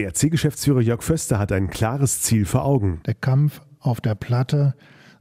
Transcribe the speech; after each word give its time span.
BRC-Geschäftsführer 0.00 0.80
Jörg 0.80 1.02
Föster 1.02 1.38
hat 1.38 1.52
ein 1.52 1.68
klares 1.68 2.22
Ziel 2.22 2.46
vor 2.46 2.64
Augen. 2.64 3.02
Der 3.04 3.12
Kampf 3.12 3.60
auf 3.80 4.00
der 4.00 4.14
Platte 4.14 4.74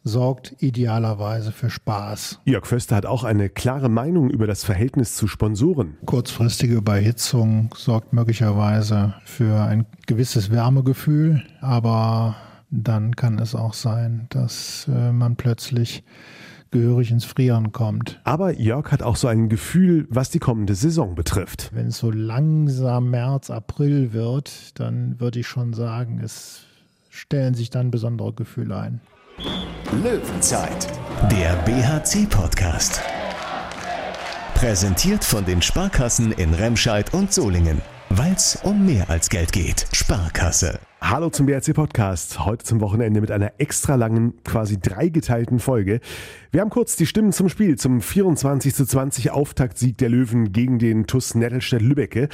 sorgt 0.05 0.55
idealerweise 0.59 1.51
für 1.51 1.69
Spaß. 1.69 2.39
Jörg 2.45 2.65
Föster 2.65 2.95
hat 2.95 3.05
auch 3.05 3.25
eine 3.25 3.49
klare 3.49 3.89
Meinung 3.89 4.29
über 4.29 4.47
das 4.47 4.63
Verhältnis 4.63 5.17
zu 5.17 5.27
Sponsoren. 5.27 5.97
Kurzfristige 6.05 6.75
Überhitzung 6.75 7.75
sorgt 7.75 8.13
möglicherweise 8.13 9.15
für 9.25 9.63
ein 9.63 9.85
gewisses 10.07 10.49
Wärmegefühl, 10.49 11.43
aber 11.59 12.37
dann 12.71 13.17
kann 13.17 13.37
es 13.37 13.55
auch 13.55 13.73
sein, 13.73 14.27
dass 14.29 14.87
äh, 14.87 15.11
man 15.11 15.35
plötzlich 15.35 16.05
gehörig 16.71 17.11
ins 17.11 17.25
Frieren 17.25 17.71
kommt. 17.71 18.19
Aber 18.23 18.53
Jörg 18.59 18.91
hat 18.91 19.03
auch 19.03 19.15
so 19.15 19.27
ein 19.27 19.49
Gefühl, 19.49 20.07
was 20.09 20.29
die 20.29 20.39
kommende 20.39 20.75
Saison 20.75 21.15
betrifft. 21.15 21.69
Wenn 21.73 21.87
es 21.87 21.97
so 21.97 22.11
langsam 22.11 23.09
März, 23.09 23.49
April 23.49 24.13
wird, 24.13 24.79
dann 24.79 25.19
würde 25.19 25.39
ich 25.39 25.47
schon 25.47 25.73
sagen, 25.73 26.21
es 26.23 26.61
stellen 27.09 27.53
sich 27.53 27.69
dann 27.69 27.91
besondere 27.91 28.33
Gefühle 28.33 28.77
ein. 28.77 29.01
Löwenzeit, 30.03 30.87
der 31.31 31.55
BHC-Podcast. 31.63 33.01
Präsentiert 34.53 35.23
von 35.23 35.45
den 35.45 35.61
Sparkassen 35.61 36.33
in 36.33 36.53
Remscheid 36.53 37.13
und 37.13 37.33
Solingen. 37.33 37.81
Weil 38.09 38.33
es 38.33 38.59
um 38.63 38.85
mehr 38.85 39.09
als 39.09 39.29
Geld 39.29 39.53
geht. 39.53 39.87
Sparkasse. 39.93 40.79
Hallo 41.01 41.29
zum 41.29 41.45
BRC 41.45 41.73
Podcast. 41.73 42.45
Heute 42.45 42.65
zum 42.65 42.81
Wochenende 42.81 43.21
mit 43.21 43.31
einer 43.31 43.53
extra 43.57 43.95
langen, 43.95 44.43
quasi 44.43 44.79
dreigeteilten 44.79 45.59
Folge. 45.59 46.01
Wir 46.51 46.59
haben 46.59 46.69
kurz 46.69 46.97
die 46.97 47.05
Stimmen 47.05 47.31
zum 47.31 47.47
Spiel, 47.47 47.77
zum 47.77 48.01
24 48.01 48.75
zu 48.75 48.85
20 48.85 49.31
Auftaktsieg 49.31 49.97
der 49.97 50.09
Löwen 50.09 50.51
gegen 50.51 50.77
den 50.77 51.07
TUS 51.07 51.35
Nettelstedt 51.35 51.81
Lübbecke. 51.81 52.27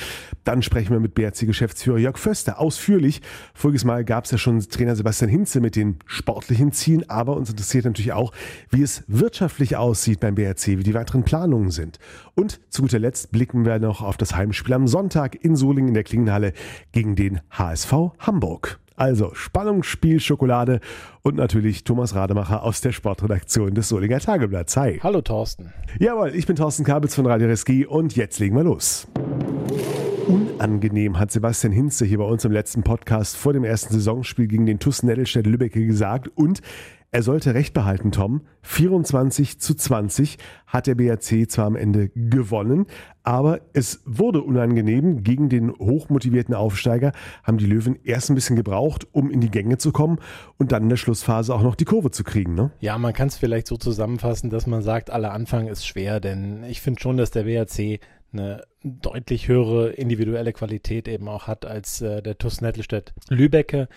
Dann 0.46 0.64
sprechen 0.64 0.92
wir 0.92 1.00
mit 1.00 1.14
BRC-Geschäftsführer 1.14 2.00
Jörg 2.00 2.18
Föster 2.18 2.60
ausführlich. 2.60 3.22
Voriges 3.54 3.86
Mal 3.86 4.04
gab 4.04 4.26
es 4.26 4.32
ja 4.32 4.38
schon 4.40 4.60
Trainer 4.62 4.96
Sebastian 4.96 5.30
Hinze 5.30 5.62
mit 5.62 5.76
den 5.76 6.00
sportlichen 6.08 6.72
Zielen, 6.72 7.08
aber 7.08 7.38
uns 7.38 7.52
interessiert 7.52 7.86
natürlich 7.86 8.14
auch, 8.14 8.34
wie 8.72 8.82
es 8.82 9.04
wirtschaftlich 9.08 9.76
aussieht 9.76 10.20
beim 10.20 10.36
BRC, 10.36 10.68
wie 10.68 10.84
die 10.84 10.96
weiteren 10.96 11.24
Planungen 11.24 11.70
sind. 11.70 12.00
Und 12.34 12.60
zu 12.70 12.82
guter 12.82 13.00
Letzt 13.00 13.32
blicken 13.32 13.64
wir 13.64 13.80
noch 13.80 14.02
auf 14.02 14.18
das 14.18 14.36
Heimspiel 14.36 14.74
am 14.74 14.88
Sonntag 14.88 15.36
in 15.44 15.56
Solingen 15.56 15.90
in 15.90 15.94
der 15.94 16.04
Klingenhalle 16.04 16.54
gegen 16.94 17.16
den 17.16 17.42
HSV 17.52 17.94
Hamburg. 18.20 18.65
Also 18.98 19.34
Spannung, 19.34 19.84
Spiel, 19.84 20.22
Schokolade 20.22 20.80
und 21.22 21.36
natürlich 21.36 21.84
Thomas 21.84 22.16
Rademacher 22.16 22.64
aus 22.64 22.80
der 22.80 22.94
Sportredaktion 22.94 23.74
des 23.74 23.90
Solinger 23.90 24.20
Tageblatts. 24.20 24.78
Hi. 24.78 25.00
Hallo 25.04 25.22
Thorsten. 25.22 25.74
Jawohl, 26.00 26.32
ich 26.34 26.46
bin 26.46 26.56
Thorsten 26.56 26.86
Kabitz 26.86 27.14
von 27.14 27.26
Radio 27.26 27.48
Reski 27.48 27.86
und 27.86 28.16
jetzt 28.16 28.40
legen 28.40 28.56
wir 28.56 28.64
los. 28.64 29.08
Unangenehm 30.28 31.20
hat 31.20 31.32
Sebastian 31.32 31.74
Hinze 31.74 32.06
hier 32.06 32.20
bei 32.20 32.24
uns 32.24 32.46
im 32.46 32.54
letzten 32.54 32.84
Podcast 32.84 33.36
vor 33.36 33.52
dem 33.52 33.66
ersten 33.66 33.94
Saisonspiel 33.94 34.48
gegen 34.48 34.66
den 34.66 34.80
TuS 34.80 35.04
Nettelstedt 35.04 35.46
Lübbecke 35.46 35.86
gesagt 35.86 36.30
und 36.34 36.62
er 37.16 37.24
sollte 37.24 37.54
recht 37.54 37.74
behalten, 37.74 38.12
Tom. 38.12 38.42
24 38.64 39.58
zu 39.62 39.74
20 39.74 40.38
hat 40.68 40.86
der 40.86 40.96
BRC 40.96 41.50
zwar 41.50 41.66
am 41.66 41.78
Ende 41.78 42.10
gewonnen, 42.10 42.88
aber 43.24 43.62
es 43.72 44.02
wurde 44.04 44.42
unangenehm. 44.42 45.24
Gegen 45.24 45.48
den 45.48 45.72
hochmotivierten 45.72 46.54
Aufsteiger 46.54 47.14
haben 47.46 47.58
die 47.58 47.68
Löwen 47.68 47.98
erst 48.04 48.30
ein 48.30 48.36
bisschen 48.36 48.58
gebraucht, 48.58 49.08
um 49.14 49.32
in 49.32 49.40
die 49.40 49.50
Gänge 49.50 49.78
zu 49.78 49.94
kommen 49.94 50.20
und 50.58 50.74
dann 50.74 50.84
in 50.84 50.90
der 50.90 50.98
Schlussphase 50.98 51.56
auch 51.56 51.64
noch 51.64 51.76
die 51.76 51.86
Kurve 51.86 52.12
zu 52.12 52.26
kriegen. 52.26 52.54
Ne? 52.54 52.72
Ja, 52.82 52.98
man 52.98 53.14
kann 53.14 53.30
es 53.30 53.38
vielleicht 53.38 53.68
so 53.68 53.78
zusammenfassen, 53.78 54.50
dass 54.50 54.68
man 54.68 54.82
sagt, 54.82 55.10
aller 55.10 55.32
Anfang 55.32 55.68
ist 55.68 55.88
schwer, 55.88 56.20
denn 56.20 56.66
ich 56.66 56.82
finde 56.82 57.00
schon, 57.00 57.16
dass 57.16 57.32
der 57.32 57.44
BRC 57.44 58.02
eine 58.34 58.66
deutlich 58.84 59.48
höhere 59.48 59.92
individuelle 59.92 60.52
Qualität 60.52 61.08
eben 61.08 61.30
auch 61.30 61.48
hat 61.48 61.66
als 61.66 62.02
äh, 62.02 62.22
der 62.22 62.38
TuS 62.38 62.60
Nettelstedt 62.60 63.14
Lübecke 63.30 63.88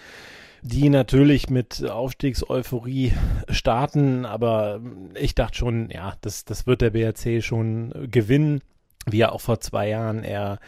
die 0.63 0.89
natürlich 0.89 1.51
mit 1.51 1.89
Aufstiegseuphorie 1.89 3.13
starten, 3.49 4.25
aber 4.25 4.81
ich 5.15 5.35
dachte 5.35 5.57
schon, 5.57 5.91
ja, 5.91 6.15
das, 6.21 6.45
das 6.45 6.67
wird 6.67 6.81
der 6.81 6.91
BRC 6.91 7.43
schon 7.43 8.09
gewinnen, 8.11 8.61
wie 9.07 9.21
er 9.21 9.33
auch 9.33 9.41
vor 9.41 9.61
zwei 9.61 9.89
Jahren 9.89 10.25
er 10.25 10.59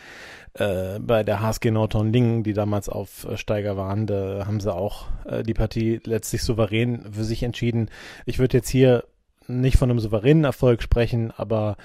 äh, 0.54 0.98
bei 0.98 1.22
der 1.22 1.40
HSG 1.40 1.70
Nordhorn-Lingen, 1.70 2.42
die 2.42 2.52
damals 2.52 2.88
auf 2.88 3.26
Steiger 3.34 3.76
waren, 3.76 4.06
da 4.06 4.46
haben 4.46 4.60
sie 4.60 4.74
auch 4.74 5.06
äh, 5.24 5.42
die 5.42 5.54
Partie 5.54 6.00
letztlich 6.04 6.42
souverän 6.42 7.12
für 7.12 7.24
sich 7.24 7.42
entschieden. 7.42 7.90
Ich 8.26 8.38
würde 8.38 8.58
jetzt 8.58 8.68
hier 8.68 9.04
nicht 9.46 9.76
von 9.76 9.90
einem 9.90 9.98
souveränen 9.98 10.44
Erfolg 10.44 10.82
sprechen, 10.82 11.32
aber 11.36 11.76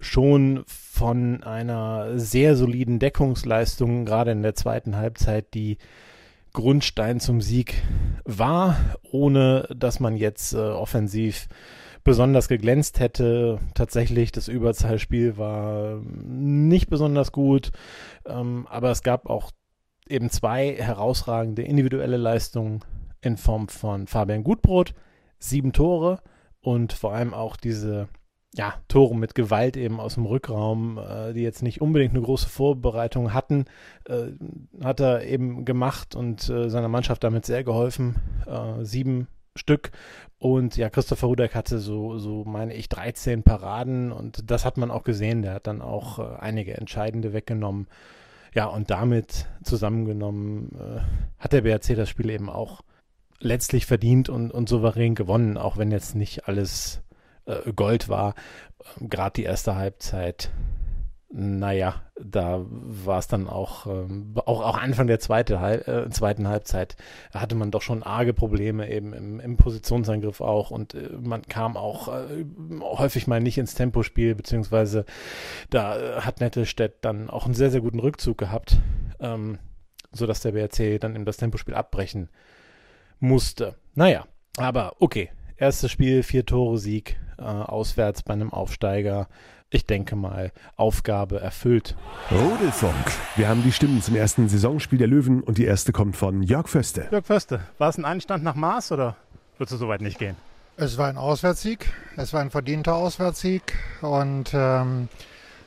schon 0.00 0.64
von 0.66 1.42
einer 1.42 2.18
sehr 2.18 2.56
soliden 2.56 2.98
Deckungsleistung, 2.98 4.06
gerade 4.06 4.32
in 4.32 4.42
der 4.42 4.54
zweiten 4.54 4.96
Halbzeit, 4.96 5.52
die 5.54 5.76
Grundstein 6.52 7.20
zum 7.20 7.40
Sieg 7.40 7.82
war, 8.24 8.76
ohne 9.02 9.68
dass 9.74 10.00
man 10.00 10.16
jetzt 10.16 10.52
äh, 10.52 10.58
offensiv 10.58 11.48
besonders 12.04 12.48
geglänzt 12.48 13.00
hätte. 13.00 13.58
Tatsächlich, 13.74 14.32
das 14.32 14.48
Überzahlspiel 14.48 15.36
war 15.36 16.00
nicht 16.24 16.88
besonders 16.88 17.32
gut, 17.32 17.70
ähm, 18.26 18.66
aber 18.68 18.90
es 18.90 19.02
gab 19.02 19.26
auch 19.26 19.50
eben 20.08 20.30
zwei 20.30 20.74
herausragende 20.74 21.62
individuelle 21.62 22.16
Leistungen 22.16 22.80
in 23.20 23.36
Form 23.36 23.68
von 23.68 24.06
Fabian 24.06 24.44
Gutbrot, 24.44 24.94
sieben 25.38 25.72
Tore 25.72 26.20
und 26.60 26.92
vor 26.92 27.14
allem 27.14 27.34
auch 27.34 27.56
diese 27.56 28.08
ja, 28.52 28.74
Tore 28.88 29.16
mit 29.16 29.34
Gewalt 29.34 29.76
eben 29.76 30.00
aus 30.00 30.14
dem 30.14 30.26
Rückraum, 30.26 30.98
äh, 30.98 31.32
die 31.32 31.42
jetzt 31.42 31.62
nicht 31.62 31.80
unbedingt 31.80 32.14
eine 32.14 32.22
große 32.22 32.48
Vorbereitung 32.48 33.32
hatten, 33.32 33.66
äh, 34.06 34.32
hat 34.82 35.00
er 35.00 35.24
eben 35.24 35.64
gemacht 35.64 36.16
und 36.16 36.48
äh, 36.48 36.68
seiner 36.68 36.88
Mannschaft 36.88 37.22
damit 37.22 37.46
sehr 37.46 37.62
geholfen. 37.62 38.16
Äh, 38.46 38.84
sieben 38.84 39.28
Stück. 39.56 39.90
Und 40.38 40.76
ja, 40.76 40.90
Christopher 40.90 41.26
Rudek 41.28 41.54
hatte 41.54 41.78
so, 41.78 42.18
so 42.18 42.44
meine 42.44 42.74
ich, 42.74 42.88
13 42.88 43.42
Paraden 43.42 44.10
und 44.10 44.50
das 44.50 44.64
hat 44.64 44.78
man 44.78 44.90
auch 44.90 45.04
gesehen. 45.04 45.42
Der 45.42 45.54
hat 45.54 45.66
dann 45.66 45.82
auch 45.82 46.18
äh, 46.18 46.36
einige 46.40 46.76
entscheidende 46.76 47.32
weggenommen. 47.32 47.86
Ja, 48.52 48.66
und 48.66 48.90
damit 48.90 49.46
zusammengenommen 49.62 50.72
äh, 50.74 51.00
hat 51.38 51.52
der 51.52 51.60
BRC 51.62 51.94
das 51.94 52.08
Spiel 52.08 52.30
eben 52.30 52.48
auch 52.48 52.80
letztlich 53.38 53.86
verdient 53.86 54.28
und, 54.28 54.50
und 54.50 54.68
souverän 54.68 55.14
gewonnen, 55.14 55.56
auch 55.56 55.76
wenn 55.76 55.92
jetzt 55.92 56.16
nicht 56.16 56.48
alles 56.48 57.02
äh, 57.50 57.72
Gold 57.72 58.08
war. 58.08 58.34
Gerade 59.00 59.34
die 59.34 59.44
erste 59.44 59.76
Halbzeit, 59.76 60.50
naja, 61.32 62.02
da 62.20 62.64
war 62.68 63.18
es 63.18 63.28
dann 63.28 63.46
auch, 63.48 63.86
ähm, 63.86 64.34
auch, 64.44 64.62
auch 64.62 64.76
Anfang 64.76 65.06
der 65.06 65.20
zweite, 65.20 65.54
äh, 65.54 66.10
zweiten 66.10 66.48
Halbzeit 66.48 66.96
hatte 67.32 67.54
man 67.54 67.70
doch 67.70 67.82
schon 67.82 68.02
arge 68.02 68.34
Probleme 68.34 68.90
eben 68.90 69.12
im, 69.12 69.38
im 69.38 69.56
Positionsangriff 69.56 70.40
auch 70.40 70.72
und 70.72 70.94
äh, 70.94 71.10
man 71.20 71.42
kam 71.42 71.76
auch 71.76 72.08
äh, 72.08 72.44
häufig 72.80 73.28
mal 73.28 73.40
nicht 73.40 73.58
ins 73.58 73.74
Tempospiel, 73.74 74.34
beziehungsweise 74.34 75.04
da 75.70 76.24
hat 76.24 76.40
Nettelstedt 76.40 76.96
dann 77.02 77.30
auch 77.30 77.44
einen 77.44 77.54
sehr, 77.54 77.70
sehr 77.70 77.80
guten 77.80 78.00
Rückzug 78.00 78.36
gehabt, 78.36 78.78
ähm, 79.20 79.58
sodass 80.10 80.40
der 80.40 80.52
BRC 80.52 81.00
dann 81.00 81.14
eben 81.14 81.26
das 81.26 81.36
Tempospiel 81.36 81.74
abbrechen 81.74 82.28
musste. 83.20 83.76
Naja, 83.94 84.26
aber 84.56 84.96
okay, 84.98 85.30
erstes 85.60 85.90
Spiel, 85.90 86.22
vier 86.22 86.46
Tore 86.46 86.78
Sieg, 86.78 87.20
äh, 87.38 87.42
auswärts 87.42 88.22
bei 88.22 88.32
einem 88.32 88.52
Aufsteiger. 88.52 89.28
Ich 89.68 89.86
denke 89.86 90.16
mal, 90.16 90.50
Aufgabe 90.76 91.40
erfüllt. 91.40 91.96
Rudelfunk. 92.32 92.94
Wir 93.36 93.48
haben 93.48 93.62
die 93.62 93.70
Stimmen 93.70 94.02
zum 94.02 94.16
ersten 94.16 94.48
Saisonspiel 94.48 94.98
der 94.98 95.06
Löwen 95.06 95.42
und 95.42 95.58
die 95.58 95.64
erste 95.64 95.92
kommt 95.92 96.16
von 96.16 96.42
Jörg 96.42 96.66
Föste. 96.66 97.06
Jörg 97.12 97.26
Föste, 97.26 97.60
war 97.78 97.90
es 97.90 97.98
ein 97.98 98.04
Einstand 98.04 98.42
nach 98.42 98.56
Maß 98.56 98.90
oder 98.92 99.16
würdest 99.58 99.74
du 99.74 99.76
soweit 99.76 100.00
nicht 100.00 100.18
gehen? 100.18 100.34
Es 100.76 100.96
war 100.96 101.08
ein 101.08 101.18
Auswärtssieg. 101.18 101.92
Es 102.16 102.32
war 102.32 102.40
ein 102.40 102.50
verdienter 102.50 102.94
Auswärtssieg 102.94 103.74
und 104.00 104.50
ähm, 104.54 105.08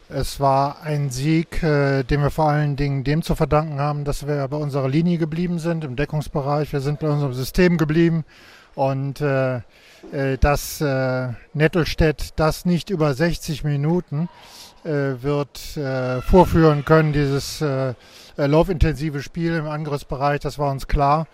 es 0.09 0.39
war 0.39 0.81
ein 0.81 1.11
Sieg, 1.11 1.61
äh, 1.61 2.03
den 2.03 2.21
wir 2.21 2.31
vor 2.31 2.49
allen 2.49 2.75
Dingen 2.75 3.03
dem 3.03 3.21
zu 3.21 3.35
verdanken 3.35 3.79
haben, 3.79 4.05
dass 4.05 4.27
wir 4.27 4.47
bei 4.47 4.57
unserer 4.57 4.89
Linie 4.89 5.19
geblieben 5.19 5.59
sind 5.59 5.83
im 5.83 5.95
Deckungsbereich. 5.95 6.73
Wir 6.73 6.81
sind 6.81 6.99
bei 6.99 7.09
unserem 7.09 7.33
System 7.33 7.77
geblieben 7.77 8.25
und 8.75 9.21
äh, 9.21 9.57
äh, 10.11 10.37
dass 10.39 10.81
äh, 10.81 11.29
Nettelstedt 11.53 12.33
das 12.35 12.65
nicht 12.65 12.89
über 12.89 13.13
60 13.13 13.63
Minuten 13.63 14.29
äh, 14.83 15.21
wird 15.21 15.77
äh, 15.77 16.21
vorführen 16.21 16.85
können, 16.85 17.13
dieses 17.13 17.61
äh, 17.61 17.93
äh, 18.37 18.47
laufintensive 18.47 19.21
Spiel 19.21 19.53
im 19.55 19.67
Angriffsbereich, 19.67 20.39
das 20.39 20.59
war 20.59 20.71
uns 20.71 20.87
klar. 20.87 21.27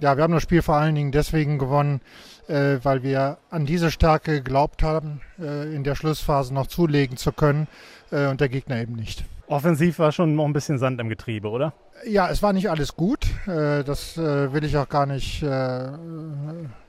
Ja, 0.00 0.16
wir 0.16 0.24
haben 0.24 0.32
das 0.32 0.42
Spiel 0.42 0.62
vor 0.62 0.76
allen 0.76 0.94
Dingen 0.94 1.12
deswegen 1.12 1.58
gewonnen, 1.58 2.00
äh, 2.48 2.78
weil 2.82 3.02
wir 3.02 3.38
an 3.50 3.66
diese 3.66 3.90
Stärke 3.90 4.32
geglaubt 4.32 4.82
haben, 4.82 5.20
äh, 5.40 5.74
in 5.74 5.84
der 5.84 5.94
Schlussphase 5.94 6.54
noch 6.54 6.66
zulegen 6.66 7.16
zu 7.16 7.32
können 7.32 7.68
äh, 8.10 8.26
und 8.26 8.40
der 8.40 8.48
Gegner 8.48 8.80
eben 8.80 8.94
nicht. 8.94 9.24
Offensiv 9.48 9.98
war 9.98 10.12
schon 10.12 10.36
noch 10.36 10.44
ein 10.44 10.52
bisschen 10.52 10.78
Sand 10.78 11.00
im 11.00 11.08
Getriebe, 11.08 11.48
oder? 11.48 11.72
Ja, 12.06 12.28
es 12.28 12.42
war 12.42 12.52
nicht 12.52 12.70
alles 12.70 12.96
gut. 12.96 13.26
Äh, 13.46 13.82
das 13.84 14.16
äh, 14.16 14.52
will 14.52 14.64
ich 14.64 14.76
auch 14.76 14.88
gar 14.88 15.06
nicht 15.06 15.42
äh, 15.42 15.88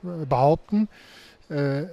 behaupten. 0.02 0.88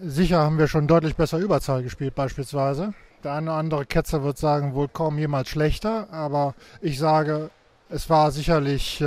Sicher 0.04 0.44
haben 0.44 0.60
wir 0.60 0.68
schon 0.68 0.86
deutlich 0.86 1.16
besser 1.16 1.40
Überzahl 1.40 1.82
gespielt 1.82 2.14
beispielsweise. 2.14 2.94
Der 3.24 3.34
eine 3.34 3.50
oder 3.50 3.58
andere 3.58 3.86
Ketzer 3.88 4.24
wird 4.24 4.38
sagen, 4.38 4.76
wohl 4.76 4.88
kaum 4.88 5.18
jemals 5.18 5.50
schlechter. 5.50 6.08
Aber 6.12 6.54
ich 6.80 7.00
sage, 7.00 7.50
Es 7.90 8.08
war 8.08 8.30
sicherlich 8.30 9.02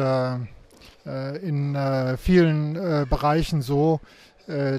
in 1.05 1.79
vielen 2.19 2.73
Bereichen 3.09 3.63
so, 3.63 4.01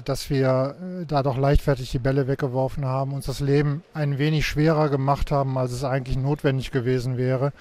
dass 0.04 0.28
wir 0.28 1.04
da 1.08 1.22
doch 1.22 1.38
leichtfertig 1.38 1.90
die 1.90 1.98
Bälle 1.98 2.28
weggeworfen 2.28 2.84
haben, 2.84 3.14
uns 3.14 3.24
das 3.24 3.40
Leben 3.40 3.82
ein 3.94 4.18
wenig 4.18 4.46
schwerer 4.46 4.90
gemacht 4.90 5.30
haben, 5.30 5.56
als 5.56 5.72
es 5.72 5.84
eigentlich 5.84 6.18
notwendig 6.18 6.70
gewesen 6.70 7.16
wäre. 7.16 7.54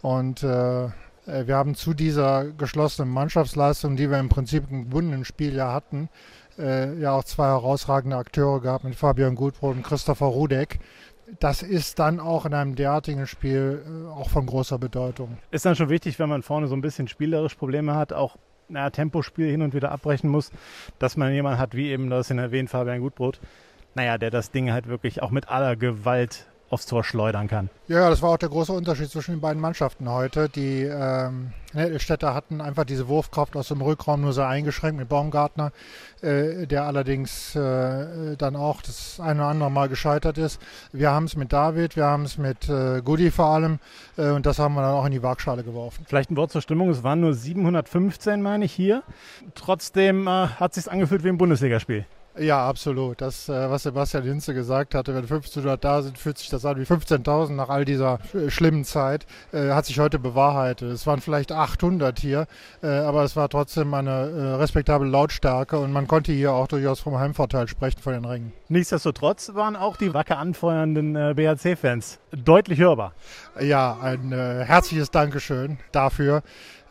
Und 0.00 0.42
äh, 0.42 0.88
wir 1.26 1.56
haben 1.56 1.74
zu 1.74 1.94
dieser 1.94 2.46
geschlossenen 2.46 3.10
Mannschaftsleistung, 3.10 3.96
die 3.96 4.10
wir 4.10 4.18
im 4.18 4.28
Prinzip 4.28 4.64
im 4.70 4.84
gebundenen 4.84 5.24
Spiel 5.24 5.54
ja 5.54 5.72
hatten, 5.72 6.08
ja 6.58 7.12
auch 7.12 7.24
zwei 7.24 7.46
herausragende 7.46 8.16
Akteure 8.16 8.60
gehabt 8.60 8.84
mit 8.84 8.94
Fabian 8.94 9.36
Gutbrot 9.36 9.76
und 9.76 9.82
Christopher 9.82 10.26
Rudek 10.26 10.80
das 11.40 11.62
ist 11.62 11.98
dann 11.98 12.20
auch 12.20 12.46
in 12.46 12.54
einem 12.54 12.74
derartigen 12.74 13.26
Spiel 13.26 13.82
auch 14.14 14.28
von 14.28 14.46
großer 14.46 14.78
Bedeutung. 14.78 15.38
Ist 15.50 15.64
dann 15.64 15.76
schon 15.76 15.88
wichtig, 15.88 16.18
wenn 16.18 16.28
man 16.28 16.42
vorne 16.42 16.66
so 16.66 16.74
ein 16.74 16.80
bisschen 16.80 17.08
spielerisch 17.08 17.54
Probleme 17.54 17.94
hat, 17.94 18.12
auch 18.12 18.36
naja, 18.68 18.90
Tempospiel 18.90 19.50
hin 19.50 19.62
und 19.62 19.74
wieder 19.74 19.92
abbrechen 19.92 20.30
muss, 20.30 20.50
dass 20.98 21.16
man 21.16 21.32
jemanden 21.32 21.58
hat, 21.58 21.74
wie 21.74 21.90
eben 21.90 22.10
das 22.10 22.30
in 22.30 22.38
erwähnt 22.38 22.70
Fabian 22.70 23.00
Gutbrot, 23.00 23.40
naja, 23.94 24.18
der 24.18 24.30
das 24.30 24.50
Ding 24.50 24.72
halt 24.72 24.88
wirklich 24.88 25.22
auch 25.22 25.30
mit 25.30 25.48
aller 25.48 25.76
Gewalt 25.76 26.46
aufs 26.72 26.86
Tor 26.86 27.04
schleudern 27.04 27.48
kann. 27.48 27.68
Ja, 27.86 28.08
das 28.08 28.22
war 28.22 28.30
auch 28.30 28.38
der 28.38 28.48
große 28.48 28.72
Unterschied 28.72 29.10
zwischen 29.10 29.32
den 29.32 29.40
beiden 29.40 29.60
Mannschaften 29.60 30.08
heute. 30.08 30.48
Die 30.48 30.82
ähm, 30.82 31.52
Nettelstädter 31.74 32.34
hatten 32.34 32.62
einfach 32.62 32.84
diese 32.84 33.08
Wurfkraft 33.08 33.56
aus 33.56 33.68
dem 33.68 33.82
Rückraum 33.82 34.22
nur 34.22 34.32
sehr 34.32 34.48
eingeschränkt 34.48 34.98
mit 34.98 35.08
Baumgartner, 35.08 35.72
äh, 36.22 36.66
der 36.66 36.84
allerdings 36.84 37.54
äh, 37.54 38.36
dann 38.36 38.56
auch 38.56 38.80
das 38.80 39.20
eine 39.20 39.40
oder 39.40 39.50
andere 39.50 39.70
Mal 39.70 39.90
gescheitert 39.90 40.38
ist. 40.38 40.60
Wir 40.92 41.10
haben 41.10 41.26
es 41.26 41.36
mit 41.36 41.52
David, 41.52 41.94
wir 41.94 42.06
haben 42.06 42.24
es 42.24 42.38
mit 42.38 42.68
äh, 42.70 43.02
Goody 43.02 43.30
vor 43.30 43.46
allem 43.46 43.78
äh, 44.16 44.30
und 44.30 44.46
das 44.46 44.58
haben 44.58 44.74
wir 44.74 44.80
dann 44.80 44.94
auch 44.94 45.04
in 45.04 45.12
die 45.12 45.22
Waagschale 45.22 45.64
geworfen. 45.64 46.06
Vielleicht 46.08 46.30
ein 46.30 46.36
Wort 46.36 46.52
zur 46.52 46.62
Stimmung, 46.62 46.88
es 46.88 47.02
waren 47.02 47.20
nur 47.20 47.34
715, 47.34 48.40
meine 48.40 48.64
ich, 48.64 48.72
hier. 48.72 49.02
Trotzdem 49.54 50.26
äh, 50.26 50.30
hat 50.30 50.70
es 50.70 50.84
sich 50.84 50.92
angefühlt 50.92 51.22
wie 51.22 51.28
ein 51.28 51.38
Bundesligaspiel. 51.38 52.06
Ja, 52.38 52.66
absolut. 52.66 53.20
Das, 53.20 53.48
äh, 53.48 53.70
was 53.70 53.82
Sebastian 53.82 54.24
Hinze 54.24 54.54
gesagt 54.54 54.94
hatte, 54.94 55.14
wenn 55.14 55.22
1500 55.22 55.84
da 55.84 56.00
sind, 56.00 56.16
fühlt 56.16 56.38
sich 56.38 56.48
das 56.48 56.64
an 56.64 56.78
wie 56.78 56.84
15.000 56.84 57.52
nach 57.52 57.68
all 57.68 57.84
dieser 57.84 58.20
äh, 58.32 58.48
schlimmen 58.48 58.84
Zeit. 58.84 59.26
Äh, 59.52 59.70
hat 59.70 59.84
sich 59.84 59.98
heute 59.98 60.18
bewahrheitet. 60.18 60.90
Es 60.90 61.06
waren 61.06 61.20
vielleicht 61.20 61.52
800 61.52 62.18
hier, 62.18 62.46
aber 62.82 63.24
es 63.24 63.36
war 63.36 63.48
trotzdem 63.48 63.92
eine 63.94 64.58
respektable 64.58 65.08
Lautstärke 65.08 65.78
und 65.78 65.92
man 65.92 66.06
konnte 66.06 66.32
hier 66.32 66.52
auch 66.52 66.68
durchaus 66.68 67.00
vom 67.00 67.18
Heimvorteil 67.18 67.68
sprechen 67.68 68.00
von 68.00 68.12
den 68.12 68.24
Ringen. 68.24 68.52
Nichtsdestotrotz 68.68 69.54
waren 69.54 69.76
auch 69.76 69.96
die 69.96 70.14
wacker 70.14 70.38
anfeuernden 70.38 71.14
BHC-Fans 71.34 72.18
deutlich 72.32 72.78
hörbar. 72.78 73.12
Ja, 73.60 73.98
ein 74.00 74.32
herzliches 74.32 75.10
Dankeschön 75.10 75.78
dafür. 75.92 76.42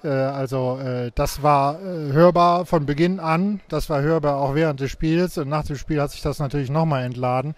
Äh, 0.04 0.08
also 0.10 0.80
äh, 0.80 1.12
das 1.16 1.44
war 1.44 1.80
äh, 1.80 2.12
hörbar 2.12 2.66
von 2.66 2.86
Beginn 2.86 3.20
an, 3.20 3.62
das 3.70 3.90
war 3.90 4.02
hörbar 4.02 4.38
auch 4.38 4.56
während 4.56 4.80
des 4.80 4.92
Spiels 4.92 5.38
und 5.38 5.50
nach 5.50 5.66
dem 5.66 5.76
Spiel 5.76 6.02
hat 6.02 6.12
sich 6.12 6.22
das 6.22 6.40
natürlich 6.40 6.70
nochmal 6.70 7.04
entladen. 7.04 7.56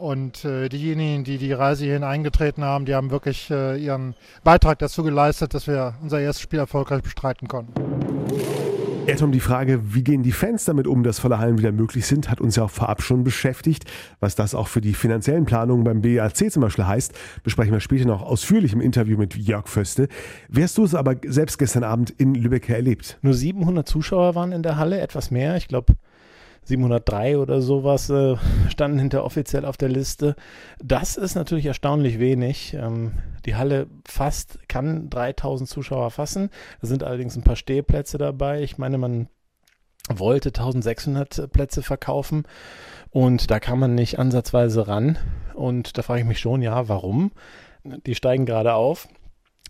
Und 0.00 0.44
diejenigen, 0.44 1.24
die 1.24 1.36
die 1.36 1.52
Reise 1.52 1.84
hierhin 1.84 2.04
eingetreten 2.04 2.62
haben, 2.62 2.84
die 2.84 2.94
haben 2.94 3.10
wirklich 3.10 3.50
ihren 3.50 4.14
Beitrag 4.44 4.78
dazu 4.78 5.02
geleistet, 5.02 5.52
dass 5.52 5.66
wir 5.66 5.94
unser 6.00 6.20
erstes 6.20 6.42
Spiel 6.42 6.60
erfolgreich 6.60 7.02
bestreiten 7.02 7.48
konnten. 7.48 8.17
Ja, 9.08 9.14
Tom, 9.14 9.32
die 9.32 9.40
Frage, 9.40 9.94
wie 9.94 10.04
gehen 10.04 10.22
die 10.22 10.32
Fans 10.32 10.66
damit 10.66 10.86
um, 10.86 11.02
dass 11.02 11.18
volle 11.18 11.38
Hallen 11.38 11.56
wieder 11.56 11.72
möglich 11.72 12.04
sind, 12.04 12.30
hat 12.30 12.42
uns 12.42 12.56
ja 12.56 12.64
auch 12.64 12.70
vorab 12.70 13.00
schon 13.00 13.24
beschäftigt. 13.24 13.86
Was 14.20 14.34
das 14.34 14.54
auch 14.54 14.68
für 14.68 14.82
die 14.82 14.92
finanziellen 14.92 15.46
Planungen 15.46 15.82
beim 15.82 16.02
BAC 16.02 16.52
zum 16.52 16.60
Beispiel 16.60 16.86
heißt, 16.86 17.14
besprechen 17.42 17.72
wir 17.72 17.80
später 17.80 18.04
noch 18.04 18.20
ausführlich 18.20 18.74
im 18.74 18.82
Interview 18.82 19.16
mit 19.16 19.34
Jörg 19.34 19.66
Föste. 19.66 20.08
Wie 20.50 20.62
hast 20.62 20.76
du 20.76 20.84
es 20.84 20.94
aber 20.94 21.16
selbst 21.24 21.56
gestern 21.58 21.84
Abend 21.84 22.10
in 22.18 22.34
Lübeck 22.34 22.68
erlebt? 22.68 23.18
Nur 23.22 23.32
700 23.32 23.88
Zuschauer 23.88 24.34
waren 24.34 24.52
in 24.52 24.62
der 24.62 24.76
Halle, 24.76 25.00
etwas 25.00 25.30
mehr. 25.30 25.56
Ich 25.56 25.68
glaube, 25.68 25.94
703 26.68 27.38
oder 27.38 27.60
sowas 27.60 28.10
äh, 28.10 28.36
standen 28.68 28.98
hinter 28.98 29.24
offiziell 29.24 29.64
auf 29.64 29.76
der 29.76 29.88
Liste. 29.88 30.36
Das 30.82 31.16
ist 31.16 31.34
natürlich 31.34 31.66
erstaunlich 31.66 32.18
wenig. 32.18 32.74
Ähm, 32.74 33.12
die 33.46 33.56
Halle 33.56 33.86
fast 34.06 34.58
kann 34.68 35.10
3000 35.10 35.68
Zuschauer 35.68 36.10
fassen. 36.10 36.50
Da 36.80 36.86
sind 36.86 37.02
allerdings 37.02 37.36
ein 37.36 37.42
paar 37.42 37.56
Stehplätze 37.56 38.18
dabei. 38.18 38.62
Ich 38.62 38.78
meine, 38.78 38.98
man 38.98 39.28
wollte 40.08 40.50
1600 40.50 41.50
Plätze 41.52 41.82
verkaufen 41.82 42.44
und 43.10 43.50
da 43.50 43.60
kann 43.60 43.78
man 43.78 43.94
nicht 43.94 44.18
ansatzweise 44.18 44.88
ran. 44.88 45.18
Und 45.54 45.98
da 45.98 46.02
frage 46.02 46.20
ich 46.20 46.26
mich 46.26 46.38
schon, 46.40 46.62
ja, 46.62 46.88
warum? 46.88 47.32
Die 48.06 48.14
steigen 48.14 48.46
gerade 48.46 48.74
auf. 48.74 49.08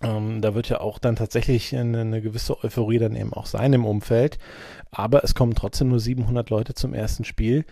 Ähm, 0.02 0.40
da 0.40 0.54
wird 0.54 0.68
ja 0.68 0.80
auch 0.80 0.98
dann 0.98 1.16
tatsächlich 1.16 1.74
eine, 1.74 2.00
eine, 2.00 2.22
gewisse 2.22 2.62
Euphorie 2.62 2.98
dann 2.98 3.16
eben 3.16 3.32
auch 3.32 3.46
sein 3.46 3.72
im 3.72 3.84
Umfeld. 3.84 4.38
Aber 4.90 5.24
es 5.24 5.34
kommen 5.34 5.54
trotzdem 5.54 5.88
nur 5.88 6.00
700 6.00 6.50
Leute 6.50 6.74
zum 6.74 6.94
ersten 6.94 7.24
Spiel. 7.24 7.64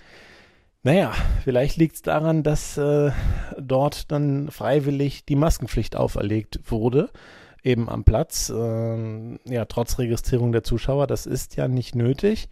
Naja, 0.83 1.13
vielleicht 1.43 1.77
liegt 1.77 1.97
es 1.97 2.03
daran, 2.03 2.43
dass 2.43 2.77
äh, 2.79 3.11
dort 3.59 4.13
dann 4.13 4.51
freiwillig 4.51 5.25
die 5.25 5.37
Maskenpflicht 5.37 5.97
auferlegt 5.97 6.61
wurde, 6.67 7.11
eben 7.67 7.89
am 7.89 8.05
Platz. 8.05 8.51
Ähm, 8.55 9.41
ja, 9.45 9.65
trotz 9.65 9.99
Registrierung 9.99 10.53
der 10.53 10.63
Zuschauer, 10.63 11.07
das 11.07 11.27
ist 11.27 11.57
ja 11.57 11.67
nicht 11.69 11.95
nötig. 11.95 12.49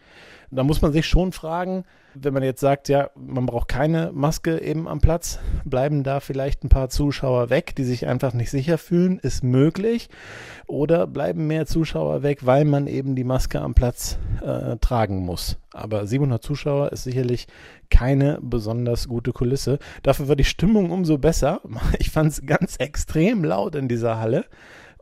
Da 0.51 0.63
muss 0.63 0.83
man 0.83 0.93
sich 0.93 1.07
schon 1.07 1.33
fragen, 1.33 1.85
wenn 2.15 2.35
man 2.35 2.43
jetzt 2.43 2.61
sagt, 2.61 2.89
ja, 2.89 3.11
man 3.17 3.47
braucht 3.47 3.69
keine 3.69 4.13
Maske 4.13 4.61
eben 4.61 4.87
am 4.87 5.01
Platz, 5.01 5.41
bleiben 5.65 6.05
da 6.05 6.21
vielleicht 6.21 6.63
ein 6.63 6.69
paar 6.69 6.89
Zuschauer 6.89 7.51
weg, 7.51 7.75
die 7.77 7.85
sich 7.85 8.07
einfach 8.07 8.33
nicht 8.35 8.51
sicher 8.51 8.79
fühlen, 8.79 9.19
ist 9.19 9.43
möglich. 9.43 10.09
Oder 10.67 11.07
bleiben 11.07 11.47
mehr 11.47 11.67
Zuschauer 11.67 12.23
weg, 12.23 12.47
weil 12.47 12.65
man 12.65 12.87
eben 12.87 13.17
die 13.17 13.25
Maske 13.25 13.61
am 13.61 13.75
Platz 13.75 14.19
äh, 14.43 14.77
tragen 14.77 15.25
muss. 15.25 15.59
Aber 15.73 16.07
700 16.07 16.43
Zuschauer 16.43 16.93
ist 16.93 17.05
sicherlich 17.05 17.47
keine 17.91 18.39
besonders 18.41 19.09
gute 19.09 19.33
Kulisse. 19.33 19.79
Dafür 20.03 20.29
war 20.29 20.37
die 20.37 20.45
Stimmung 20.45 20.91
umso 20.91 21.19
besser. 21.19 21.61
Ich 21.99 22.11
fand 22.11 22.33
es 22.33 22.47
ganz 22.47 22.77
extrem 22.77 23.45
laut 23.45 23.75
in 23.75 23.89
dieser 23.89 24.19
Halle. 24.19 24.45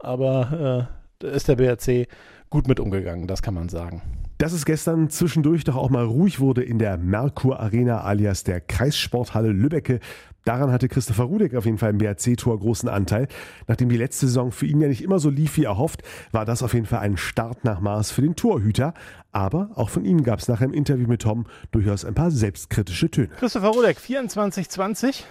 Aber 0.03 0.89
äh, 0.91 0.95
da 1.21 1.29
ist 1.29 1.49
der 1.49 1.57
BRC 1.57 2.09
gut 2.51 2.69
mit 2.69 2.81
umgegangen, 2.81 3.27
das 3.27 3.41
kann 3.41 3.55
man 3.55 3.69
sagen. 3.69 4.03
Dass 4.39 4.53
es 4.53 4.65
gestern 4.65 5.09
zwischendurch 5.09 5.63
doch 5.63 5.77
auch 5.77 5.89
mal 5.89 6.05
ruhig 6.05 6.41
wurde 6.41 6.65
in 6.65 6.81
der 6.81 6.99
Merkur 6.99 7.61
Arena 7.61 8.01
alias 8.03 8.43
der 8.43 8.61
Kreissporthalle 8.61 9.53
Lübbecke, 9.53 10.01
daran 10.45 10.73
hatte 10.73 10.89
Christopher 10.89 11.25
Rudek 11.25 11.55
auf 11.55 11.65
jeden 11.65 11.79
Fall 11.79 11.91
im 11.91 11.99
BRC-Tor 11.99 12.59
großen 12.59 12.89
Anteil. 12.89 13.29
Nachdem 13.69 13.89
die 13.89 13.97
letzte 13.97 14.27
Saison 14.27 14.51
für 14.51 14.67
ihn 14.67 14.81
ja 14.81 14.89
nicht 14.89 15.03
immer 15.05 15.21
so 15.21 15.31
lief 15.31 15.57
wie 15.57 15.65
erhofft, 15.65 16.03
war 16.33 16.45
das 16.45 16.65
auf 16.65 16.75
jeden 16.75 16.87
Fall 16.87 16.99
ein 16.99 17.17
Start 17.17 17.65
nach 17.65 17.81
Maß 17.81 18.11
für 18.11 18.23
den 18.23 18.35
Torhüter. 18.35 18.95
Aber 19.31 19.71
auch 19.77 19.91
von 19.91 20.05
ihm 20.05 20.25
gab 20.25 20.41
es 20.41 20.49
nach 20.49 20.61
einem 20.61 20.75
Interview 20.75 21.07
mit 21.07 21.23
Tom 21.23 21.47
durchaus 21.71 22.05
ein 22.05 22.15
paar 22.15 22.33
selbstkritische 22.33 23.13
Töne. 23.13 23.29
Christopher 23.39 23.69
Rudek, 23.69 23.99
24-20 23.99 25.23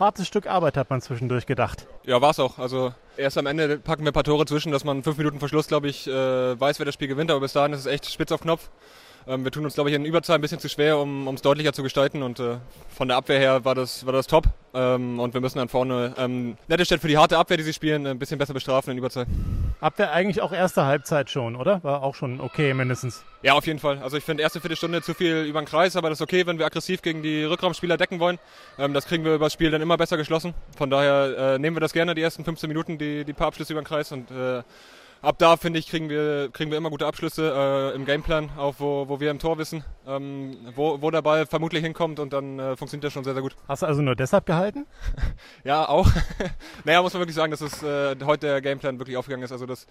hartes 0.00 0.26
Stück 0.26 0.46
Arbeit, 0.46 0.76
hat 0.76 0.90
man 0.90 1.00
zwischendurch 1.00 1.46
gedacht. 1.46 1.86
Ja, 2.04 2.20
war 2.20 2.30
es 2.30 2.40
auch. 2.40 2.58
Also 2.58 2.92
erst 3.16 3.38
am 3.38 3.46
Ende 3.46 3.78
packen 3.78 4.04
wir 4.04 4.10
ein 4.10 4.14
paar 4.14 4.24
Tore 4.24 4.46
zwischen, 4.46 4.72
dass 4.72 4.84
man 4.84 5.02
fünf 5.02 5.18
Minuten 5.18 5.38
Verschluss, 5.38 5.68
glaube 5.68 5.88
ich, 5.88 6.06
äh, 6.06 6.60
weiß, 6.60 6.78
wer 6.78 6.86
das 6.86 6.94
Spiel 6.94 7.08
gewinnt. 7.08 7.30
Aber 7.30 7.40
bis 7.40 7.52
dahin 7.52 7.72
ist 7.72 7.80
es 7.80 7.86
echt 7.86 8.10
spitz 8.10 8.32
auf 8.32 8.40
Knopf. 8.40 8.70
Ähm, 9.26 9.44
wir 9.44 9.50
tun 9.50 9.64
uns, 9.64 9.74
glaube 9.74 9.90
ich, 9.90 9.96
in 9.96 10.04
Überzahl 10.04 10.36
ein 10.36 10.40
bisschen 10.40 10.58
zu 10.58 10.68
schwer, 10.68 10.98
um 10.98 11.28
es 11.28 11.42
deutlicher 11.42 11.72
zu 11.72 11.82
gestalten. 11.82 12.22
Und 12.22 12.40
äh, 12.40 12.56
von 12.96 13.08
der 13.08 13.16
Abwehr 13.16 13.38
her 13.38 13.64
war 13.64 13.74
das, 13.74 14.06
war 14.06 14.12
das 14.12 14.26
top. 14.26 14.46
Ähm, 14.72 15.18
und 15.18 15.34
wir 15.34 15.40
müssen 15.40 15.58
dann 15.58 15.68
vorne 15.68 16.14
ähm, 16.16 16.56
Nettelstedt 16.68 17.00
für 17.00 17.08
die 17.08 17.18
harte 17.18 17.36
Abwehr, 17.36 17.56
die 17.56 17.62
sie 17.64 17.72
spielen, 17.72 18.06
ein 18.06 18.18
bisschen 18.18 18.38
besser 18.38 18.54
bestrafen 18.54 18.92
in 18.92 18.98
Überzahl. 18.98 19.26
Abwehr 19.80 20.12
eigentlich 20.12 20.40
auch 20.42 20.52
erste 20.52 20.84
Halbzeit 20.84 21.30
schon, 21.30 21.56
oder? 21.56 21.82
War 21.82 22.02
auch 22.02 22.14
schon 22.14 22.40
okay 22.40 22.72
mindestens. 22.74 23.24
Ja, 23.42 23.54
auf 23.54 23.66
jeden 23.66 23.78
Fall. 23.78 23.98
Also 23.98 24.16
ich 24.16 24.24
finde 24.24 24.42
erste 24.42 24.60
Viertelstunde 24.60 25.02
zu 25.02 25.14
viel 25.14 25.44
über 25.44 25.60
den 25.60 25.66
Kreis, 25.66 25.96
aber 25.96 26.08
das 26.10 26.18
ist 26.18 26.22
okay, 26.22 26.46
wenn 26.46 26.58
wir 26.58 26.66
aggressiv 26.66 27.02
gegen 27.02 27.22
die 27.22 27.42
Rückraumspieler 27.44 27.96
decken 27.96 28.20
wollen. 28.20 28.38
Ähm, 28.78 28.94
das 28.94 29.06
kriegen 29.06 29.24
wir 29.24 29.34
über 29.34 29.46
das 29.46 29.54
Spiel 29.54 29.70
dann 29.70 29.82
immer 29.82 29.96
besser 29.96 30.16
geschlossen. 30.16 30.54
Von 30.76 30.90
daher 30.90 31.54
äh, 31.54 31.58
nehmen 31.58 31.74
wir 31.74 31.80
das 31.80 31.92
gerne, 31.92 32.14
die 32.14 32.22
ersten 32.22 32.44
15 32.44 32.68
Minuten, 32.68 32.98
die, 32.98 33.24
die 33.24 33.32
paar 33.32 33.48
Abschlüsse 33.48 33.72
über 33.72 33.82
den 33.82 33.86
Kreis 33.86 34.12
und 34.12 34.30
äh, 34.30 34.62
ab 35.22 35.38
da, 35.38 35.56
finde 35.56 35.78
ich, 35.78 35.88
kriegen 35.88 36.08
wir, 36.08 36.50
kriegen 36.52 36.70
wir 36.70 36.78
immer 36.78 36.90
gute 36.90 37.06
Abschlüsse 37.06 37.52
äh, 37.92 37.94
im 37.94 38.04
Gameplan, 38.04 38.50
auch 38.56 38.76
wo, 38.78 39.08
wo 39.08 39.20
wir 39.20 39.30
im 39.30 39.38
Tor 39.38 39.58
wissen, 39.58 39.84
ähm, 40.06 40.56
wo, 40.74 41.02
wo 41.02 41.10
der 41.10 41.22
Ball 41.22 41.46
vermutlich 41.46 41.82
hinkommt 41.82 42.18
und 42.18 42.32
dann 42.32 42.58
äh, 42.58 42.76
funktioniert 42.76 43.04
das 43.04 43.12
schon 43.12 43.24
sehr, 43.24 43.34
sehr 43.34 43.42
gut. 43.42 43.56
Hast 43.68 43.82
du 43.82 43.86
also 43.86 44.02
nur 44.02 44.16
deshalb 44.16 44.46
gehalten? 44.46 44.86
ja, 45.64 45.88
auch. 45.88 46.08
naja, 46.84 47.02
muss 47.02 47.12
man 47.12 47.20
wirklich 47.20 47.36
sagen, 47.36 47.50
dass 47.50 47.60
es 47.60 47.82
äh, 47.82 48.16
heute 48.24 48.46
der 48.46 48.60
Gameplan 48.60 48.98
wirklich 48.98 49.16
aufgegangen 49.16 49.44
ist. 49.44 49.52
Also, 49.52 49.66
dass 49.66 49.86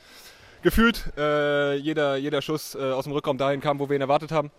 gefühlt 0.61 1.11
äh, 1.17 1.75
jeder, 1.75 2.17
jeder 2.17 2.41
Schuss 2.41 2.75
äh, 2.75 2.91
aus 2.91 3.05
dem 3.05 3.13
Rückraum 3.13 3.37
dahin 3.37 3.61
kam, 3.61 3.79
wo 3.79 3.89
wir 3.89 3.95
ihn 3.95 4.01
erwartet 4.01 4.31
haben. 4.31 4.51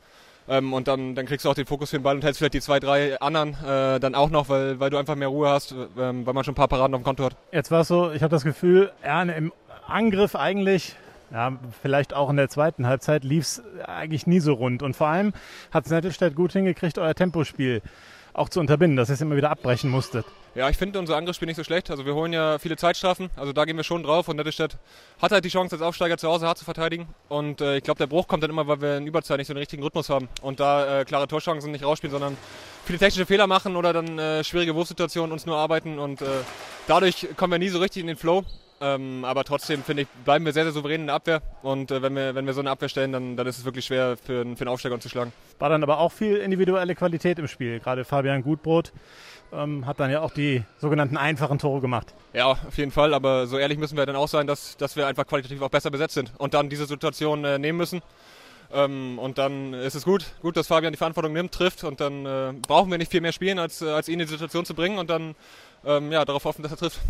Ähm, 0.49 0.73
und 0.73 0.89
dann, 0.89 1.15
dann 1.15 1.27
kriegst 1.27 1.45
du 1.45 1.51
auch 1.51 1.55
den 1.55 1.67
Fokus 1.67 1.91
für 1.91 1.99
den 1.99 2.03
Ball 2.03 2.17
und 2.17 2.25
hältst 2.25 2.39
vielleicht 2.39 2.55
die 2.55 2.61
zwei, 2.61 2.81
drei 2.81 3.21
anderen 3.21 3.55
äh, 3.65 4.01
dann 4.01 4.15
auch 4.15 4.31
noch, 4.31 4.49
weil, 4.49 4.81
weil 4.81 4.91
du 4.91 4.97
einfach 4.97 5.15
mehr 5.15 5.29
Ruhe 5.29 5.49
hast, 5.49 5.73
ähm, 5.73 6.27
weil 6.27 6.35
man 6.35 6.45
schon 6.45 6.53
ein 6.53 6.57
paar 6.57 6.69
Paraden 6.69 6.95
auf 6.95 7.03
dem 7.03 7.05
Konto 7.05 7.25
hat. 7.25 7.37
Jetzt 7.53 7.71
war 7.71 7.83
es 7.83 7.89
so, 7.89 8.11
ich 8.11 8.23
habe 8.23 8.31
das 8.31 8.43
Gefühl, 8.43 8.91
im 9.05 9.53
Angriff 9.91 10.37
eigentlich, 10.37 10.97
ja, 11.31 11.59
vielleicht 11.83 12.15
auch 12.15 12.31
in 12.31 12.37
der 12.37 12.49
zweiten 12.49 12.87
Halbzeit, 12.87 13.25
lief 13.25 13.45
es 13.45 13.63
eigentlich 13.85 14.27
nie 14.27 14.41
so 14.41 14.55
rund. 14.55 14.83
Und 14.83 14.97
vor 14.97 15.09
allem 15.09 15.33
hat 15.71 15.89
Nettelstedt 15.89 16.35
gut 16.35 16.53
hingekriegt, 16.53 16.99
euer 16.99 17.15
Tempospiel 17.15 17.83
auch 18.33 18.49
zu 18.49 18.61
unterbinden, 18.61 18.97
dass 18.97 19.11
ihr 19.11 19.15
es 19.15 19.21
immer 19.21 19.37
wieder 19.37 19.51
abbrechen 19.51 19.91
musstet. 19.91 20.25
Ja, 20.55 20.69
ich 20.69 20.77
finde 20.77 20.99
unser 20.99 21.17
Angriffsspiel 21.17 21.47
nicht 21.47 21.57
so 21.57 21.63
schlecht. 21.63 21.91
Also 21.91 22.07
wir 22.07 22.15
holen 22.15 22.33
ja 22.33 22.59
viele 22.59 22.77
Zeitstrafen, 22.77 23.31
also 23.37 23.53
da 23.53 23.65
gehen 23.65 23.77
wir 23.77 23.85
schon 23.85 24.03
drauf 24.03 24.29
und 24.29 24.37
Nettelstedt 24.37 24.79
hat 25.23 25.31
halt 25.31 25.45
die 25.45 25.49
Chance 25.49 25.77
als 25.77 25.83
Aufsteiger 25.83 26.19
zu 26.19 26.29
Hause 26.29 26.47
hart 26.47 26.59
zu 26.59 26.65
verteidigen 26.65 27.07
und 27.29 27.61
äh, 27.61 27.77
ich 27.77 27.85
glaube 27.85 27.99
der 27.99 28.09
Bruch 28.09 28.27
kommt 28.27 28.43
dann 28.43 28.51
immer, 28.51 28.67
weil 28.67 28.81
wir 28.81 28.97
in 28.97 29.07
Überzeit 29.07 29.39
nicht 29.39 29.47
so 29.47 29.55
den 29.55 29.59
richtigen 29.59 29.83
Rhythmus 29.83 30.11
haben 30.11 30.29
und 30.43 30.59
da 30.59 31.01
äh, 31.01 31.05
klare 31.05 31.29
Torchancen 31.29 31.71
nicht 31.71 31.85
rausspielen, 31.85 32.11
sondern 32.11 32.37
viele 32.85 32.99
technische 32.99 33.27
Fehler 33.27 33.47
machen 33.47 33.77
oder 33.77 33.93
dann 33.93 34.19
äh, 34.19 34.43
schwierige 34.43 34.75
Wurfsituationen 34.75 35.31
uns 35.31 35.47
nur 35.47 35.57
arbeiten 35.57 36.01
und 36.01 36.21
äh, 36.21 36.27
dadurch 36.89 37.29
kommen 37.37 37.53
wir 37.53 37.59
nie 37.61 37.69
so 37.69 37.79
richtig 37.79 38.01
in 38.01 38.09
den 38.09 38.17
Flow. 38.17 38.45
Ähm, 38.83 39.27
aber 39.27 39.45
trotzdem 39.45 39.83
finde 39.83 40.03
ich, 40.03 40.09
bleiben 40.25 40.45
wir 40.47 40.55
sehr, 40.55 40.65
sehr 40.65 40.73
souverän 40.73 41.03
in 41.03 41.07
der 41.09 41.17
Abwehr. 41.17 41.43
Und 41.63 41.91
äh, 41.91 42.01
wenn, 42.01 42.15
wir, 42.17 42.35
wenn 42.35 42.47
wir 42.47 42.55
so 42.55 42.61
eine 42.61 42.71
Abwehr 42.71 42.89
stellen, 42.89 43.13
dann, 43.13 43.37
dann 43.37 43.47
ist 43.47 43.59
es 43.59 43.65
wirklich 43.67 43.85
schwer 43.85 44.17
für, 44.17 44.45
für 44.57 44.61
einen 44.61 44.69
Aufsteiger 44.69 44.95
uns 44.95 45.03
zu 45.03 45.11
schlagen. 45.11 45.33
War 45.59 45.69
dann 45.69 45.83
aber 45.83 45.99
auch 45.99 46.13
viel 46.13 46.37
individuelle 46.37 46.95
Qualität 46.95 47.39
im 47.39 47.47
Spiel. 47.47 47.79
Gerade 47.81 48.05
Fabian 48.05 48.43
Gutbrot 48.43 48.93
ähm, 49.53 49.87
hat 49.87 50.01
dann 50.01 50.11
ja 50.11 50.23
auch 50.23 50.31
die 50.31 50.63
sogenannten 50.79 51.19
einfachen 51.19 51.59
Tore 51.59 51.83
gemacht. 51.83 52.15
Ja, 52.33 52.47
auf 52.47 52.79
jeden 52.79 52.91
Fall. 52.91 53.13
Aber 53.13 53.47
so 53.47 53.59
ehrlich 53.59 53.77
müssen 53.77 53.99
wir 53.99 54.07
dann 54.07 54.17
auch 54.17 54.29
sein, 54.29 54.47
dass, 54.47 54.79
dass 54.79 54.97
wir 54.97 55.07
einfach 55.07 55.27
qualitativ 55.27 55.61
auch 55.61 55.69
besser 55.71 55.91
besetzt 55.91 56.15
sind 56.15 56.33
und 56.39 56.55
dann 56.55 56.71
diese 56.71 56.87
Situation 56.87 57.45
äh, 57.45 57.59
nehmen 57.59 57.77
müssen. 57.77 58.01
Ähm, 58.73 59.19
und 59.19 59.37
dann 59.37 59.75
ist 59.75 59.95
es 59.95 60.05
gut, 60.05 60.25
gut, 60.41 60.57
dass 60.57 60.69
Fabian 60.69 60.93
die 60.93 60.97
Verantwortung 60.97 61.35
nimmt, 61.35 61.53
trifft 61.53 61.85
und 61.85 62.01
dann 62.01 62.25
äh, 62.25 62.53
brauchen 62.67 62.91
wir 62.91 62.97
nicht 62.97 63.11
viel 63.11 63.21
mehr 63.21 63.33
spielen, 63.33 63.59
als, 63.59 63.83
als 63.83 64.09
ihn 64.09 64.21
in 64.21 64.27
die 64.27 64.33
Situation 64.33 64.65
zu 64.65 64.75
bringen 64.75 64.99
und 64.99 65.11
dann 65.11 65.35
ähm, 65.85 66.13
ja, 66.13 66.25
darauf 66.25 66.45
hoffen, 66.45 66.63
dass 66.63 66.73
er 66.73 66.79
trifft. 66.79 67.01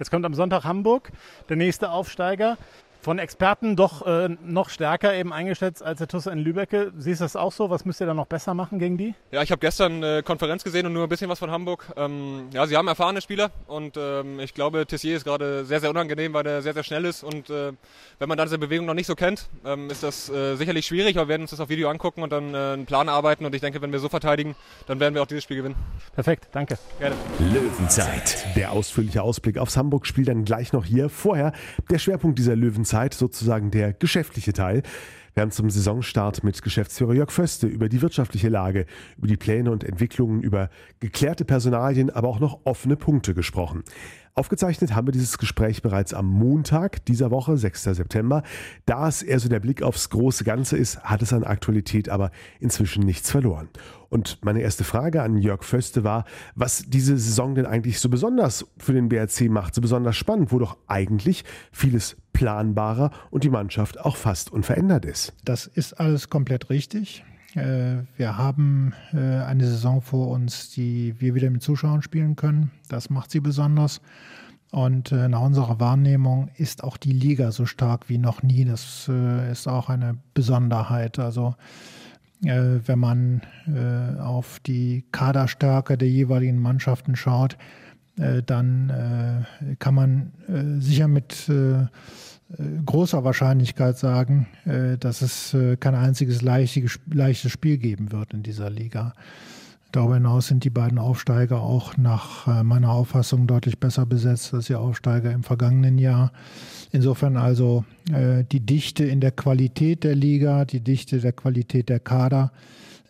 Jetzt 0.00 0.10
kommt 0.10 0.24
am 0.24 0.32
Sonntag 0.32 0.64
Hamburg, 0.64 1.12
der 1.50 1.56
nächste 1.56 1.90
Aufsteiger 1.90 2.56
von 3.00 3.18
Experten 3.18 3.76
doch 3.76 4.06
äh, 4.06 4.28
noch 4.44 4.68
stärker 4.68 5.14
eben 5.14 5.32
eingeschätzt 5.32 5.82
als 5.82 5.98
der 5.98 6.08
TuS 6.08 6.26
in 6.26 6.38
Lübecke. 6.38 6.92
Siehst 6.96 7.20
du 7.20 7.24
das 7.24 7.36
auch 7.36 7.52
so? 7.52 7.70
Was 7.70 7.84
müsst 7.84 8.00
ihr 8.00 8.06
da 8.06 8.14
noch 8.14 8.26
besser 8.26 8.54
machen 8.54 8.78
gegen 8.78 8.98
die? 8.98 9.14
Ja, 9.30 9.42
ich 9.42 9.50
habe 9.50 9.60
gestern 9.60 10.04
eine 10.04 10.22
Konferenz 10.22 10.64
gesehen 10.64 10.86
und 10.86 10.92
nur 10.92 11.04
ein 11.04 11.08
bisschen 11.08 11.30
was 11.30 11.38
von 11.38 11.50
Hamburg. 11.50 11.92
Ähm, 11.96 12.48
ja, 12.52 12.66
sie 12.66 12.76
haben 12.76 12.88
erfahrene 12.88 13.20
Spieler 13.20 13.50
und 13.66 13.96
ähm, 13.96 14.40
ich 14.40 14.54
glaube, 14.54 14.86
Tessier 14.86 15.16
ist 15.16 15.24
gerade 15.24 15.64
sehr, 15.64 15.80
sehr 15.80 15.90
unangenehm, 15.90 16.32
weil 16.34 16.46
er 16.46 16.62
sehr, 16.62 16.74
sehr 16.74 16.84
schnell 16.84 17.04
ist 17.04 17.22
und 17.22 17.48
äh, 17.50 17.72
wenn 18.18 18.28
man 18.28 18.36
dann 18.36 18.48
seine 18.48 18.58
Bewegung 18.58 18.86
noch 18.86 18.94
nicht 18.94 19.06
so 19.06 19.14
kennt, 19.14 19.48
ähm, 19.64 19.88
ist 19.90 20.02
das 20.02 20.28
äh, 20.28 20.56
sicherlich 20.56 20.86
schwierig, 20.86 21.16
aber 21.16 21.28
wir 21.28 21.30
werden 21.30 21.42
uns 21.42 21.50
das 21.50 21.60
auf 21.60 21.68
Video 21.68 21.88
angucken 21.88 22.22
und 22.22 22.32
dann 22.32 22.54
äh, 22.54 22.56
einen 22.56 22.86
Plan 22.86 23.08
arbeiten 23.08 23.46
und 23.46 23.54
ich 23.54 23.60
denke, 23.60 23.80
wenn 23.80 23.92
wir 23.92 23.98
so 23.98 24.08
verteidigen, 24.08 24.54
dann 24.86 25.00
werden 25.00 25.14
wir 25.14 25.22
auch 25.22 25.26
dieses 25.26 25.44
Spiel 25.44 25.56
gewinnen. 25.56 25.76
Perfekt, 26.14 26.48
danke. 26.52 26.78
Gerne. 26.98 27.16
Löwenzeit. 27.38 28.46
Der 28.56 28.72
ausführliche 28.72 29.22
Ausblick 29.22 29.58
aufs 29.58 29.76
Hamburg-Spiel 29.76 30.24
dann 30.24 30.44
gleich 30.44 30.72
noch 30.72 30.84
hier. 30.84 31.08
Vorher 31.08 31.52
der 31.90 31.98
Schwerpunkt 31.98 32.38
dieser 32.38 32.56
Löwenzeit, 32.56 32.89
sozusagen 33.14 33.70
der 33.70 33.92
geschäftliche 33.92 34.52
Teil. 34.52 34.82
Wir 35.34 35.42
haben 35.42 35.52
zum 35.52 35.70
Saisonstart 35.70 36.42
mit 36.42 36.60
Geschäftsführer 36.60 37.14
Jörg 37.14 37.30
Föste 37.30 37.66
über 37.66 37.88
die 37.88 38.02
wirtschaftliche 38.02 38.48
Lage, 38.48 38.86
über 39.16 39.28
die 39.28 39.36
Pläne 39.36 39.70
und 39.70 39.84
Entwicklungen, 39.84 40.42
über 40.42 40.70
geklärte 40.98 41.44
Personalien, 41.44 42.10
aber 42.10 42.28
auch 42.28 42.40
noch 42.40 42.60
offene 42.64 42.96
Punkte 42.96 43.32
gesprochen. 43.32 43.84
Aufgezeichnet 44.34 44.94
haben 44.94 45.08
wir 45.08 45.12
dieses 45.12 45.38
Gespräch 45.38 45.82
bereits 45.82 46.14
am 46.14 46.26
Montag 46.26 47.04
dieser 47.06 47.30
Woche, 47.30 47.56
6. 47.56 47.82
September. 47.82 48.42
Da 48.86 49.08
es 49.08 49.22
eher 49.22 49.40
so 49.40 49.48
der 49.48 49.60
Blick 49.60 49.82
aufs 49.82 50.08
große 50.10 50.44
Ganze 50.44 50.76
ist, 50.76 51.02
hat 51.02 51.20
es 51.22 51.32
an 51.32 51.44
Aktualität 51.44 52.08
aber 52.08 52.30
inzwischen 52.60 53.02
nichts 53.02 53.30
verloren. 53.30 53.68
Und 54.08 54.38
meine 54.44 54.60
erste 54.60 54.84
Frage 54.84 55.22
an 55.22 55.36
Jörg 55.36 55.64
Föste 55.64 56.04
war, 56.04 56.24
was 56.54 56.84
diese 56.86 57.16
Saison 57.16 57.54
denn 57.54 57.66
eigentlich 57.66 58.00
so 58.00 58.08
besonders 58.08 58.66
für 58.78 58.92
den 58.92 59.08
BRC 59.08 59.48
macht, 59.50 59.74
so 59.74 59.80
besonders 59.80 60.16
spannend, 60.16 60.52
wo 60.52 60.58
doch 60.58 60.76
eigentlich 60.86 61.44
vieles 61.72 62.16
planbarer 62.32 63.10
und 63.30 63.44
die 63.44 63.50
Mannschaft 63.50 64.00
auch 64.00 64.16
fast 64.16 64.52
unverändert 64.52 65.04
ist. 65.04 65.32
Das 65.44 65.66
ist 65.66 65.94
alles 65.94 66.30
komplett 66.30 66.70
richtig. 66.70 67.24
Äh, 67.54 68.04
wir 68.16 68.38
haben 68.38 68.94
äh, 69.12 69.18
eine 69.18 69.66
Saison 69.66 70.00
vor 70.00 70.28
uns, 70.28 70.70
die 70.70 71.14
wir 71.18 71.34
wieder 71.34 71.50
mit 71.50 71.62
Zuschauern 71.62 72.02
spielen 72.02 72.36
können. 72.36 72.70
Das 72.88 73.10
macht 73.10 73.30
sie 73.30 73.40
besonders. 73.40 74.00
Und 74.70 75.10
äh, 75.10 75.28
nach 75.28 75.40
unserer 75.40 75.80
Wahrnehmung 75.80 76.50
ist 76.56 76.84
auch 76.84 76.96
die 76.96 77.12
Liga 77.12 77.50
so 77.50 77.66
stark 77.66 78.08
wie 78.08 78.18
noch 78.18 78.42
nie. 78.42 78.64
Das 78.64 79.10
ist 79.50 79.66
auch 79.66 79.88
eine 79.88 80.16
Besonderheit. 80.34 81.18
Also 81.18 81.54
wenn 82.42 82.98
man 82.98 83.42
auf 84.18 84.60
die 84.60 85.04
Kaderstärke 85.12 85.98
der 85.98 86.08
jeweiligen 86.08 86.58
Mannschaften 86.58 87.14
schaut, 87.14 87.58
dann 88.16 89.46
kann 89.78 89.94
man 89.94 90.32
sicher 90.80 91.06
mit 91.06 91.50
großer 92.84 93.24
Wahrscheinlichkeit 93.24 93.96
sagen, 93.98 94.46
äh, 94.64 94.96
dass 94.98 95.22
es 95.22 95.54
äh, 95.54 95.76
kein 95.76 95.94
einziges 95.94 96.42
leichtes 96.42 97.52
Spiel 97.52 97.78
geben 97.78 98.12
wird 98.12 98.32
in 98.32 98.42
dieser 98.42 98.70
Liga. 98.70 99.14
Darüber 99.92 100.14
hinaus 100.14 100.46
sind 100.46 100.64
die 100.64 100.70
beiden 100.70 100.98
Aufsteiger 100.98 101.62
auch 101.62 101.96
nach 101.96 102.62
meiner 102.62 102.92
Auffassung 102.92 103.48
deutlich 103.48 103.80
besser 103.80 104.06
besetzt 104.06 104.54
als 104.54 104.66
die 104.66 104.76
Aufsteiger 104.76 105.32
im 105.32 105.42
vergangenen 105.42 105.98
Jahr. 105.98 106.30
Insofern 106.92 107.36
also 107.36 107.84
die 108.08 108.60
Dichte 108.60 109.02
in 109.02 109.20
der 109.20 109.32
Qualität 109.32 110.04
der 110.04 110.14
Liga, 110.14 110.64
die 110.64 110.78
Dichte 110.78 111.18
der 111.18 111.32
Qualität 111.32 111.88
der 111.88 111.98
Kader, 111.98 112.52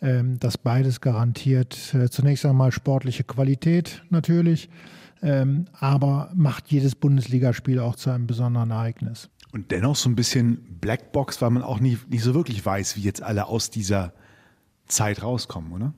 ähm, 0.00 0.38
das 0.40 0.56
beides 0.56 1.00
garantiert 1.00 1.74
zunächst 2.10 2.46
einmal 2.46 2.72
sportliche 2.72 3.24
Qualität 3.24 4.02
natürlich, 4.10 4.70
ähm, 5.22 5.66
aber 5.72 6.30
macht 6.34 6.68
jedes 6.68 6.94
Bundesligaspiel 6.94 7.78
auch 7.78 7.96
zu 7.96 8.10
einem 8.10 8.26
besonderen 8.26 8.70
Ereignis. 8.70 9.28
Und 9.52 9.70
dennoch 9.70 9.96
so 9.96 10.08
ein 10.08 10.14
bisschen 10.14 10.78
Blackbox, 10.80 11.42
weil 11.42 11.50
man 11.50 11.62
auch 11.62 11.80
nie, 11.80 11.98
nicht 12.08 12.22
so 12.22 12.34
wirklich 12.34 12.64
weiß, 12.64 12.96
wie 12.96 13.02
jetzt 13.02 13.22
alle 13.22 13.46
aus 13.46 13.70
dieser 13.70 14.12
Zeit 14.86 15.22
rauskommen, 15.22 15.72
oder? 15.72 15.94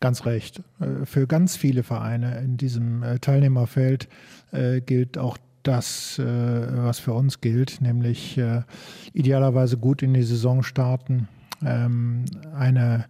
Ganz 0.00 0.26
recht. 0.26 0.62
Äh, 0.80 1.04
für 1.04 1.26
ganz 1.26 1.56
viele 1.56 1.82
Vereine 1.82 2.38
in 2.40 2.56
diesem 2.56 3.02
äh, 3.02 3.18
Teilnehmerfeld 3.18 4.08
äh, 4.52 4.80
gilt 4.80 5.18
auch 5.18 5.38
das, 5.64 6.18
was 6.18 6.98
für 6.98 7.12
uns 7.12 7.42
gilt, 7.42 7.82
nämlich 7.82 8.40
idealerweise 9.12 9.76
gut 9.76 10.02
in 10.02 10.14
die 10.14 10.22
Saison 10.22 10.62
starten, 10.62 11.28
ähm, 11.62 12.24
eine 12.54 13.04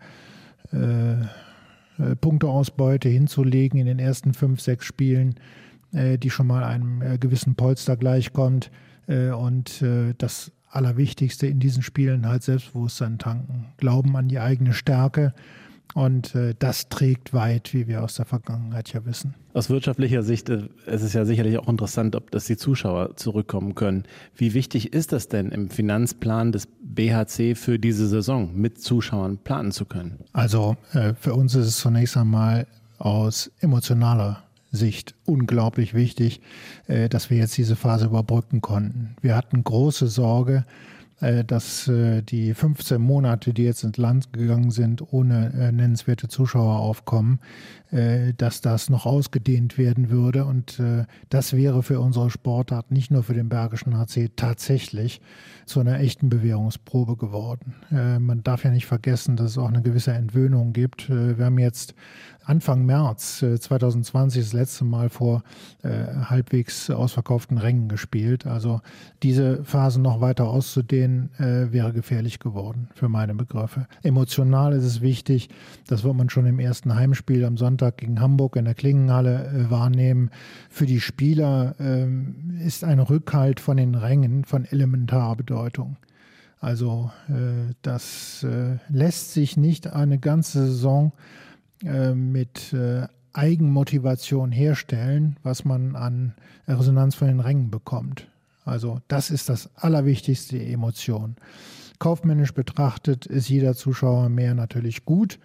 Punkteausbeute 2.20 3.08
hinzulegen 3.08 3.78
in 3.78 3.86
den 3.86 3.98
ersten 3.98 4.34
fünf, 4.34 4.60
sechs 4.60 4.86
Spielen, 4.86 5.34
die 5.92 6.30
schon 6.30 6.46
mal 6.46 6.64
einem 6.64 7.18
gewissen 7.18 7.54
Polster 7.54 7.96
gleichkommt 7.96 8.70
äh, 9.08 9.30
und 9.30 9.82
äh, 9.82 10.14
das 10.16 10.52
Allerwichtigste 10.70 11.46
in 11.46 11.60
diesen 11.60 11.82
Spielen 11.82 12.26
halt 12.26 12.42
Selbstbewusstsein 12.42 13.18
tanken, 13.18 13.66
Glauben 13.78 14.14
an 14.16 14.28
die 14.28 14.38
eigene 14.38 14.74
Stärke. 14.74 15.32
Und 15.98 16.36
äh, 16.36 16.54
das 16.56 16.88
trägt 16.88 17.32
weit, 17.32 17.74
wie 17.74 17.88
wir 17.88 18.04
aus 18.04 18.14
der 18.14 18.24
Vergangenheit 18.24 18.92
ja 18.92 19.04
wissen. 19.04 19.34
Aus 19.52 19.68
wirtschaftlicher 19.68 20.22
Sicht 20.22 20.48
äh, 20.48 20.68
es 20.86 21.02
ist 21.02 21.12
ja 21.12 21.24
sicherlich 21.24 21.58
auch 21.58 21.66
interessant, 21.66 22.14
ob 22.14 22.30
das 22.30 22.44
die 22.44 22.56
Zuschauer 22.56 23.16
zurückkommen 23.16 23.74
können. 23.74 24.04
Wie 24.36 24.54
wichtig 24.54 24.92
ist 24.92 25.10
das 25.10 25.26
denn 25.26 25.50
im 25.50 25.70
Finanzplan 25.70 26.52
des 26.52 26.68
BHC 26.80 27.56
für 27.56 27.80
diese 27.80 28.06
Saison 28.06 28.54
mit 28.54 28.80
Zuschauern 28.80 29.38
planen 29.38 29.72
zu 29.72 29.86
können? 29.86 30.20
Also 30.32 30.76
äh, 30.92 31.14
für 31.14 31.34
uns 31.34 31.56
ist 31.56 31.66
es 31.66 31.78
zunächst 31.78 32.16
einmal 32.16 32.68
aus 32.98 33.50
emotionaler 33.58 34.44
Sicht 34.70 35.16
unglaublich 35.24 35.94
wichtig, 35.94 36.40
äh, 36.86 37.08
dass 37.08 37.28
wir 37.28 37.38
jetzt 37.38 37.58
diese 37.58 37.74
Phase 37.74 38.06
überbrücken 38.06 38.60
konnten. 38.60 39.16
Wir 39.20 39.34
hatten 39.34 39.64
große 39.64 40.06
Sorge, 40.06 40.64
dass 41.20 41.88
äh, 41.88 42.22
die 42.22 42.54
15 42.54 43.00
Monate, 43.00 43.52
die 43.52 43.64
jetzt 43.64 43.82
ins 43.84 43.96
Land 43.96 44.32
gegangen 44.32 44.70
sind, 44.70 45.12
ohne 45.12 45.72
nennenswerte 45.72 46.28
Zuschaueraufkommen, 46.28 47.40
dass 48.36 48.60
das 48.60 48.90
noch 48.90 49.06
ausgedehnt 49.06 49.78
werden 49.78 50.10
würde. 50.10 50.44
Und 50.44 50.80
das 51.30 51.54
wäre 51.54 51.82
für 51.82 52.00
unsere 52.00 52.28
Sportart, 52.28 52.90
nicht 52.90 53.10
nur 53.10 53.22
für 53.22 53.32
den 53.32 53.48
Bergischen 53.48 53.96
HC, 53.96 54.30
tatsächlich 54.36 55.22
zu 55.64 55.80
einer 55.80 55.98
echten 55.98 56.28
Bewährungsprobe 56.28 57.16
geworden. 57.16 57.74
Man 57.90 58.42
darf 58.42 58.64
ja 58.64 58.70
nicht 58.70 58.86
vergessen, 58.86 59.36
dass 59.36 59.52
es 59.52 59.58
auch 59.58 59.68
eine 59.68 59.80
gewisse 59.80 60.12
Entwöhnung 60.12 60.74
gibt. 60.74 61.08
Wir 61.08 61.42
haben 61.42 61.58
jetzt 61.58 61.94
Anfang 62.48 62.86
März 62.86 63.40
2020 63.40 64.40
äh, 64.40 64.42
das 64.42 64.52
letzte 64.54 64.84
Mal 64.86 65.10
vor 65.10 65.42
äh, 65.82 65.88
halbwegs 66.24 66.88
ausverkauften 66.88 67.58
Rängen 67.58 67.88
gespielt. 67.88 68.46
Also 68.46 68.80
diese 69.22 69.62
Phase 69.64 70.00
noch 70.00 70.22
weiter 70.22 70.48
auszudehnen, 70.48 71.28
äh, 71.38 71.72
wäre 71.72 71.92
gefährlich 71.92 72.38
geworden 72.38 72.88
für 72.94 73.10
meine 73.10 73.34
Begriffe. 73.34 73.86
Emotional 74.02 74.72
ist 74.72 74.84
es 74.84 75.02
wichtig, 75.02 75.50
das 75.88 76.04
wird 76.04 76.14
man 76.14 76.30
schon 76.30 76.46
im 76.46 76.58
ersten 76.58 76.94
Heimspiel 76.94 77.44
am 77.44 77.58
Sonntag 77.58 77.98
gegen 77.98 78.18
Hamburg 78.18 78.56
in 78.56 78.64
der 78.64 78.74
Klingenhalle 78.74 79.46
äh, 79.48 79.70
wahrnehmen. 79.70 80.30
Für 80.70 80.86
die 80.86 81.00
Spieler 81.00 81.74
ähm, 81.78 82.58
ist 82.64 82.82
ein 82.82 82.98
Rückhalt 82.98 83.60
von 83.60 83.76
den 83.76 83.94
Rängen 83.94 84.46
von 84.46 84.64
elementarer 84.64 85.36
Bedeutung. 85.36 85.98
Also 86.60 87.10
äh, 87.28 87.74
das 87.82 88.42
äh, 88.42 88.78
lässt 88.88 89.34
sich 89.34 89.58
nicht 89.58 89.92
eine 89.92 90.18
ganze 90.18 90.66
Saison 90.66 91.12
mit 92.14 92.72
äh, 92.72 93.06
Eigenmotivation 93.32 94.50
herstellen, 94.52 95.36
was 95.42 95.64
man 95.64 95.94
an 95.96 96.34
Resonanz 96.66 97.14
von 97.14 97.28
den 97.28 97.40
Rängen 97.40 97.70
bekommt. 97.70 98.28
Also 98.64 99.00
das 99.08 99.30
ist 99.30 99.48
das 99.48 99.70
allerwichtigste 99.76 100.60
Emotion. 100.62 101.36
Kaufmännisch 101.98 102.52
betrachtet 102.52 103.26
ist 103.26 103.48
jeder 103.48 103.74
Zuschauer 103.74 104.28
mehr 104.28 104.54
natürlich 104.54 105.04
gut, 105.04 105.38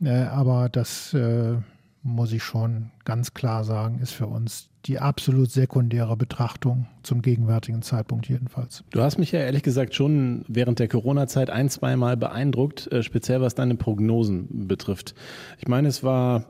Äh, 0.00 0.24
aber 0.24 0.68
das 0.68 1.14
äh, 1.14 1.56
muss 2.02 2.32
ich 2.32 2.42
schon 2.42 2.90
ganz 3.04 3.34
klar 3.34 3.64
sagen, 3.64 3.98
ist 4.00 4.12
für 4.12 4.26
uns 4.26 4.68
die 4.86 4.98
absolut 4.98 5.50
sekundäre 5.50 6.16
Betrachtung 6.16 6.86
zum 7.02 7.22
gegenwärtigen 7.22 7.82
Zeitpunkt 7.82 8.28
jedenfalls. 8.28 8.84
Du 8.90 9.00
hast 9.00 9.18
mich 9.18 9.32
ja 9.32 9.40
ehrlich 9.40 9.62
gesagt 9.62 9.94
schon 9.94 10.44
während 10.48 10.78
der 10.78 10.88
Corona-Zeit 10.88 11.50
ein, 11.50 11.68
zweimal 11.68 12.16
beeindruckt, 12.16 12.90
äh, 12.92 13.02
speziell 13.02 13.40
was 13.40 13.54
deine 13.54 13.74
Prognosen 13.74 14.68
betrifft. 14.68 15.14
Ich 15.58 15.68
meine, 15.68 15.88
es 15.88 16.02
war 16.02 16.44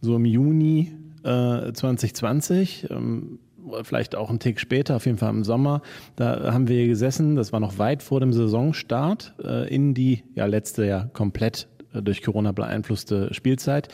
so 0.00 0.16
im 0.16 0.24
Juni 0.24 0.92
äh, 1.22 1.72
2020. 1.72 2.88
Ähm, 2.90 3.38
vielleicht 3.82 4.14
auch 4.16 4.30
einen 4.30 4.38
Tick 4.38 4.58
später, 4.58 4.96
auf 4.96 5.06
jeden 5.06 5.18
Fall 5.18 5.30
im 5.30 5.44
Sommer. 5.44 5.82
Da 6.16 6.52
haben 6.52 6.68
wir 6.68 6.86
gesessen, 6.86 7.36
das 7.36 7.52
war 7.52 7.60
noch 7.60 7.78
weit 7.78 8.02
vor 8.02 8.20
dem 8.20 8.32
Saisonstart, 8.32 9.34
äh, 9.44 9.72
in 9.72 9.94
die 9.94 10.24
ja 10.34 10.46
letzte 10.46 10.86
ja 10.86 11.10
komplett 11.12 11.68
durch 11.92 12.22
Corona 12.22 12.52
beeinflusste 12.52 13.32
Spielzeit, 13.34 13.88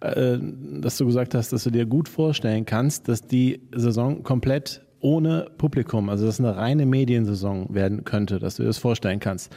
äh, 0.00 0.38
dass 0.40 0.96
du 0.98 1.06
gesagt 1.06 1.34
hast, 1.34 1.52
dass 1.52 1.64
du 1.64 1.70
dir 1.70 1.86
gut 1.86 2.08
vorstellen 2.08 2.64
kannst, 2.64 3.08
dass 3.08 3.22
die 3.22 3.60
Saison 3.74 4.22
komplett 4.22 4.82
ohne 5.00 5.50
Publikum, 5.58 6.08
also 6.08 6.26
dass 6.26 6.38
es 6.38 6.40
eine 6.40 6.56
reine 6.56 6.86
Mediensaison 6.86 7.74
werden 7.74 8.04
könnte, 8.04 8.38
dass 8.38 8.56
du 8.56 8.62
dir 8.62 8.68
das 8.68 8.78
vorstellen 8.78 9.20
kannst. 9.20 9.52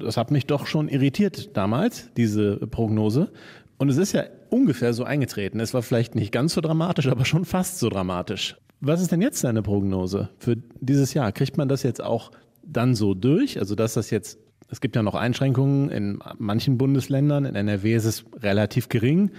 Das 0.00 0.16
hat 0.16 0.30
mich 0.32 0.46
doch 0.46 0.66
schon 0.66 0.88
irritiert 0.88 1.56
damals, 1.56 2.10
diese 2.16 2.56
Prognose. 2.56 3.30
Und 3.78 3.88
es 3.88 3.96
ist 3.96 4.12
ja 4.12 4.24
ungefähr 4.50 4.92
so 4.92 5.04
eingetreten. 5.04 5.60
Es 5.60 5.74
war 5.74 5.82
vielleicht 5.82 6.14
nicht 6.14 6.32
ganz 6.32 6.54
so 6.54 6.60
dramatisch, 6.60 7.06
aber 7.06 7.24
schon 7.24 7.44
fast 7.44 7.78
so 7.78 7.88
dramatisch. 7.88 8.56
Was 8.80 9.00
ist 9.00 9.12
denn 9.12 9.22
jetzt 9.22 9.42
deine 9.44 9.62
Prognose 9.62 10.30
für 10.38 10.56
dieses 10.80 11.14
Jahr? 11.14 11.32
Kriegt 11.32 11.56
man 11.56 11.68
das 11.68 11.82
jetzt 11.82 12.02
auch 12.02 12.30
dann 12.64 12.94
so 12.94 13.14
durch? 13.14 13.58
Also, 13.58 13.74
dass 13.74 13.94
das 13.94 14.10
jetzt 14.10 14.38
es 14.68 14.80
gibt 14.80 14.96
ja 14.96 15.02
noch 15.02 15.14
Einschränkungen 15.14 15.90
in 15.90 16.18
manchen 16.38 16.78
Bundesländern. 16.78 17.44
In 17.44 17.54
NRW 17.54 17.94
ist 17.94 18.04
es 18.04 18.24
relativ 18.42 18.88
gering. 18.88 19.30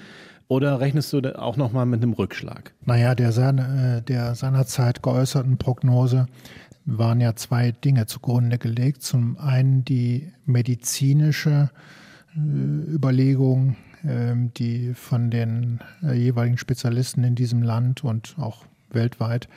Oder 0.48 0.80
rechnest 0.80 1.12
du 1.12 1.38
auch 1.38 1.58
nochmal 1.58 1.86
mit 1.86 2.02
einem 2.02 2.14
Rückschlag? 2.14 2.74
Naja, 2.86 3.16
der, 3.16 3.34
seine, 3.34 3.98
äh, 3.98 4.02
der 4.02 4.36
seinerzeit 4.36 5.04
geäußerten 5.04 5.58
Prognose 5.58 6.28
waren 6.86 7.20
ja 7.20 7.36
zwei 7.36 7.72
Dinge 7.72 8.06
zugrunde 8.06 8.58
gelegt. 8.58 9.04
Zum 9.04 9.38
einen 9.38 9.84
die 9.84 10.32
medizinische 10.46 11.70
äh, 12.34 12.40
Überlegung, 12.40 13.76
ähm, 14.06 14.54
die 14.54 14.94
von 14.94 15.30
den 15.30 15.80
äh, 16.02 16.14
jeweiligen 16.14 16.58
Spezialisten 16.58 17.26
in 17.26 17.36
diesem 17.36 17.62
Land 17.62 18.06
und 18.06 18.36
auch 18.40 18.66
weltweit 18.90 19.50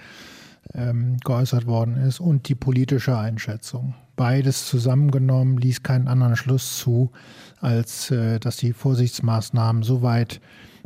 ähm, 0.75 1.19
geäußert 1.19 1.67
worden 1.67 1.97
ist, 1.97 2.19
und 2.19 2.49
die 2.49 2.57
politische 2.57 3.17
Einschätzung 3.17 3.95
beides 4.21 4.67
zusammengenommen 4.67 5.57
ließ 5.57 5.83
keinen 5.83 6.07
anderen 6.07 6.37
Schluss 6.37 6.77
zu, 6.77 7.11
als 7.59 8.11
äh, 8.11 8.39
dass 8.39 8.59
die 8.59 8.75
Vorsichtsmaßnahmen 8.75 9.83
so 9.83 10.03
weit 10.03 10.43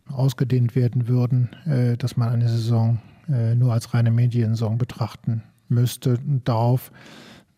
ausgedehnt 0.06 0.76
werden 0.76 1.08
würden, 1.08 1.50
äh, 1.66 1.96
dass 1.96 2.16
man 2.16 2.28
eine 2.28 2.48
Saison 2.48 3.00
äh, 3.28 3.56
nur 3.56 3.72
als 3.72 3.92
reine 3.92 4.12
Mediensaison 4.12 4.78
betrachten 4.78 5.42
müsste. 5.68 6.16
Und 6.24 6.48
darauf 6.48 6.92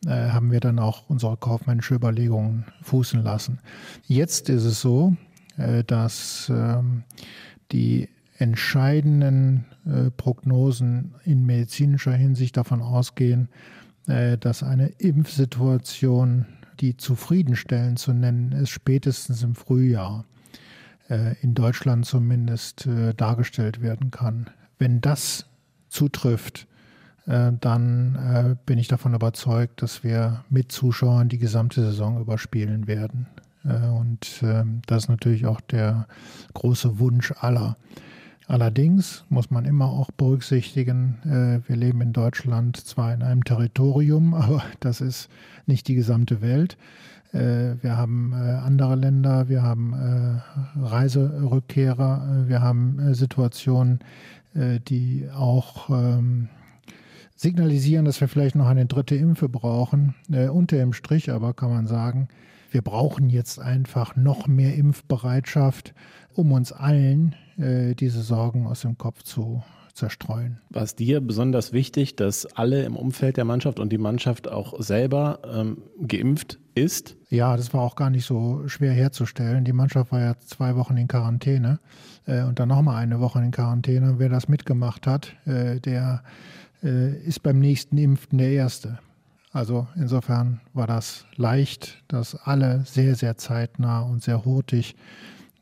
äh, 0.06 0.30
haben 0.30 0.50
wir 0.50 0.60
dann 0.60 0.78
auch 0.78 1.10
unsere 1.10 1.36
kaufmännische 1.36 1.96
Überlegungen 1.96 2.64
fußen 2.80 3.22
lassen. 3.22 3.58
Jetzt 4.06 4.48
ist 4.48 4.64
es 4.64 4.80
so, 4.80 5.14
äh, 5.58 5.84
dass 5.84 6.50
ähm, 6.50 7.02
die 7.70 8.08
entscheidenden 8.38 9.66
äh, 9.84 10.10
Prognosen 10.10 11.16
in 11.26 11.44
medizinischer 11.44 12.14
Hinsicht 12.14 12.56
davon 12.56 12.80
ausgehen, 12.80 13.50
dass 14.06 14.62
eine 14.62 14.88
Impfsituation, 14.98 16.46
die 16.80 16.96
zufriedenstellend 16.96 17.98
zu 17.98 18.12
nennen 18.12 18.52
ist, 18.52 18.70
spätestens 18.70 19.42
im 19.42 19.54
Frühjahr 19.54 20.24
äh, 21.08 21.34
in 21.40 21.54
Deutschland 21.54 22.06
zumindest 22.06 22.86
äh, 22.86 23.14
dargestellt 23.14 23.80
werden 23.80 24.10
kann. 24.10 24.50
Wenn 24.78 25.00
das 25.00 25.46
zutrifft, 25.88 26.66
dann 27.24 28.56
bin 28.66 28.78
ich 28.78 28.86
davon 28.86 29.12
überzeugt, 29.14 29.82
dass 29.82 30.04
wir 30.04 30.44
mit 30.48 30.70
Zuschauern 30.70 31.28
die 31.28 31.38
gesamte 31.38 31.80
Saison 31.80 32.20
überspielen 32.20 32.86
werden. 32.86 33.26
Und 33.64 34.42
ähm, 34.42 34.80
das 34.86 35.04
ist 35.04 35.08
natürlich 35.08 35.44
auch 35.46 35.60
der 35.60 36.06
große 36.54 37.00
Wunsch 37.00 37.32
aller. 37.40 37.76
Allerdings 38.48 39.24
muss 39.28 39.50
man 39.50 39.64
immer 39.64 39.86
auch 39.86 40.12
berücksichtigen, 40.12 41.18
äh, 41.24 41.68
wir 41.68 41.76
leben 41.76 42.00
in 42.00 42.12
Deutschland 42.12 42.76
zwar 42.76 43.12
in 43.12 43.22
einem 43.22 43.42
Territorium, 43.42 44.34
aber 44.34 44.62
das 44.80 45.00
ist 45.00 45.28
nicht 45.66 45.88
die 45.88 45.96
gesamte 45.96 46.40
Welt. 46.42 46.76
Äh, 47.32 47.74
wir 47.82 47.96
haben 47.96 48.32
äh, 48.32 48.36
andere 48.36 48.94
Länder, 48.94 49.48
wir 49.48 49.62
haben 49.62 50.40
Reiserückkehrer, 50.80 52.44
wir 52.46 52.62
haben 52.62 53.14
Situationen, 53.14 54.00
die 54.54 55.28
auch 55.36 55.90
ähm, 55.90 56.48
signalisieren, 57.34 58.06
dass 58.06 58.22
wir 58.22 58.28
vielleicht 58.28 58.54
noch 58.54 58.68
eine 58.68 58.86
dritte 58.86 59.14
Impfe 59.14 59.50
brauchen. 59.50 60.14
unter 60.30 60.78
dem 60.78 60.94
Strich 60.94 61.30
aber 61.30 61.52
kann 61.52 61.68
man 61.68 61.86
sagen, 61.86 62.28
wir 62.70 62.80
brauchen 62.80 63.28
jetzt 63.28 63.58
einfach 63.60 64.16
noch 64.16 64.46
mehr 64.46 64.74
Impfbereitschaft, 64.74 65.92
um 66.34 66.52
uns 66.52 66.72
allen 66.72 67.34
äh, 67.58 67.94
diese 67.94 68.22
Sorgen 68.22 68.66
aus 68.66 68.82
dem 68.82 68.98
Kopf 68.98 69.22
zu 69.22 69.62
zerstreuen. 69.96 70.60
War 70.70 70.82
es 70.82 70.94
dir 70.94 71.20
besonders 71.20 71.72
wichtig, 71.72 72.16
dass 72.16 72.46
alle 72.46 72.84
im 72.84 72.96
Umfeld 72.96 73.36
der 73.36 73.44
Mannschaft 73.44 73.80
und 73.80 73.90
die 73.90 73.98
Mannschaft 73.98 74.46
auch 74.46 74.80
selber 74.80 75.40
ähm, 75.44 75.78
geimpft 76.06 76.58
ist? 76.74 77.16
Ja, 77.30 77.56
das 77.56 77.72
war 77.72 77.80
auch 77.80 77.96
gar 77.96 78.10
nicht 78.10 78.26
so 78.26 78.68
schwer 78.68 78.92
herzustellen. 78.92 79.64
Die 79.64 79.72
Mannschaft 79.72 80.12
war 80.12 80.20
ja 80.20 80.38
zwei 80.38 80.76
Wochen 80.76 80.96
in 80.96 81.08
Quarantäne 81.08 81.80
äh, 82.26 82.42
und 82.42 82.60
dann 82.60 82.68
nochmal 82.68 82.96
eine 82.96 83.20
Woche 83.20 83.40
in 83.40 83.50
Quarantäne. 83.50 84.18
Wer 84.18 84.28
das 84.28 84.48
mitgemacht 84.48 85.06
hat, 85.06 85.34
äh, 85.46 85.80
der 85.80 86.22
äh, 86.82 87.16
ist 87.24 87.42
beim 87.42 87.58
nächsten 87.58 87.96
Impften 87.96 88.38
der 88.38 88.50
Erste. 88.50 88.98
Also 89.52 89.88
insofern 89.96 90.60
war 90.74 90.86
das 90.86 91.24
leicht, 91.36 92.02
dass 92.08 92.34
alle 92.34 92.82
sehr, 92.84 93.14
sehr 93.14 93.38
zeitnah 93.38 94.00
und 94.00 94.22
sehr 94.22 94.44
hurtig 94.44 94.94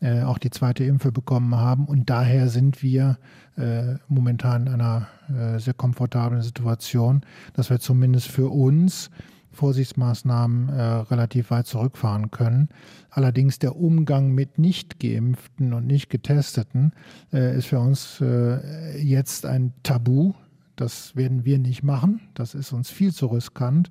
äh, 0.05 0.23
auch 0.23 0.37
die 0.37 0.51
zweite 0.51 0.85
Impfe 0.85 1.11
bekommen 1.11 1.57
haben. 1.57 1.87
Und 1.87 2.11
daher 2.11 2.49
sind 2.49 2.83
wir 2.83 3.19
äh, 3.57 3.95
momentan 4.07 4.67
in 4.67 4.75
einer 4.75 5.09
äh, 5.29 5.59
sehr 5.59 5.73
komfortablen 5.73 6.43
Situation, 6.43 7.23
dass 7.55 7.71
wir 7.71 7.81
zumindest 7.81 8.29
für 8.29 8.51
uns 8.51 9.11
Vorsichtsmaßnahmen 9.53 10.69
äh, 10.69 10.83
relativ 10.83 11.51
weit 11.51 11.67
zurückfahren 11.67 12.31
können. 12.31 12.69
Allerdings 13.09 13.59
der 13.59 13.77
Umgang 13.77 14.33
mit 14.33 14.59
nicht 14.59 15.01
geimpften 15.01 15.73
und 15.73 15.87
nicht 15.87 16.11
getesteten 16.11 16.93
äh, 17.33 17.57
ist 17.57 17.67
für 17.67 17.79
uns 17.79 18.21
äh, 18.21 19.01
jetzt 19.01 19.47
ein 19.47 19.73
Tabu. 19.85 20.35
Das 20.77 21.15
werden 21.15 21.45
wir 21.45 21.59
nicht 21.59 21.83
machen. 21.83 22.21
Das 22.35 22.55
ist 22.55 22.73
uns 22.73 22.91
viel 22.91 23.13
zu 23.13 23.27
riskant. 23.27 23.91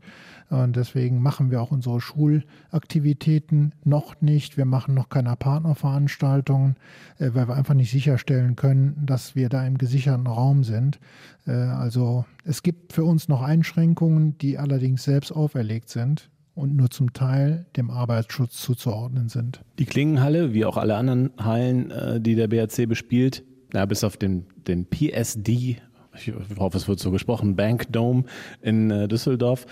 Und 0.50 0.76
deswegen 0.76 1.22
machen 1.22 1.50
wir 1.50 1.62
auch 1.62 1.72
unsere 1.72 2.02
Schulaktivitäten 2.02 3.74
noch 3.84 4.22
nicht. 4.22 4.58
Wir 4.58 4.66
machen 4.66 4.94
noch 4.94 5.10
keine 5.10 5.36
Partnerveranstaltungen, 5.36 6.76
äh, 7.18 7.30
weil 7.34 7.48
wir 7.48 7.56
einfach 7.56 7.74
nicht 7.74 7.92
sicherstellen 7.92 8.56
können, 8.56 9.02
dass 9.06 9.36
wir 9.36 9.50
da 9.50 9.66
im 9.66 9.78
gesicherten 9.78 10.28
Raum 10.28 10.64
sind. 10.64 11.00
Äh, 11.48 11.52
also 11.52 12.26
es 12.44 12.64
gibt 12.64 12.94
für 12.94 13.06
uns 13.06 13.28
noch 13.28 13.42
Einschränkungen, 13.42 14.38
die 14.38 14.58
allerdings 14.58 15.04
selbst 15.04 15.32
auferlegt 15.32 15.90
sind 15.90 16.30
und 16.56 16.76
nur 16.76 16.90
zum 16.90 17.14
Teil 17.14 17.66
dem 17.76 17.90
Arbeitsschutz 17.90 18.62
zuzuordnen 18.62 19.30
sind. 19.30 19.62
Die 19.80 19.86
Klingenhalle, 19.86 20.54
wie 20.54 20.66
auch 20.66 20.78
alle 20.78 20.96
anderen 20.96 21.32
Hallen, 21.38 21.92
äh, 21.92 22.22
die 22.22 22.36
der 22.36 22.48
BRC 22.48 22.88
bespielt, 22.88 23.44
na, 23.72 23.86
bis 23.86 24.04
auf 24.04 24.18
den, 24.18 24.46
den 24.68 24.86
PSD 24.86 25.78
ich 26.16 26.34
hoffe, 26.58 26.78
es 26.78 26.88
wird 26.88 27.00
so 27.00 27.12
gesprochen, 27.12 27.56
Bank 27.56 27.92
Dome 27.92 28.26
in 28.62 28.92
äh, 28.92 29.08
Düsseldorf, 29.08 29.66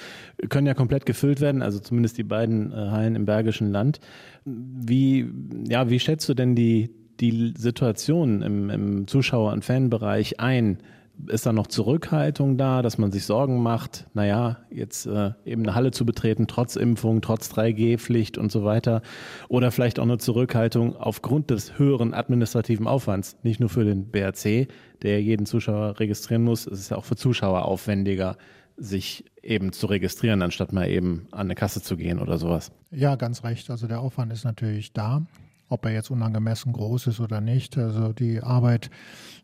können 0.49 0.67
ja 0.67 0.73
komplett 0.73 1.05
gefüllt 1.05 1.41
werden, 1.41 1.61
also 1.61 1.79
zumindest 1.79 2.17
die 2.17 2.23
beiden 2.23 2.71
äh, 2.71 2.75
Hallen 2.75 3.15
im 3.15 3.25
Bergischen 3.25 3.71
Land. 3.71 3.99
Wie, 4.45 5.29
ja, 5.67 5.89
wie 5.89 5.99
schätzt 5.99 6.27
du 6.29 6.33
denn 6.33 6.55
die, 6.55 6.89
die 7.19 7.53
Situation 7.57 8.41
im, 8.41 8.69
im 8.69 9.07
Zuschauer- 9.07 9.53
und 9.53 9.63
Fanbereich 9.63 10.39
ein? 10.39 10.79
Ist 11.27 11.45
da 11.45 11.53
noch 11.53 11.67
Zurückhaltung 11.67 12.57
da, 12.57 12.81
dass 12.81 12.97
man 12.97 13.11
sich 13.11 13.25
Sorgen 13.25 13.61
macht, 13.61 14.07
naja, 14.13 14.57
jetzt 14.69 15.05
äh, 15.05 15.31
eben 15.45 15.63
eine 15.63 15.75
Halle 15.75 15.91
zu 15.91 16.05
betreten, 16.05 16.47
trotz 16.47 16.75
Impfung, 16.75 17.21
trotz 17.21 17.51
3G-Pflicht 17.51 18.37
und 18.37 18.51
so 18.51 18.63
weiter. 18.63 19.01
Oder 19.47 19.71
vielleicht 19.71 19.99
auch 19.99 20.03
eine 20.03 20.17
Zurückhaltung 20.17 20.95
aufgrund 20.95 21.49
des 21.49 21.77
höheren 21.77 22.13
administrativen 22.13 22.87
Aufwands, 22.87 23.37
nicht 23.43 23.59
nur 23.59 23.69
für 23.69 23.83
den 23.83 24.11
BRC, 24.11 24.67
der 25.01 25.21
jeden 25.21 25.45
Zuschauer 25.45 25.99
registrieren 25.99 26.43
muss, 26.43 26.67
es 26.67 26.79
ist 26.79 26.91
ja 26.91 26.97
auch 26.97 27.05
für 27.05 27.15
Zuschauer 27.15 27.65
aufwendiger, 27.65 28.37
sich 28.77 29.25
eben 29.43 29.73
zu 29.73 29.87
registrieren, 29.87 30.41
anstatt 30.41 30.73
mal 30.73 30.89
eben 30.89 31.27
an 31.31 31.41
eine 31.41 31.55
Kasse 31.55 31.81
zu 31.81 31.97
gehen 31.97 32.19
oder 32.19 32.37
sowas. 32.37 32.71
Ja, 32.91 33.15
ganz 33.15 33.43
recht. 33.43 33.69
Also 33.69 33.87
der 33.87 33.99
Aufwand 33.99 34.31
ist 34.31 34.43
natürlich 34.43 34.93
da 34.93 35.25
ob 35.71 35.85
er 35.85 35.93
jetzt 35.93 36.11
unangemessen 36.11 36.73
groß 36.73 37.07
ist 37.07 37.19
oder 37.21 37.39
nicht. 37.39 37.77
Also 37.77 38.11
die 38.11 38.43
Arbeit 38.43 38.89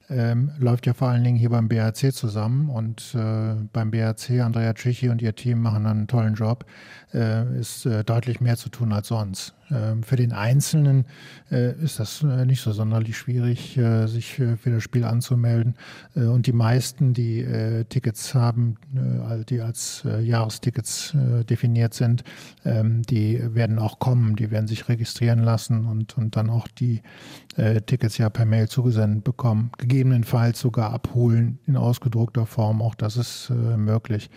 ähm, 0.09 0.51
läuft 0.57 0.85
ja 0.85 0.93
vor 0.93 1.09
allen 1.09 1.23
Dingen 1.23 1.37
hier 1.37 1.49
beim 1.49 1.67
BRC 1.67 2.13
zusammen 2.13 2.69
und 2.69 3.13
äh, 3.15 3.55
beim 3.73 3.91
BRC, 3.91 4.41
Andrea 4.41 4.73
Tschichy 4.73 5.09
und 5.09 5.21
ihr 5.21 5.35
Team 5.35 5.61
machen 5.61 5.85
einen 5.85 6.07
tollen 6.07 6.35
Job, 6.35 6.65
äh, 7.13 7.59
ist 7.59 7.85
äh, 7.85 8.03
deutlich 8.03 8.39
mehr 8.39 8.57
zu 8.57 8.69
tun 8.69 8.93
als 8.93 9.09
sonst. 9.09 9.53
Ähm, 9.69 10.03
für 10.03 10.15
den 10.15 10.31
Einzelnen 10.31 11.05
äh, 11.51 11.73
ist 11.81 11.99
das 11.99 12.23
äh, 12.23 12.45
nicht 12.45 12.61
so 12.61 12.71
sonderlich 12.71 13.17
schwierig, 13.17 13.77
äh, 13.77 14.07
sich 14.07 14.35
für 14.35 14.69
das 14.71 14.83
Spiel 14.83 15.03
anzumelden. 15.03 15.75
Und 16.13 16.47
die 16.47 16.53
meisten, 16.53 17.13
die 17.13 17.45
Tickets 17.89 18.33
haben, 18.33 18.77
die 19.49 19.61
als 19.61 20.03
Jahrestickets 20.21 21.15
definiert 21.49 21.93
sind, 21.93 22.23
ähm, 22.65 23.01
die 23.03 23.41
werden 23.53 23.79
auch 23.79 23.99
kommen, 23.99 24.35
die 24.35 24.51
werden 24.51 24.67
sich 24.67 24.89
registrieren 24.89 25.39
lassen 25.39 25.85
und, 25.85 26.17
und 26.17 26.35
dann 26.35 26.49
auch 26.49 26.67
die 26.67 27.01
Tickets 27.85 28.17
ja 28.17 28.29
per 28.29 28.45
Mail 28.45 28.69
zugesendet 28.69 29.23
bekommen. 29.23 29.71
Gegebenenfalls 29.77 30.59
sogar 30.59 30.93
abholen 30.93 31.59
in 31.65 31.75
ausgedruckter 31.75 32.45
Form, 32.45 32.81
auch 32.81 32.95
das 32.95 33.17
ist 33.17 33.49
möglich. 33.49 34.29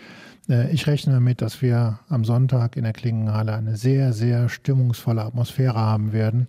Äh, 0.50 0.70
ich 0.72 0.86
rechne 0.86 1.14
damit, 1.14 1.40
dass 1.40 1.62
wir 1.62 2.00
am 2.08 2.24
Sonntag 2.24 2.76
in 2.76 2.84
der 2.84 2.92
Klingenhalle 2.92 3.54
eine 3.54 3.76
sehr, 3.76 4.12
sehr 4.12 4.48
stimmungsvolle 4.48 5.22
Atmosphäre 5.22 5.74
haben 5.74 6.12
werden. 6.12 6.48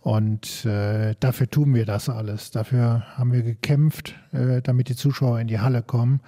Und 0.00 0.64
äh, 0.64 1.14
dafür 1.20 1.48
tun 1.48 1.74
wir 1.74 1.86
das 1.86 2.08
alles. 2.08 2.50
Dafür 2.50 3.04
haben 3.16 3.32
wir 3.32 3.42
gekämpft, 3.42 4.14
äh, 4.32 4.60
damit 4.62 4.88
die 4.88 4.96
Zuschauer 4.96 5.38
in 5.38 5.46
die 5.46 5.60
Halle 5.60 5.82
kommen, 5.82 6.20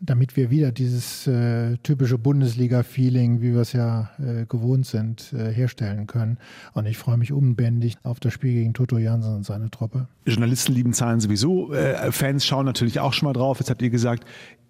damit 0.00 0.36
wir 0.36 0.50
wieder 0.50 0.72
dieses 0.72 1.26
äh, 1.26 1.76
typische 1.78 2.18
Bundesliga-Feeling, 2.18 3.42
wie 3.42 3.52
wir 3.52 3.60
es 3.60 3.72
ja 3.72 4.10
äh, 4.18 4.46
gewohnt 4.46 4.86
sind, 4.86 5.32
äh, 5.32 5.52
herstellen 5.52 6.06
können. 6.06 6.38
Und 6.72 6.86
ich 6.86 6.96
freue 6.96 7.18
mich 7.18 7.32
unbändig 7.32 7.96
auf 8.02 8.18
das 8.20 8.32
Spiel 8.32 8.54
gegen 8.54 8.72
Toto 8.72 8.98
Jansen 8.98 9.34
und 9.34 9.44
seine 9.44 9.70
Truppe. 9.70 10.08
Journalisten 10.26 10.72
lieben 10.72 10.92
Zahlen 10.92 11.20
sowieso. 11.20 11.72
Äh, 11.72 12.12
Fans 12.12 12.46
schauen 12.46 12.64
natürlich 12.64 13.00
auch 13.00 13.12
schon 13.12 13.26
mal 13.26 13.32
drauf. 13.34 13.58
Jetzt 13.58 13.70
habt 13.70 13.82
ihr 13.82 13.90
gesagt, 13.90 14.24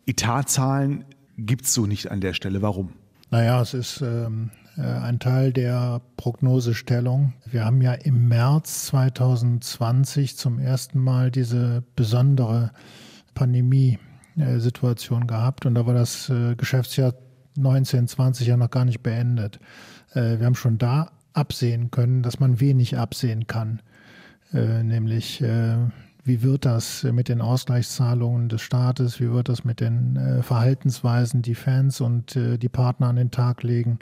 Etatzahlen 0.06 1.04
gibt 1.36 1.64
es 1.64 1.74
so 1.74 1.86
nicht 1.86 2.10
an 2.10 2.20
der 2.20 2.34
Stelle. 2.34 2.62
Warum? 2.62 2.90
Naja, 3.30 3.62
es 3.62 3.74
ist 3.74 4.00
ähm, 4.02 4.50
äh, 4.76 4.82
ein 4.82 5.20
Teil 5.20 5.52
der 5.52 6.00
Prognosestellung. 6.16 7.34
Wir 7.46 7.64
haben 7.64 7.80
ja 7.80 7.92
im 7.92 8.28
März 8.28 8.86
2020 8.86 10.36
zum 10.36 10.58
ersten 10.58 10.98
Mal 10.98 11.30
diese 11.30 11.84
besondere 11.94 12.72
Pandemie-Situation 14.36 15.26
gehabt 15.26 15.66
und 15.66 15.74
da 15.74 15.86
war 15.86 15.94
das 15.94 16.28
äh, 16.28 16.54
Geschäftsjahr 16.56 17.14
1920 17.56 18.46
ja 18.46 18.56
noch 18.56 18.70
gar 18.70 18.84
nicht 18.84 19.02
beendet. 19.02 19.60
Äh, 20.12 20.38
wir 20.38 20.46
haben 20.46 20.54
schon 20.54 20.78
da 20.78 21.10
absehen 21.32 21.90
können, 21.90 22.22
dass 22.22 22.40
man 22.40 22.60
wenig 22.60 22.98
absehen 22.98 23.46
kann, 23.46 23.80
nämlich 24.52 25.40
wie 26.24 26.42
wird 26.42 26.64
das 26.64 27.02
mit 27.04 27.28
den 27.28 27.40
Ausgleichszahlungen 27.40 28.48
des 28.48 28.62
Staates? 28.62 29.20
Wie 29.20 29.30
wird 29.30 29.48
das 29.48 29.64
mit 29.64 29.80
den 29.80 30.16
äh, 30.16 30.42
Verhaltensweisen, 30.42 31.42
die 31.42 31.54
Fans 31.54 32.00
und 32.00 32.36
äh, 32.36 32.58
die 32.58 32.68
Partner 32.68 33.08
an 33.08 33.16
den 33.16 33.30
Tag 33.30 33.62
legen? 33.62 33.98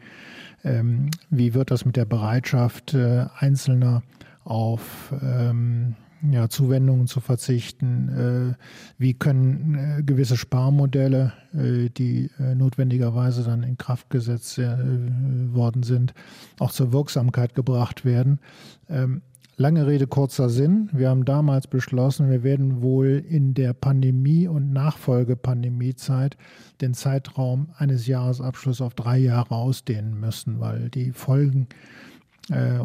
Ähm, 0.64 1.10
wie 1.30 1.54
wird 1.54 1.70
das 1.70 1.84
mit 1.84 1.96
der 1.96 2.04
Bereitschaft 2.04 2.94
äh, 2.94 3.26
Einzelner 3.38 4.02
auf 4.44 5.14
ähm, 5.22 5.94
ja, 6.30 6.48
Zuwendungen 6.48 7.06
zu 7.06 7.20
verzichten? 7.20 8.08
Äh, 8.08 8.54
wie 8.98 9.14
können 9.14 9.74
äh, 9.74 10.02
gewisse 10.02 10.36
Sparmodelle, 10.36 11.32
äh, 11.54 11.88
die 11.90 12.30
notwendigerweise 12.54 13.42
dann 13.44 13.62
in 13.62 13.78
Kraft 13.78 14.10
gesetzt 14.10 14.58
worden 14.58 15.82
sind, 15.82 16.14
auch 16.58 16.70
zur 16.70 16.92
Wirksamkeit 16.92 17.54
gebracht 17.54 18.04
werden? 18.04 18.40
Ähm, 18.88 19.22
Lange 19.60 19.88
Rede, 19.88 20.06
kurzer 20.06 20.50
Sinn. 20.50 20.88
Wir 20.92 21.08
haben 21.08 21.24
damals 21.24 21.66
beschlossen, 21.66 22.30
wir 22.30 22.44
werden 22.44 22.80
wohl 22.80 23.24
in 23.28 23.54
der 23.54 23.72
Pandemie- 23.72 24.46
und 24.46 24.72
Nachfolgepandemiezeit 24.72 26.36
den 26.80 26.94
Zeitraum 26.94 27.70
eines 27.76 28.06
Jahresabschlusses 28.06 28.80
auf 28.80 28.94
drei 28.94 29.18
Jahre 29.18 29.56
ausdehnen 29.56 30.20
müssen, 30.20 30.60
weil 30.60 30.90
die 30.90 31.10
Folgen 31.10 31.66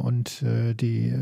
und 0.01 0.43
die 0.81 1.13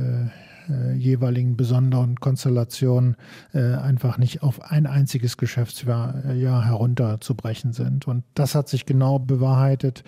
äh, 0.70 0.94
jeweiligen 0.94 1.58
besonderen 1.58 2.20
Konstellationen 2.20 3.16
äh, 3.54 3.74
einfach 3.74 4.18
nicht 4.18 4.44
auf 4.44 4.62
ein 4.62 4.86
einziges 4.86 5.38
Geschäftsjahr 5.38 6.24
äh, 6.26 6.40
herunterzubrechen 6.40 7.74
sind. 7.74 8.08
Und 8.08 8.24
das 8.34 8.56
hat 8.56 8.70
sich 8.70 8.86
genau 8.86 9.20
bewahrheitet. 9.20 10.04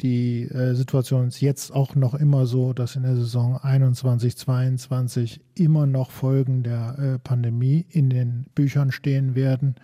Die 0.00 0.44
äh, 0.44 0.74
Situation 0.74 1.28
ist 1.28 1.42
jetzt 1.42 1.74
auch 1.74 1.94
noch 1.94 2.14
immer 2.14 2.46
so, 2.46 2.72
dass 2.72 2.96
in 2.96 3.02
der 3.02 3.16
Saison 3.16 3.58
21, 3.58 4.36
22 4.36 5.42
immer 5.54 5.86
noch 5.86 6.10
Folgen 6.10 6.62
der 6.62 6.98
äh, 6.98 7.18
Pandemie 7.18 7.84
in 7.90 8.08
den 8.08 8.46
Büchern 8.54 8.92
stehen 8.92 9.34
werden. 9.34 9.74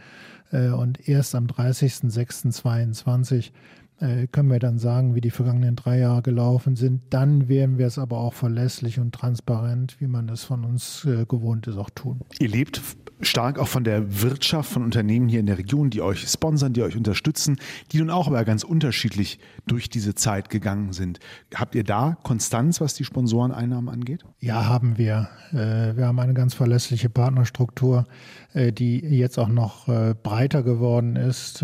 Äh, 0.53 0.69
und 0.69 1.07
erst 1.07 1.35
am 1.35 1.47
30.06.22 1.47 3.51
äh, 3.99 4.27
können 4.27 4.51
wir 4.51 4.59
dann 4.59 4.79
sagen, 4.79 5.15
wie 5.15 5.21
die 5.21 5.31
vergangenen 5.31 5.77
drei 5.77 5.99
Jahre 5.99 6.23
gelaufen 6.23 6.77
sind. 6.77 7.03
Dann 7.11 7.49
werden 7.49 7.79
wir 7.79 7.87
es 7.87 7.99
aber 7.99 8.19
auch 8.19 8.35
verlässlich 8.35 8.99
und 8.99 9.15
transparent, 9.15 9.97
wie 10.01 10.07
man 10.07 10.29
es 10.29 10.45
von 10.45 10.65
uns 10.65 11.07
äh, 11.07 11.25
gewohnt 11.25 11.67
ist, 11.67 11.79
auch 11.79 11.91
tun. 11.91 12.21
Ihr 12.39 12.49
lebt 12.49 12.83
stark 13.23 13.59
auch 13.59 13.69
von 13.69 13.85
der 13.85 14.21
Wirtschaft, 14.21 14.71
von 14.71 14.85
Unternehmen 14.85 15.29
hier 15.29 15.41
in 15.41 15.47
der 15.47 15.57
Region, 15.57 15.89
die 15.89 16.03
euch 16.03 16.29
sponsern, 16.29 16.75
die 16.75 16.83
euch 16.83 16.95
unterstützen, 16.95 17.57
die 17.91 17.99
nun 17.99 18.11
auch 18.11 18.27
aber 18.27 18.45
ganz 18.45 18.65
unterschiedlich 18.65 19.39
durch 19.67 19.89
diese 19.89 20.15
Zeit 20.15 20.51
gegangen 20.51 20.93
sind. 20.93 21.19
Habt 21.55 21.75
ihr 21.75 21.85
da 21.85 22.19
Konstanz, 22.23 22.83
was 22.83 22.93
die 22.93 23.05
Sponsoreneinnahmen 23.05 23.89
angeht? 23.89 24.25
Ja, 24.41 24.67
haben 24.67 24.99
wir. 24.99 25.29
Äh, 25.53 25.97
wir 25.97 26.07
haben 26.07 26.21
eine 26.21 26.35
ganz 26.35 26.53
verlässliche 26.53 27.09
Partnerstruktur, 27.09 28.07
die 28.55 29.01
jetzt 29.01 29.39
auch 29.39 29.49
noch 29.49 29.87
breiter 30.23 30.63
geworden 30.63 31.17
ist 31.17 31.63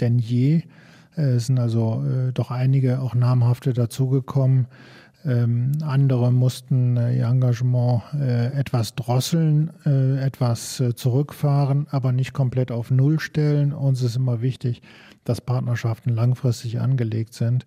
denn 0.00 0.18
je. 0.18 0.62
Es 1.16 1.46
sind 1.46 1.58
also 1.58 2.04
doch 2.34 2.50
einige 2.50 3.00
auch 3.00 3.14
namhafte 3.14 3.72
dazugekommen. 3.72 4.66
Ähm, 5.24 5.72
andere 5.82 6.30
mussten 6.30 6.98
äh, 6.98 7.16
ihr 7.16 7.26
Engagement 7.26 8.02
äh, 8.12 8.52
etwas 8.52 8.94
drosseln, 8.94 9.70
äh, 9.86 10.22
etwas 10.22 10.80
äh, 10.80 10.94
zurückfahren, 10.94 11.86
aber 11.90 12.12
nicht 12.12 12.34
komplett 12.34 12.70
auf 12.70 12.90
Null 12.90 13.18
stellen. 13.18 13.72
Uns 13.72 14.02
ist 14.02 14.16
immer 14.16 14.42
wichtig, 14.42 14.82
dass 15.24 15.40
Partnerschaften 15.40 16.10
langfristig 16.10 16.78
angelegt 16.78 17.32
sind. 17.32 17.64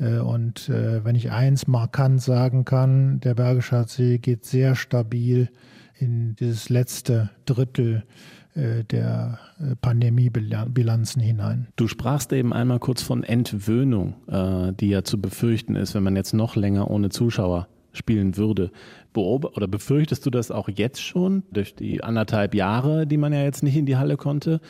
Äh, 0.00 0.18
und 0.18 0.68
äh, 0.68 1.04
wenn 1.04 1.14
ich 1.14 1.30
eins 1.30 1.68
markant 1.68 2.22
sagen 2.22 2.64
kann, 2.64 3.20
der 3.20 3.34
Bergische 3.34 3.76
HC 3.76 4.18
geht 4.18 4.44
sehr 4.44 4.74
stabil 4.74 5.48
in 5.94 6.34
dieses 6.34 6.68
letzte 6.70 7.30
Drittel 7.46 7.98
äh, 7.98 8.35
der 8.56 9.38
äh, 9.60 9.76
Pandemiebilanzen 9.80 11.20
hinein. 11.20 11.68
Du 11.76 11.88
sprachst 11.88 12.32
eben 12.32 12.52
einmal 12.52 12.78
kurz 12.78 13.02
von 13.02 13.22
Entwöhnung, 13.22 14.14
äh, 14.28 14.72
die 14.72 14.88
ja 14.88 15.04
zu 15.04 15.20
befürchten 15.20 15.76
ist, 15.76 15.94
wenn 15.94 16.02
man 16.02 16.16
jetzt 16.16 16.32
noch 16.32 16.56
länger 16.56 16.90
ohne 16.90 17.10
Zuschauer 17.10 17.68
spielen 17.92 18.36
würde. 18.36 18.70
Beob 19.12 19.56
oder 19.56 19.68
befürchtest 19.68 20.24
du 20.26 20.30
das 20.30 20.50
auch 20.50 20.68
jetzt 20.68 21.02
schon 21.02 21.42
durch 21.50 21.74
die 21.74 22.02
anderthalb 22.02 22.54
Jahre, 22.54 23.06
die 23.06 23.16
man 23.16 23.32
ja 23.32 23.42
jetzt 23.42 23.62
nicht 23.62 23.76
in 23.76 23.86
die 23.86 23.96
Halle 23.96 24.16
konnte, 24.16 24.60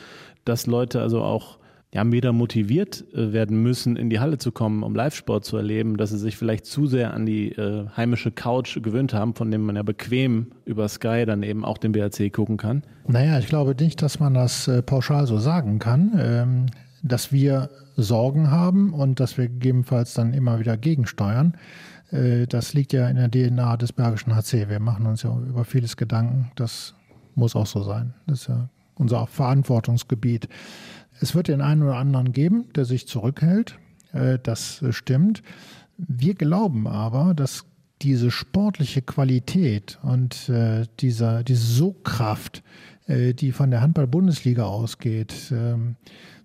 dass 0.44 0.66
Leute 0.66 1.00
also 1.00 1.22
auch 1.22 1.58
ja, 1.96 2.12
wieder 2.12 2.32
motiviert 2.32 3.04
äh, 3.14 3.32
werden 3.32 3.62
müssen, 3.62 3.96
in 3.96 4.10
die 4.10 4.20
Halle 4.20 4.36
zu 4.36 4.52
kommen, 4.52 4.82
um 4.82 4.94
Live-Sport 4.94 5.46
zu 5.46 5.56
erleben, 5.56 5.96
dass 5.96 6.10
sie 6.10 6.18
sich 6.18 6.36
vielleicht 6.36 6.66
zu 6.66 6.86
sehr 6.86 7.14
an 7.14 7.24
die 7.24 7.52
äh, 7.52 7.86
heimische 7.96 8.30
Couch 8.30 8.82
gewöhnt 8.82 9.14
haben, 9.14 9.34
von 9.34 9.50
dem 9.50 9.62
man 9.62 9.76
ja 9.76 9.82
bequem 9.82 10.48
über 10.66 10.88
Sky 10.88 11.24
dann 11.26 11.42
eben 11.42 11.64
auch 11.64 11.78
den 11.78 11.92
BRC 11.92 12.30
gucken 12.32 12.58
kann? 12.58 12.82
Naja, 13.06 13.38
ich 13.38 13.46
glaube 13.46 13.74
nicht, 13.80 14.02
dass 14.02 14.20
man 14.20 14.34
das 14.34 14.68
äh, 14.68 14.82
pauschal 14.82 15.26
so 15.26 15.38
sagen 15.38 15.78
kann. 15.78 16.12
Ähm, 16.18 16.66
dass 17.02 17.32
wir 17.32 17.70
Sorgen 17.96 18.50
haben 18.50 18.92
und 18.92 19.20
dass 19.20 19.38
wir 19.38 19.48
gegebenenfalls 19.48 20.14
dann 20.14 20.34
immer 20.34 20.58
wieder 20.58 20.76
gegensteuern. 20.76 21.56
Äh, 22.10 22.46
das 22.46 22.74
liegt 22.74 22.92
ja 22.92 23.08
in 23.08 23.16
der 23.16 23.30
DNA 23.30 23.78
des 23.78 23.92
Bergischen 23.92 24.36
HC. 24.36 24.68
Wir 24.68 24.80
machen 24.80 25.06
uns 25.06 25.22
ja 25.22 25.34
über 25.48 25.64
vieles 25.64 25.96
Gedanken. 25.96 26.50
Das 26.56 26.94
muss 27.34 27.56
auch 27.56 27.66
so 27.66 27.82
sein. 27.82 28.12
Das 28.26 28.42
ist 28.42 28.48
ja 28.48 28.68
unser 28.96 29.26
Verantwortungsgebiet. 29.26 30.48
Es 31.20 31.34
wird 31.34 31.48
den 31.48 31.60
einen 31.60 31.82
oder 31.82 31.96
anderen 31.96 32.32
geben, 32.32 32.66
der 32.74 32.84
sich 32.84 33.06
zurückhält. 33.06 33.78
Äh, 34.12 34.38
das 34.42 34.84
stimmt. 34.90 35.42
Wir 35.96 36.34
glauben 36.34 36.86
aber, 36.86 37.34
dass 37.34 37.64
diese 38.02 38.30
sportliche 38.30 39.02
Qualität 39.02 39.98
und 40.02 40.48
äh, 40.48 40.86
dieser, 41.00 41.42
diese 41.42 41.64
Sogkraft, 41.64 42.62
äh, 43.06 43.32
die 43.32 43.52
von 43.52 43.70
der 43.70 43.80
Handball-Bundesliga 43.80 44.64
ausgeht, 44.64 45.34
ähm, 45.50 45.96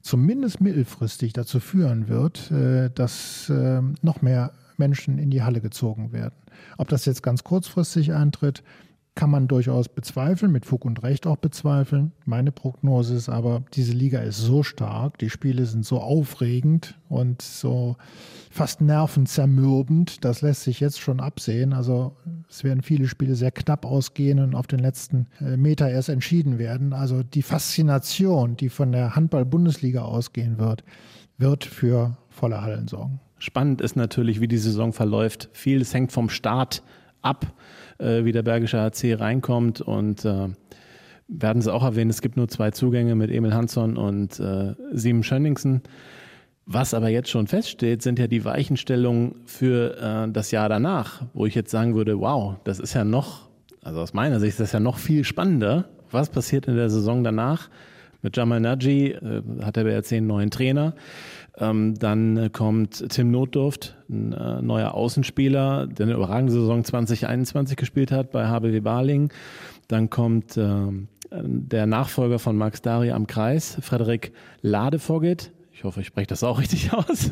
zumindest 0.01 0.61
mittelfristig 0.61 1.33
dazu 1.33 1.59
führen 1.59 2.07
wird, 2.07 2.51
dass 2.95 3.51
ähm, 3.55 3.93
noch 4.01 4.23
mehr 4.23 4.51
Menschen 4.77 5.19
in 5.19 5.29
die 5.29 5.43
Halle 5.43 5.61
gezogen 5.61 6.11
werden. 6.11 6.33
Ob 6.79 6.87
das 6.87 7.05
jetzt 7.05 7.21
ganz 7.21 7.43
kurzfristig 7.43 8.11
eintritt, 8.11 8.63
kann 9.13 9.29
man 9.29 9.47
durchaus 9.47 9.89
bezweifeln, 9.89 10.51
mit 10.51 10.65
Fug 10.65 10.85
und 10.85 11.03
Recht 11.03 11.27
auch 11.27 11.35
bezweifeln. 11.35 12.13
Meine 12.25 12.51
Prognose 12.51 13.15
ist 13.15 13.27
aber, 13.27 13.63
diese 13.73 13.91
Liga 13.91 14.19
ist 14.19 14.37
so 14.37 14.63
stark, 14.63 15.17
die 15.17 15.29
Spiele 15.29 15.65
sind 15.65 15.85
so 15.85 15.99
aufregend 15.99 16.97
und 17.09 17.41
so 17.41 17.97
fast 18.49 18.79
nervenzermürbend, 18.79 20.23
das 20.23 20.41
lässt 20.41 20.63
sich 20.63 20.79
jetzt 20.79 20.99
schon 20.99 21.19
absehen. 21.19 21.73
Also 21.73 22.15
es 22.49 22.63
werden 22.63 22.83
viele 22.83 23.07
Spiele 23.07 23.35
sehr 23.35 23.51
knapp 23.51 23.85
ausgehen 23.85 24.39
und 24.39 24.55
auf 24.55 24.67
den 24.67 24.79
letzten 24.79 25.27
äh, 25.41 25.57
Meter 25.57 25.89
erst 25.89 26.09
entschieden 26.09 26.57
werden. 26.57 26.93
Also 26.93 27.21
die 27.21 27.43
Faszination, 27.43 28.55
die 28.55 28.69
von 28.69 28.93
der 28.93 29.15
Handball-Bundesliga 29.15 30.03
ausgehen 30.03 30.57
wird, 30.57 30.85
wird 31.37 31.65
für 31.65 32.17
volle 32.29 32.61
Hallen 32.61 32.87
sorgen. 32.87 33.19
Spannend 33.39 33.81
ist 33.81 33.95
natürlich, 33.95 34.39
wie 34.39 34.47
die 34.47 34.57
Saison 34.57 34.93
verläuft. 34.93 35.49
Vieles 35.51 35.93
hängt 35.93 36.11
vom 36.11 36.29
Start 36.29 36.81
ab, 36.81 36.91
äh, 37.97 38.23
wie 38.23 38.31
der 38.31 38.43
Bergische 38.43 38.79
HC 38.79 39.15
reinkommt 39.15 39.81
und 39.81 40.25
äh, 40.25 40.49
werden 41.27 41.61
Sie 41.61 41.73
auch 41.73 41.83
erwähnen, 41.83 42.09
es 42.09 42.21
gibt 42.21 42.37
nur 42.37 42.47
zwei 42.49 42.71
Zugänge 42.71 43.15
mit 43.15 43.31
Emil 43.31 43.53
Hansson 43.53 43.97
und 43.97 44.39
äh, 44.39 44.75
Simon 44.91 45.23
Schönningsen. 45.23 45.81
Was 46.65 46.93
aber 46.93 47.09
jetzt 47.09 47.29
schon 47.29 47.47
feststeht, 47.47 48.01
sind 48.01 48.19
ja 48.19 48.27
die 48.27 48.45
Weichenstellungen 48.45 49.35
für 49.45 49.97
äh, 49.97 50.31
das 50.31 50.51
Jahr 50.51 50.69
danach, 50.69 51.23
wo 51.33 51.45
ich 51.45 51.55
jetzt 51.55 51.71
sagen 51.71 51.95
würde, 51.95 52.19
wow, 52.19 52.55
das 52.63 52.79
ist 52.79 52.93
ja 52.93 53.03
noch, 53.03 53.49
also 53.81 53.99
aus 53.99 54.13
meiner 54.13 54.39
Sicht 54.39 54.51
ist 54.51 54.59
das 54.59 54.71
ja 54.71 54.79
noch 54.79 54.97
viel 54.97 55.23
spannender. 55.23 55.89
Was 56.11 56.29
passiert 56.29 56.67
in 56.67 56.75
der 56.75 56.89
Saison 56.89 57.23
danach? 57.23 57.69
Mit 58.21 58.37
Jamal 58.37 58.59
Naji 58.59 59.11
äh, 59.11 59.41
hat 59.63 59.77
der 59.77 59.83
BRC 59.83 60.13
einen 60.13 60.27
neuen 60.27 60.51
Trainer. 60.51 60.93
Ähm, 61.57 61.95
dann 61.99 62.51
kommt 62.53 63.09
Tim 63.09 63.31
Notdurft, 63.31 63.97
ein 64.09 64.33
äh, 64.33 64.61
neuer 64.61 64.93
Außenspieler, 64.93 65.87
der 65.87 66.05
eine 66.05 66.15
überragende 66.15 66.53
Saison 66.53 66.83
2021 66.83 67.77
gespielt 67.77 68.11
hat 68.11 68.31
bei 68.31 68.47
HBW 68.47 68.79
Baling. 68.79 69.31
Dann 69.87 70.09
kommt 70.09 70.55
äh, 70.57 70.87
der 71.31 71.85
Nachfolger 71.85 72.39
von 72.39 72.57
Max 72.57 72.81
Dari 72.81 73.11
am 73.11 73.27
Kreis, 73.27 73.77
Frederik 73.81 74.31
Ladevogget. 74.61 75.51
Ich 75.73 75.83
hoffe, 75.83 76.01
ich 76.01 76.07
spreche 76.07 76.27
das 76.27 76.43
auch 76.43 76.59
richtig 76.61 76.93
aus. 76.93 77.31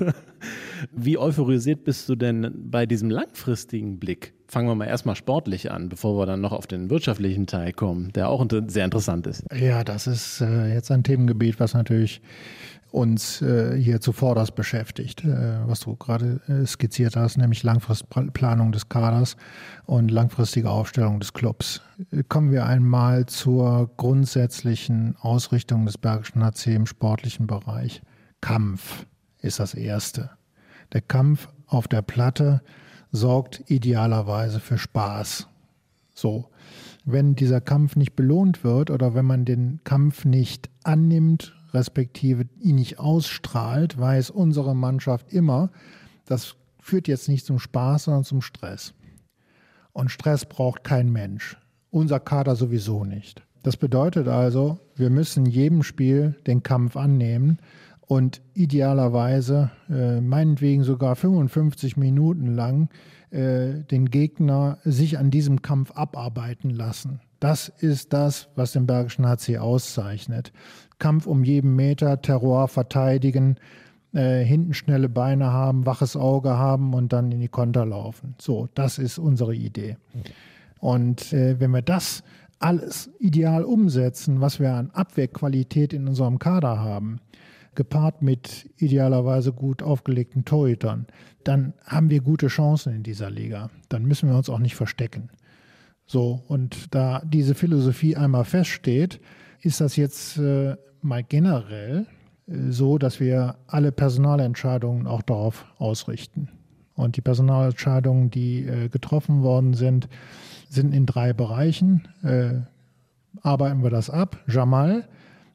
Wie 0.91 1.17
euphorisiert 1.17 1.83
bist 1.83 2.09
du 2.09 2.15
denn 2.15 2.51
bei 2.55 2.85
diesem 2.85 3.09
langfristigen 3.09 3.99
Blick? 3.99 4.33
Fangen 4.47 4.67
wir 4.67 4.75
mal 4.75 4.87
erstmal 4.87 5.15
sportlich 5.15 5.69
an, 5.69 5.89
bevor 5.89 6.17
wir 6.17 6.25
dann 6.25 6.41
noch 6.41 6.51
auf 6.51 6.65
den 6.65 6.89
wirtschaftlichen 6.89 7.45
Teil 7.45 7.73
kommen, 7.73 8.11
der 8.13 8.29
auch 8.29 8.43
sehr 8.67 8.85
interessant 8.85 9.27
ist. 9.27 9.45
Ja, 9.53 9.83
das 9.83 10.07
ist 10.07 10.41
äh, 10.41 10.73
jetzt 10.73 10.89
ein 10.89 11.03
Themengebiet, 11.03 11.59
was 11.59 11.73
natürlich 11.73 12.21
uns 12.91 13.41
äh, 13.41 13.77
hier 13.77 14.01
zuvorderst 14.01 14.55
beschäftigt, 14.55 15.23
äh, 15.23 15.67
was 15.67 15.81
du 15.81 15.95
gerade 15.95 16.41
äh, 16.47 16.65
skizziert 16.65 17.15
hast, 17.15 17.37
nämlich 17.37 17.63
Langfristplanung 17.63 18.71
des 18.71 18.89
Kaders 18.89 19.37
und 19.85 20.09
langfristige 20.09 20.69
Aufstellung 20.69 21.19
des 21.19 21.33
Clubs. 21.33 21.81
Kommen 22.29 22.51
wir 22.51 22.65
einmal 22.65 23.25
zur 23.25 23.91
grundsätzlichen 23.97 25.15
Ausrichtung 25.19 25.85
des 25.85 25.97
Bergischen 25.97 26.43
HC 26.43 26.75
im 26.75 26.85
sportlichen 26.85 27.47
Bereich. 27.47 28.01
Kampf 28.41 29.05
ist 29.41 29.59
das 29.59 29.73
Erste. 29.73 30.31
Der 30.93 31.01
Kampf 31.01 31.49
auf 31.67 31.87
der 31.87 32.01
Platte 32.01 32.61
sorgt 33.11 33.63
idealerweise 33.67 34.59
für 34.59 34.77
Spaß. 34.77 35.47
So. 36.13 36.49
Wenn 37.05 37.35
dieser 37.35 37.61
Kampf 37.61 37.95
nicht 37.95 38.15
belohnt 38.15 38.63
wird 38.63 38.91
oder 38.91 39.15
wenn 39.15 39.25
man 39.25 39.45
den 39.45 39.79
Kampf 39.83 40.25
nicht 40.25 40.69
annimmt 40.83 41.55
respektive 41.73 42.45
ihn 42.59 42.75
nicht 42.75 42.99
ausstrahlt, 42.99 43.97
weiß 43.97 44.29
unsere 44.29 44.75
Mannschaft 44.75 45.31
immer, 45.33 45.71
das 46.25 46.55
führt 46.79 47.07
jetzt 47.07 47.29
nicht 47.29 47.45
zum 47.45 47.59
Spaß, 47.59 48.05
sondern 48.05 48.23
zum 48.23 48.41
Stress. 48.41 48.93
Und 49.91 50.11
Stress 50.11 50.45
braucht 50.45 50.83
kein 50.83 51.11
Mensch. 51.11 51.57
Unser 51.91 52.19
Kader 52.19 52.55
sowieso 52.55 53.03
nicht. 53.03 53.43
Das 53.63 53.75
bedeutet 53.75 54.27
also, 54.27 54.79
wir 54.95 55.09
müssen 55.09 55.45
jedem 55.45 55.83
Spiel 55.83 56.35
den 56.47 56.63
Kampf 56.63 56.95
annehmen 56.95 57.59
und 58.01 58.41
idealerweise, 58.53 59.71
äh, 59.89 60.21
meinetwegen 60.21 60.83
sogar 60.83 61.15
55 61.15 61.97
Minuten 61.97 62.55
lang, 62.55 62.89
äh, 63.31 63.83
den 63.83 64.09
Gegner 64.09 64.79
sich 64.83 65.19
an 65.19 65.29
diesem 65.29 65.61
Kampf 65.61 65.91
abarbeiten 65.91 66.69
lassen. 66.69 67.19
Das 67.39 67.69
ist 67.69 68.13
das, 68.13 68.49
was 68.55 68.71
den 68.71 68.87
Bergischen 68.87 69.27
HC 69.27 69.59
auszeichnet. 69.59 70.51
Kampf 70.99 71.25
um 71.27 71.43
jeden 71.43 71.75
Meter, 71.75 72.21
Terror 72.21 72.67
verteidigen, 72.67 73.57
äh, 74.13 74.43
hinten 74.43 74.73
schnelle 74.73 75.09
Beine 75.09 75.51
haben, 75.51 75.85
waches 75.85 76.15
Auge 76.15 76.57
haben 76.57 76.93
und 76.93 77.13
dann 77.13 77.31
in 77.31 77.39
die 77.39 77.47
Konter 77.47 77.85
laufen. 77.85 78.35
So, 78.39 78.67
das 78.73 78.97
ist 78.97 79.17
unsere 79.17 79.55
Idee. 79.55 79.97
Und 80.79 81.33
äh, 81.33 81.59
wenn 81.59 81.71
wir 81.71 81.81
das 81.81 82.23
alles 82.59 83.09
ideal 83.19 83.63
umsetzen, 83.63 84.41
was 84.41 84.59
wir 84.59 84.73
an 84.73 84.91
Abwehrqualität 84.91 85.93
in 85.93 86.07
unserem 86.07 86.39
Kader 86.39 86.79
haben, 86.79 87.19
gepaart 87.75 88.21
mit 88.21 88.69
idealerweise 88.77 89.53
gut 89.53 89.81
aufgelegten 89.81 90.43
Torhütern, 90.43 91.07
dann 91.43 91.73
haben 91.85 92.09
wir 92.09 92.21
gute 92.21 92.47
Chancen 92.47 92.93
in 92.93 93.03
dieser 93.03 93.29
Liga. 93.29 93.69
Dann 93.87 94.05
müssen 94.05 94.29
wir 94.29 94.35
uns 94.35 94.49
auch 94.49 94.59
nicht 94.59 94.75
verstecken. 94.75 95.29
So, 96.05 96.43
und 96.47 96.93
da 96.93 97.21
diese 97.23 97.55
Philosophie 97.55 98.17
einmal 98.17 98.43
feststeht, 98.43 99.21
ist 99.61 99.81
das 99.81 99.95
jetzt 99.95 100.37
äh, 100.37 100.75
mal 101.01 101.23
generell 101.23 102.05
äh, 102.47 102.69
so, 102.69 102.97
dass 102.97 103.19
wir 103.19 103.57
alle 103.67 103.91
Personalentscheidungen 103.91 105.05
auch 105.07 105.21
darauf 105.21 105.65
ausrichten. 105.77 106.49
Und 106.95 107.17
die 107.17 107.21
Personalentscheidungen, 107.21 108.29
die 108.29 108.65
äh, 108.65 108.89
getroffen 108.89 109.43
worden 109.43 109.73
sind, 109.73 110.09
sind 110.69 110.93
in 110.93 111.05
drei 111.07 111.33
Bereichen. 111.33 112.07
Arbeiten 113.41 113.81
wir 113.81 113.89
das 113.89 114.11
ab. 114.11 114.37
Jamal 114.47 115.07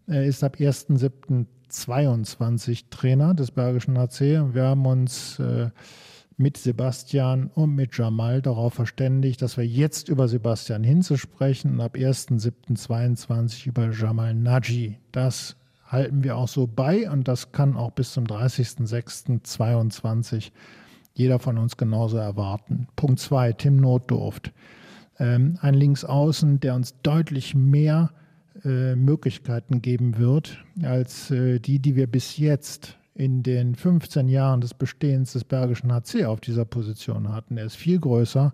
ist 0.09 0.43
ab 0.43 0.57
1.7.22 0.59 2.87
Trainer 2.90 3.33
des 3.33 3.53
Bergischen 3.53 3.97
HC. 3.97 4.53
Wir 4.55 4.64
haben 4.64 4.85
uns 4.87 5.40
mit 6.37 6.57
Sebastian 6.57 7.49
und 7.55 7.73
mit 7.75 7.97
Jamal 7.97 8.42
darauf 8.42 8.75
verständigt, 8.75 9.40
dass 9.42 9.57
wir 9.57 9.64
jetzt 9.66 10.09
über 10.09 10.27
Sebastian 10.29 10.83
hinzusprechen 10.83 11.75
und 11.75 11.81
ab 11.81 11.94
1.7.22 11.94 13.68
über 13.68 13.90
Jamal 13.90 14.35
Naji. 14.35 14.99
Das 15.12 15.55
halten 15.87 16.25
wir 16.25 16.37
auch 16.37 16.49
so 16.49 16.66
bei 16.66 17.09
und 17.11 17.29
das 17.29 17.53
kann 17.53 17.77
auch 17.77 17.92
bis 17.92 18.12
zum 18.12 18.25
30.06.22 18.25 20.51
jeder 21.14 21.38
von 21.38 21.57
uns 21.59 21.77
genauso 21.77 22.16
erwarten. 22.16 22.88
Punkt 22.97 23.20
2, 23.20 23.53
Tim 23.53 23.77
Notdurft. 23.77 24.53
Ähm, 25.20 25.59
ein 25.61 25.75
Linksaußen, 25.75 26.59
der 26.59 26.75
uns 26.75 27.01
deutlich 27.03 27.55
mehr 27.55 28.11
äh, 28.64 28.97
Möglichkeiten 28.97 29.81
geben 29.81 30.18
wird 30.18 30.64
als 30.83 31.31
äh, 31.31 31.61
die, 31.61 31.79
die 31.79 31.94
wir 31.94 32.09
bis 32.09 32.37
jetzt 32.37 32.99
in 33.14 33.42
den 33.42 33.74
15 33.74 34.29
Jahren 34.29 34.61
des 34.61 34.74
Bestehens 34.74 35.33
des 35.33 35.44
Bergischen 35.44 35.92
HC 35.92 36.24
auf 36.24 36.40
dieser 36.40 36.64
Position 36.64 37.33
hatten. 37.33 37.57
Er 37.57 37.66
ist 37.66 37.77
viel 37.77 38.00
größer, 38.00 38.53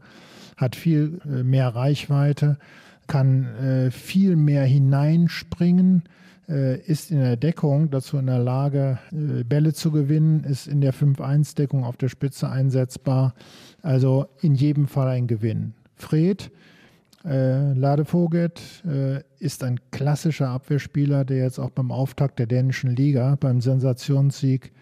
hat 0.56 0.76
viel 0.76 1.20
äh, 1.24 1.42
mehr 1.42 1.68
Reichweite, 1.68 2.58
kann 3.06 3.46
äh, 3.56 3.90
viel 3.90 4.36
mehr 4.36 4.64
hineinspringen, 4.64 6.04
äh, 6.48 6.78
ist 6.80 7.10
in 7.10 7.18
der 7.18 7.36
Deckung 7.36 7.90
dazu 7.90 8.18
in 8.18 8.26
der 8.26 8.38
Lage, 8.38 8.98
Bälle 9.10 9.72
zu 9.72 9.90
gewinnen, 9.90 10.44
ist 10.44 10.66
in 10.66 10.80
der 10.80 10.92
5-1-Deckung 10.92 11.84
auf 11.84 11.96
der 11.96 12.08
Spitze 12.08 12.48
einsetzbar. 12.48 13.34
Also 13.82 14.26
in 14.42 14.54
jedem 14.54 14.86
Fall 14.86 15.08
ein 15.08 15.26
Gewinn. 15.26 15.74
Fred 15.96 16.50
äh, 17.24 17.72
Ladevogel 17.74 18.50
äh, 18.86 19.20
ist 19.38 19.62
ein 19.62 19.80
klassischer 19.90 20.48
Abwehrspieler, 20.48 21.24
der 21.24 21.38
jetzt 21.38 21.58
auch 21.58 21.70
beim 21.70 21.92
Auftakt 21.92 22.38
der 22.38 22.46
dänischen 22.46 22.94
Liga, 22.94 23.36
beim 23.38 23.60
Sensationssieg 23.60 24.72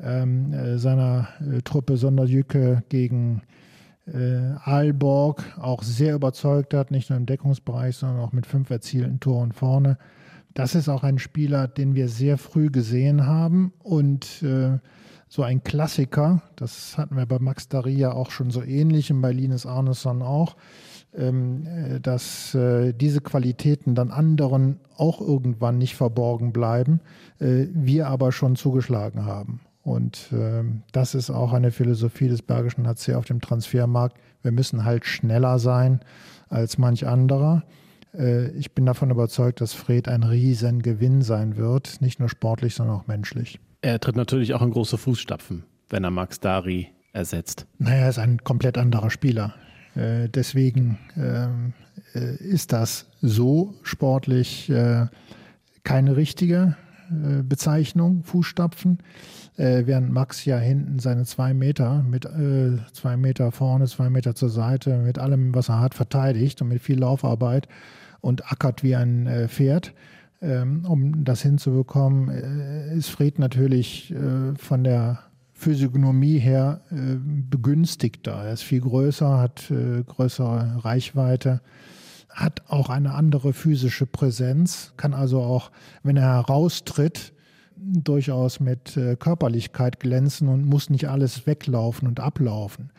ähm, 0.00 0.52
äh, 0.52 0.78
seiner 0.78 1.28
äh, 1.40 1.62
Truppe 1.62 1.96
Sonderjücke 1.96 2.82
gegen 2.88 3.42
äh, 4.06 4.54
Aalborg 4.64 5.44
auch 5.60 5.82
sehr 5.82 6.14
überzeugt 6.14 6.74
hat, 6.74 6.90
nicht 6.90 7.10
nur 7.10 7.18
im 7.18 7.26
Deckungsbereich, 7.26 7.96
sondern 7.96 8.20
auch 8.20 8.32
mit 8.32 8.46
fünf 8.46 8.70
erzielten 8.70 9.20
Toren 9.20 9.52
vorne. 9.52 9.98
Das 10.54 10.74
ist 10.74 10.88
auch 10.88 11.04
ein 11.04 11.18
Spieler, 11.18 11.68
den 11.68 11.94
wir 11.94 12.08
sehr 12.08 12.38
früh 12.38 12.70
gesehen 12.70 13.26
haben 13.26 13.72
und 13.82 14.42
äh, 14.42 14.78
so 15.28 15.42
ein 15.42 15.62
Klassiker, 15.62 16.42
das 16.56 16.96
hatten 16.96 17.16
wir 17.16 17.26
bei 17.26 17.38
Max 17.38 17.68
Daria 17.68 18.12
auch 18.12 18.30
schon 18.30 18.50
so 18.50 18.62
ähnlich 18.62 19.12
und 19.12 19.20
bei 19.20 19.30
Linus 19.30 19.66
Arneson 19.66 20.22
auch, 20.22 20.56
dass 21.12 22.54
äh, 22.54 22.92
diese 22.92 23.20
Qualitäten 23.20 23.94
dann 23.94 24.10
anderen 24.10 24.78
auch 24.96 25.20
irgendwann 25.20 25.78
nicht 25.78 25.96
verborgen 25.96 26.52
bleiben, 26.52 27.00
äh, 27.40 27.66
wir 27.72 28.08
aber 28.08 28.30
schon 28.30 28.56
zugeschlagen 28.56 29.24
haben. 29.24 29.60
Und 29.82 30.28
ähm, 30.32 30.82
das 30.92 31.14
ist 31.14 31.30
auch 31.30 31.52
eine 31.52 31.70
Philosophie 31.70 32.28
des 32.28 32.42
Bergischen 32.42 32.86
HC 32.86 33.14
auf 33.14 33.24
dem 33.24 33.40
Transfermarkt. 33.40 34.18
Wir 34.42 34.52
müssen 34.52 34.84
halt 34.84 35.06
schneller 35.06 35.58
sein 35.58 36.00
als 36.50 36.78
manch 36.78 37.06
anderer. 37.06 37.64
Ich 38.56 38.72
bin 38.72 38.86
davon 38.86 39.10
überzeugt, 39.10 39.60
dass 39.60 39.74
Fred 39.74 40.08
ein 40.08 40.22
Riesengewinn 40.22 41.20
sein 41.20 41.58
wird, 41.58 42.00
nicht 42.00 42.18
nur 42.18 42.30
sportlich, 42.30 42.74
sondern 42.74 42.96
auch 42.96 43.06
menschlich. 43.06 43.60
Er 43.82 44.00
tritt 44.00 44.16
natürlich 44.16 44.54
auch 44.54 44.62
in 44.62 44.70
große 44.70 44.96
Fußstapfen, 44.96 45.64
wenn 45.90 46.04
er 46.04 46.10
Max 46.10 46.40
Dari 46.40 46.88
ersetzt. 47.12 47.66
Naja, 47.78 48.04
er 48.04 48.08
ist 48.08 48.18
ein 48.18 48.38
komplett 48.42 48.78
anderer 48.78 49.10
Spieler. 49.10 49.54
Äh, 49.98 50.28
deswegen 50.28 50.98
ähm, 51.16 51.72
äh, 52.14 52.36
ist 52.36 52.72
das 52.72 53.06
so 53.20 53.74
sportlich 53.82 54.70
äh, 54.70 55.06
keine 55.82 56.16
richtige 56.16 56.76
äh, 57.10 57.42
Bezeichnung, 57.42 58.22
Fußstapfen, 58.22 58.98
äh, 59.56 59.82
während 59.86 60.12
Max 60.12 60.44
ja 60.44 60.58
hinten 60.58 61.00
seine 61.00 61.24
zwei 61.24 61.52
Meter 61.52 62.02
mit 62.02 62.26
äh, 62.26 62.78
zwei 62.92 63.16
Meter 63.16 63.50
vorne, 63.50 63.86
zwei 63.86 64.08
Meter 64.08 64.36
zur 64.36 64.50
Seite, 64.50 64.98
mit 64.98 65.18
allem, 65.18 65.52
was 65.54 65.68
er 65.68 65.80
hat, 65.80 65.94
verteidigt 65.94 66.62
und 66.62 66.68
mit 66.68 66.80
viel 66.80 67.00
Laufarbeit 67.00 67.66
und 68.20 68.52
ackert 68.52 68.82
wie 68.84 68.94
ein 68.94 69.48
Pferd. 69.48 69.94
Ähm, 70.40 70.84
um 70.84 71.24
das 71.24 71.42
hinzubekommen, 71.42 72.28
ist 72.96 73.10
Fred 73.10 73.40
natürlich 73.40 74.14
von 74.56 74.84
der 74.84 75.18
Physiognomie 75.58 76.38
her 76.38 76.82
äh, 76.92 77.16
begünstigter. 77.18 78.44
Er 78.44 78.52
ist 78.52 78.62
viel 78.62 78.80
größer, 78.80 79.38
hat 79.38 79.68
äh, 79.72 80.04
größere 80.04 80.84
Reichweite, 80.84 81.60
hat 82.30 82.62
auch 82.68 82.90
eine 82.90 83.14
andere 83.14 83.52
physische 83.52 84.06
Präsenz, 84.06 84.92
kann 84.96 85.14
also 85.14 85.40
auch, 85.40 85.72
wenn 86.04 86.16
er 86.16 86.34
heraustritt, 86.34 87.32
durchaus 87.76 88.60
mit 88.60 88.96
äh, 88.96 89.16
Körperlichkeit 89.16 89.98
glänzen 89.98 90.46
und 90.46 90.64
muss 90.64 90.90
nicht 90.90 91.08
alles 91.08 91.44
weglaufen 91.44 92.06
und 92.06 92.20
ablaufen. 92.20 92.90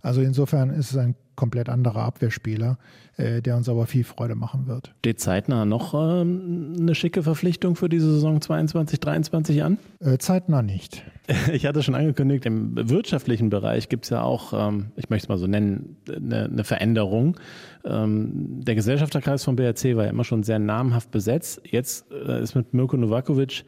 Also 0.00 0.20
insofern 0.20 0.70
ist 0.70 0.90
es 0.90 0.96
ein 0.96 1.14
komplett 1.38 1.68
anderer 1.68 2.02
Abwehrspieler, 2.02 2.78
äh, 3.16 3.40
der 3.40 3.56
uns 3.56 3.68
aber 3.68 3.86
viel 3.86 4.02
Freude 4.02 4.34
machen 4.34 4.66
wird. 4.66 4.92
Steht 4.98 5.20
zeitnah 5.20 5.64
noch 5.64 5.94
ähm, 5.94 6.74
eine 6.78 6.96
schicke 6.96 7.22
Verpflichtung 7.22 7.76
für 7.76 7.88
diese 7.88 8.12
Saison 8.12 8.40
22, 8.40 8.98
23 8.98 9.62
an? 9.62 9.78
Äh, 10.00 10.18
zeitnah 10.18 10.62
nicht. 10.62 11.02
Ich 11.52 11.66
hatte 11.66 11.82
schon 11.82 11.94
angekündigt, 11.94 12.46
im 12.46 12.72
wirtschaftlichen 12.88 13.50
Bereich 13.50 13.88
gibt 13.90 14.04
es 14.04 14.10
ja 14.10 14.22
auch, 14.22 14.52
ähm, 14.54 14.92
ich 14.96 15.10
möchte 15.10 15.26
es 15.26 15.28
mal 15.28 15.36
so 15.38 15.46
nennen, 15.46 15.96
eine, 16.08 16.44
eine 16.44 16.64
Veränderung. 16.64 17.36
Ähm, 17.84 18.64
der 18.64 18.74
Gesellschafterkreis 18.74 19.44
vom 19.44 19.54
BRC 19.54 19.94
war 19.94 20.04
ja 20.04 20.10
immer 20.10 20.24
schon 20.24 20.42
sehr 20.42 20.58
namhaft 20.58 21.10
besetzt. 21.10 21.60
Jetzt 21.64 22.10
äh, 22.10 22.42
ist 22.42 22.54
mit 22.54 22.72
Mirko 22.72 22.96
Novakovic 22.96 23.64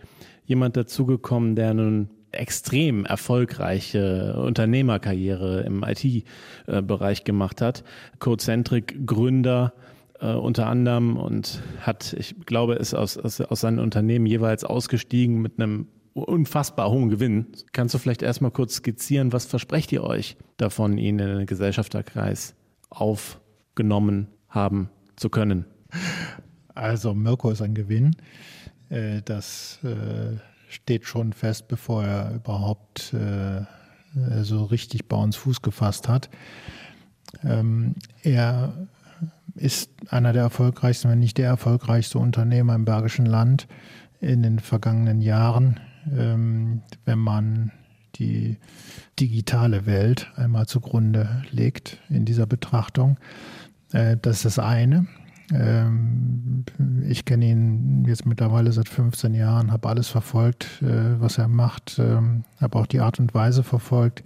jemand 0.46 0.76
dazugekommen, 0.76 1.54
der 1.54 1.74
nun 1.74 2.08
extrem 2.32 3.04
erfolgreiche 3.04 4.34
Unternehmerkarriere 4.36 5.62
im 5.62 5.84
IT-Bereich 5.84 7.24
gemacht 7.24 7.60
hat. 7.60 7.84
Codecentric 8.18 9.06
Gründer 9.06 9.72
äh, 10.20 10.32
unter 10.32 10.66
anderem 10.66 11.16
und 11.16 11.62
hat, 11.80 12.12
ich 12.12 12.36
glaube, 12.46 12.74
ist 12.74 12.94
aus, 12.94 13.16
aus, 13.16 13.40
aus 13.40 13.60
seinen 13.60 13.78
Unternehmen 13.78 14.26
jeweils 14.26 14.64
ausgestiegen 14.64 15.40
mit 15.40 15.58
einem 15.58 15.88
unfassbar 16.14 16.90
hohen 16.90 17.08
Gewinn. 17.08 17.46
Kannst 17.72 17.94
du 17.94 17.98
vielleicht 17.98 18.22
erstmal 18.22 18.50
kurz 18.50 18.74
skizzieren, 18.74 19.32
was 19.32 19.46
versprecht 19.46 19.92
ihr 19.92 20.02
euch 20.02 20.36
davon, 20.56 20.98
ihn 20.98 21.18
in 21.18 21.38
den 21.38 21.46
Gesellschafterkreis 21.46 22.54
aufgenommen 22.90 24.28
haben 24.48 24.90
zu 25.16 25.30
können? 25.30 25.64
Also 26.74 27.14
Mirko 27.14 27.50
ist 27.50 27.62
ein 27.62 27.74
Gewinn. 27.74 28.16
Äh, 28.88 29.22
das 29.24 29.78
äh, 29.84 30.36
steht 30.70 31.04
schon 31.04 31.32
fest, 31.32 31.68
bevor 31.68 32.04
er 32.04 32.34
überhaupt 32.34 33.12
äh, 33.12 33.62
so 34.42 34.64
richtig 34.64 35.08
bei 35.08 35.16
uns 35.16 35.36
Fuß 35.36 35.62
gefasst 35.62 36.08
hat. 36.08 36.30
Ähm, 37.44 37.94
er 38.22 38.88
ist 39.54 39.90
einer 40.08 40.32
der 40.32 40.42
erfolgreichsten, 40.42 41.10
wenn 41.10 41.18
nicht 41.18 41.38
der 41.38 41.48
erfolgreichste 41.48 42.18
Unternehmer 42.18 42.74
im 42.74 42.84
Bergischen 42.84 43.26
Land 43.26 43.66
in 44.20 44.42
den 44.42 44.58
vergangenen 44.58 45.20
Jahren, 45.20 45.80
ähm, 46.16 46.82
wenn 47.04 47.18
man 47.18 47.72
die 48.16 48.58
digitale 49.18 49.86
Welt 49.86 50.30
einmal 50.36 50.66
zugrunde 50.66 51.42
legt 51.50 51.98
in 52.08 52.24
dieser 52.24 52.46
Betrachtung. 52.46 53.18
Äh, 53.92 54.16
das 54.20 54.38
ist 54.38 54.44
das 54.44 54.58
eine. 54.58 55.06
Ähm, 55.52 56.64
ich 57.08 57.24
kenne 57.24 57.46
ihn 57.46 58.04
jetzt 58.06 58.26
mittlerweile 58.26 58.72
seit 58.72 58.88
15 58.88 59.34
Jahren, 59.34 59.72
habe 59.72 59.88
alles 59.88 60.08
verfolgt, 60.08 60.82
äh, 60.82 61.20
was 61.20 61.38
er 61.38 61.48
macht, 61.48 61.98
ähm, 61.98 62.44
habe 62.60 62.78
auch 62.78 62.86
die 62.86 63.00
Art 63.00 63.18
und 63.18 63.34
Weise 63.34 63.62
verfolgt, 63.62 64.22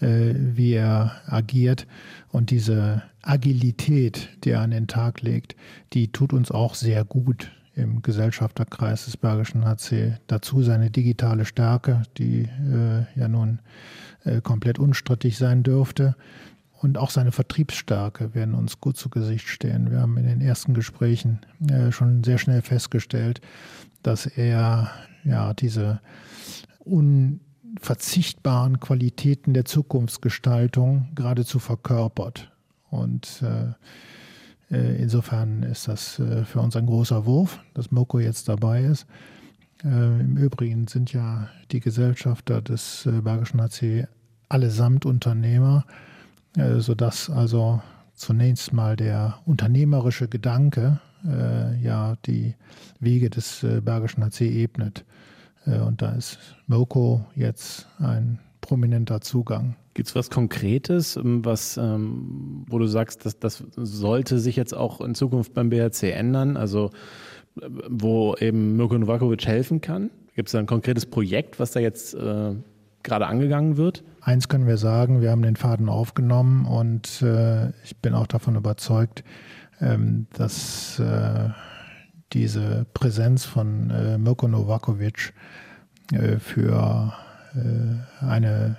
äh, 0.00 0.34
wie 0.34 0.72
er 0.72 1.12
agiert. 1.26 1.86
Und 2.28 2.50
diese 2.50 3.02
Agilität, 3.22 4.30
die 4.44 4.50
er 4.50 4.60
an 4.60 4.70
den 4.70 4.86
Tag 4.86 5.22
legt, 5.22 5.56
die 5.92 6.08
tut 6.08 6.32
uns 6.32 6.50
auch 6.50 6.74
sehr 6.74 7.04
gut 7.04 7.50
im 7.74 8.02
Gesellschafterkreis 8.02 9.06
des 9.06 9.16
Bergischen 9.16 9.64
HC. 9.64 10.18
Dazu 10.26 10.62
seine 10.62 10.90
digitale 10.90 11.44
Stärke, 11.44 12.02
die 12.18 12.42
äh, 12.42 13.04
ja 13.18 13.28
nun 13.28 13.60
komplett 14.42 14.78
unstrittig 14.78 15.38
sein 15.38 15.62
dürfte 15.62 16.14
und 16.82 16.96
auch 16.96 17.10
seine 17.10 17.30
Vertriebsstärke 17.30 18.34
werden 18.34 18.54
uns 18.54 18.80
gut 18.80 18.96
zu 18.96 19.10
Gesicht 19.10 19.48
stehen. 19.48 19.90
Wir 19.90 20.00
haben 20.00 20.16
in 20.16 20.26
den 20.26 20.40
ersten 20.40 20.72
Gesprächen 20.72 21.40
äh, 21.68 21.92
schon 21.92 22.24
sehr 22.24 22.38
schnell 22.38 22.62
festgestellt, 22.62 23.42
dass 24.02 24.24
er 24.24 24.90
ja 25.22 25.52
diese 25.52 26.00
unverzichtbaren 26.78 28.80
Qualitäten 28.80 29.52
der 29.52 29.66
Zukunftsgestaltung 29.66 31.08
geradezu 31.14 31.58
verkörpert. 31.58 32.50
Und 32.88 33.42
äh, 33.42 33.74
äh, 34.74 35.02
insofern 35.02 35.64
ist 35.64 35.86
das 35.86 36.18
äh, 36.18 36.46
für 36.46 36.60
uns 36.60 36.76
ein 36.76 36.86
großer 36.86 37.26
Wurf, 37.26 37.62
dass 37.74 37.90
Moko 37.90 38.20
jetzt 38.20 38.48
dabei 38.48 38.84
ist. 38.84 39.06
Äh, 39.84 40.20
Im 40.20 40.38
Übrigen 40.38 40.88
sind 40.88 41.12
ja 41.12 41.50
die 41.72 41.80
Gesellschafter 41.80 42.62
des 42.62 43.04
äh, 43.04 43.20
Bergischen 43.20 43.60
HC 43.60 44.06
allesamt 44.48 45.04
Unternehmer 45.04 45.84
äh, 46.56 46.80
sodass 46.80 47.30
also 47.30 47.80
zunächst 48.14 48.72
mal 48.72 48.96
der 48.96 49.38
unternehmerische 49.46 50.28
Gedanke 50.28 51.00
äh, 51.24 51.80
ja 51.82 52.16
die 52.26 52.54
Wege 52.98 53.30
des 53.30 53.62
äh, 53.62 53.80
Bergischen 53.80 54.24
HC 54.24 54.42
ebnet. 54.42 55.04
Äh, 55.66 55.78
und 55.78 56.02
da 56.02 56.12
ist 56.12 56.38
Mirko 56.66 57.24
jetzt 57.34 57.86
ein 57.98 58.38
prominenter 58.60 59.20
Zugang. 59.20 59.76
Gibt 59.94 60.08
es 60.08 60.14
was 60.14 60.30
Konkretes, 60.30 61.16
ähm, 61.16 61.44
was, 61.44 61.76
ähm, 61.76 62.64
wo 62.68 62.78
du 62.78 62.86
sagst, 62.86 63.26
dass 63.26 63.38
das 63.38 63.64
sollte 63.74 64.38
sich 64.38 64.56
jetzt 64.56 64.74
auch 64.74 65.00
in 65.00 65.14
Zukunft 65.14 65.54
beim 65.54 65.70
BRC 65.70 66.04
ändern? 66.04 66.56
Also 66.56 66.90
äh, 67.60 67.68
wo 67.88 68.34
eben 68.36 68.76
Mirko 68.76 68.98
Novakovic 68.98 69.46
helfen 69.46 69.80
kann? 69.80 70.10
Gibt 70.34 70.48
es 70.48 70.52
da 70.52 70.58
ein 70.58 70.66
konkretes 70.66 71.06
Projekt, 71.06 71.58
was 71.58 71.72
da 71.72 71.80
jetzt 71.80 72.14
äh, 72.14 72.54
gerade 73.02 73.26
angegangen 73.26 73.76
wird? 73.76 74.04
Eins 74.20 74.48
können 74.48 74.66
wir 74.66 74.76
sagen, 74.76 75.20
wir 75.20 75.30
haben 75.30 75.42
den 75.42 75.56
Faden 75.56 75.88
aufgenommen 75.88 76.66
und 76.66 77.22
äh, 77.22 77.70
ich 77.84 77.96
bin 78.02 78.14
auch 78.14 78.26
davon 78.26 78.56
überzeugt, 78.56 79.24
ähm, 79.80 80.26
dass 80.34 80.98
äh, 80.98 81.50
diese 82.32 82.86
Präsenz 82.94 83.44
von 83.44 83.90
äh, 83.90 84.18
Mirko 84.18 84.46
Novakovic 84.46 85.32
äh, 86.12 86.38
für 86.38 87.14
äh, 87.54 88.24
eine 88.24 88.76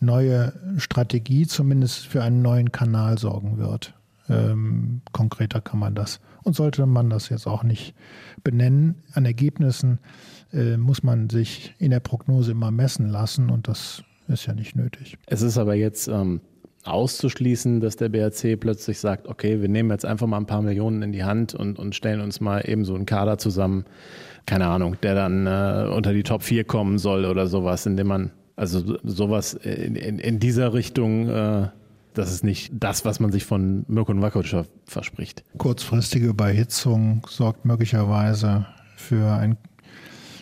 neue 0.00 0.52
Strategie, 0.78 1.46
zumindest 1.46 2.06
für 2.06 2.22
einen 2.22 2.42
neuen 2.42 2.72
Kanal 2.72 3.18
sorgen 3.18 3.58
wird. 3.58 3.94
Ähm, 4.32 5.00
konkreter 5.12 5.60
kann 5.60 5.78
man 5.78 5.94
das. 5.94 6.20
Und 6.42 6.56
sollte 6.56 6.86
man 6.86 7.10
das 7.10 7.28
jetzt 7.28 7.46
auch 7.46 7.62
nicht 7.62 7.94
benennen, 8.42 8.96
an 9.12 9.24
Ergebnissen 9.24 9.98
äh, 10.52 10.76
muss 10.76 11.02
man 11.02 11.30
sich 11.30 11.74
in 11.78 11.90
der 11.90 12.00
Prognose 12.00 12.52
immer 12.52 12.70
messen 12.70 13.08
lassen 13.08 13.50
und 13.50 13.68
das 13.68 14.02
ist 14.28 14.46
ja 14.46 14.54
nicht 14.54 14.76
nötig. 14.76 15.18
Es 15.26 15.42
ist 15.42 15.58
aber 15.58 15.74
jetzt 15.74 16.08
ähm, 16.08 16.40
auszuschließen, 16.84 17.80
dass 17.80 17.96
der 17.96 18.08
BRC 18.08 18.58
plötzlich 18.58 18.98
sagt, 18.98 19.28
okay, 19.28 19.60
wir 19.60 19.68
nehmen 19.68 19.90
jetzt 19.90 20.04
einfach 20.04 20.26
mal 20.26 20.38
ein 20.38 20.46
paar 20.46 20.62
Millionen 20.62 21.02
in 21.02 21.12
die 21.12 21.24
Hand 21.24 21.54
und, 21.54 21.78
und 21.78 21.94
stellen 21.94 22.20
uns 22.20 22.40
mal 22.40 22.60
eben 22.68 22.84
so 22.84 22.94
einen 22.94 23.06
Kader 23.06 23.38
zusammen, 23.38 23.84
keine 24.46 24.66
Ahnung, 24.66 24.96
der 25.02 25.14
dann 25.14 25.46
äh, 25.46 25.88
unter 25.94 26.12
die 26.12 26.24
Top 26.24 26.42
4 26.42 26.64
kommen 26.64 26.98
soll 26.98 27.24
oder 27.24 27.46
sowas, 27.46 27.86
indem 27.86 28.08
man, 28.08 28.30
also 28.56 28.98
sowas 29.04 29.54
in, 29.54 29.94
in, 29.94 30.18
in 30.18 30.40
dieser 30.40 30.74
Richtung 30.74 31.28
äh, 31.28 31.68
das 32.14 32.32
ist 32.32 32.44
nicht 32.44 32.72
das, 32.72 33.04
was 33.04 33.20
man 33.20 33.32
sich 33.32 33.44
von 33.44 33.84
Mirko 33.88 34.12
Novakovic 34.14 34.66
verspricht. 34.86 35.44
Kurzfristige 35.58 36.26
Überhitzung 36.26 37.26
sorgt 37.28 37.64
möglicherweise 37.64 38.66
für 38.96 39.32
ein 39.32 39.56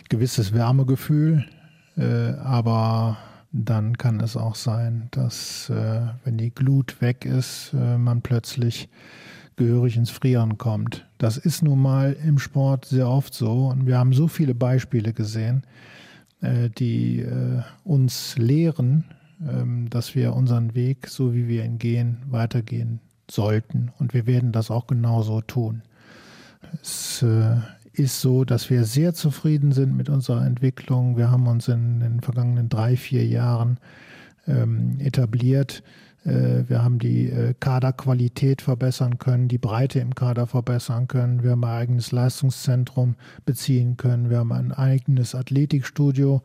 gewisses 0.09 0.53
Wärmegefühl, 0.53 1.45
äh, 1.97 2.31
aber 2.43 3.17
dann 3.51 3.97
kann 3.97 4.19
es 4.19 4.37
auch 4.37 4.55
sein, 4.55 5.07
dass 5.11 5.69
äh, 5.69 6.01
wenn 6.23 6.37
die 6.37 6.51
Glut 6.51 7.01
weg 7.01 7.25
ist, 7.25 7.73
äh, 7.73 7.97
man 7.97 8.21
plötzlich 8.21 8.89
gehörig 9.57 9.97
ins 9.97 10.09
Frieren 10.09 10.57
kommt. 10.57 11.05
Das 11.17 11.37
ist 11.37 11.61
nun 11.61 11.81
mal 11.81 12.13
im 12.25 12.39
Sport 12.39 12.85
sehr 12.85 13.07
oft 13.07 13.33
so 13.33 13.67
und 13.67 13.85
wir 13.85 13.97
haben 13.97 14.13
so 14.13 14.27
viele 14.27 14.55
Beispiele 14.55 15.13
gesehen, 15.13 15.63
äh, 16.41 16.69
die 16.69 17.19
äh, 17.19 17.61
uns 17.83 18.37
lehren, 18.37 19.05
dass 19.89 20.13
wir 20.13 20.35
unseren 20.35 20.75
Weg, 20.75 21.07
so 21.07 21.33
wie 21.33 21.47
wir 21.47 21.65
ihn 21.65 21.79
gehen, 21.79 22.17
weitergehen 22.29 22.99
sollten 23.29 23.91
und 23.97 24.13
wir 24.13 24.27
werden 24.27 24.51
das 24.51 24.69
auch 24.69 24.87
genauso 24.87 25.41
tun. 25.41 25.81
Es 26.81 27.21
äh, 27.23 27.55
ist 27.93 28.21
so, 28.21 28.45
dass 28.45 28.69
wir 28.69 28.83
sehr 28.85 29.13
zufrieden 29.13 29.71
sind 29.71 29.95
mit 29.95 30.09
unserer 30.09 30.45
Entwicklung. 30.45 31.17
Wir 31.17 31.31
haben 31.31 31.47
uns 31.47 31.67
in 31.67 31.99
den 31.99 32.21
vergangenen 32.21 32.69
drei, 32.69 32.95
vier 32.95 33.25
Jahren 33.25 33.77
ähm, 34.47 34.97
etabliert. 34.99 35.83
Äh, 36.23 36.63
wir 36.67 36.83
haben 36.83 36.99
die 36.99 37.29
äh, 37.29 37.53
Kaderqualität 37.59 38.61
verbessern 38.61 39.17
können, 39.17 39.47
die 39.47 39.57
Breite 39.57 39.99
im 39.99 40.15
Kader 40.15 40.47
verbessern 40.47 41.07
können. 41.07 41.43
Wir 41.43 41.51
haben 41.51 41.63
ein 41.63 41.81
eigenes 41.81 42.11
Leistungszentrum 42.11 43.15
beziehen 43.45 43.97
können. 43.97 44.29
Wir 44.29 44.37
haben 44.37 44.53
ein 44.53 44.71
eigenes 44.71 45.35
Athletikstudio 45.35 46.43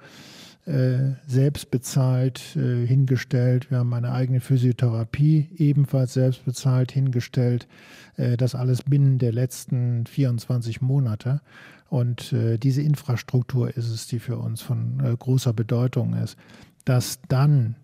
selbst 0.66 1.70
bezahlt 1.70 2.56
äh, 2.56 2.84
hingestellt. 2.84 3.70
Wir 3.70 3.78
haben 3.78 3.94
eine 3.94 4.10
eigene 4.10 4.40
Physiotherapie 4.40 5.48
ebenfalls 5.56 6.14
selbst 6.14 6.44
bezahlt 6.44 6.90
hingestellt. 6.90 7.68
Äh, 8.16 8.36
das 8.36 8.56
alles 8.56 8.82
binnen 8.82 9.18
der 9.18 9.32
letzten 9.32 10.06
24 10.06 10.80
Monate. 10.80 11.40
Und 11.88 12.32
äh, 12.32 12.58
diese 12.58 12.82
Infrastruktur 12.82 13.76
ist 13.76 13.88
es, 13.88 14.08
die 14.08 14.18
für 14.18 14.38
uns 14.38 14.60
von 14.60 15.00
äh, 15.04 15.16
großer 15.16 15.52
Bedeutung 15.52 16.14
ist. 16.14 16.36
Dass 16.84 17.20
dann 17.28 17.76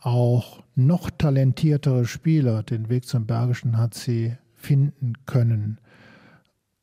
auch 0.00 0.62
noch 0.74 1.10
talentiertere 1.10 2.06
Spieler 2.06 2.62
den 2.62 2.88
Weg 2.88 3.06
zum 3.06 3.26
Bergischen 3.26 3.76
HC 3.76 4.38
finden 4.54 5.12
können 5.26 5.78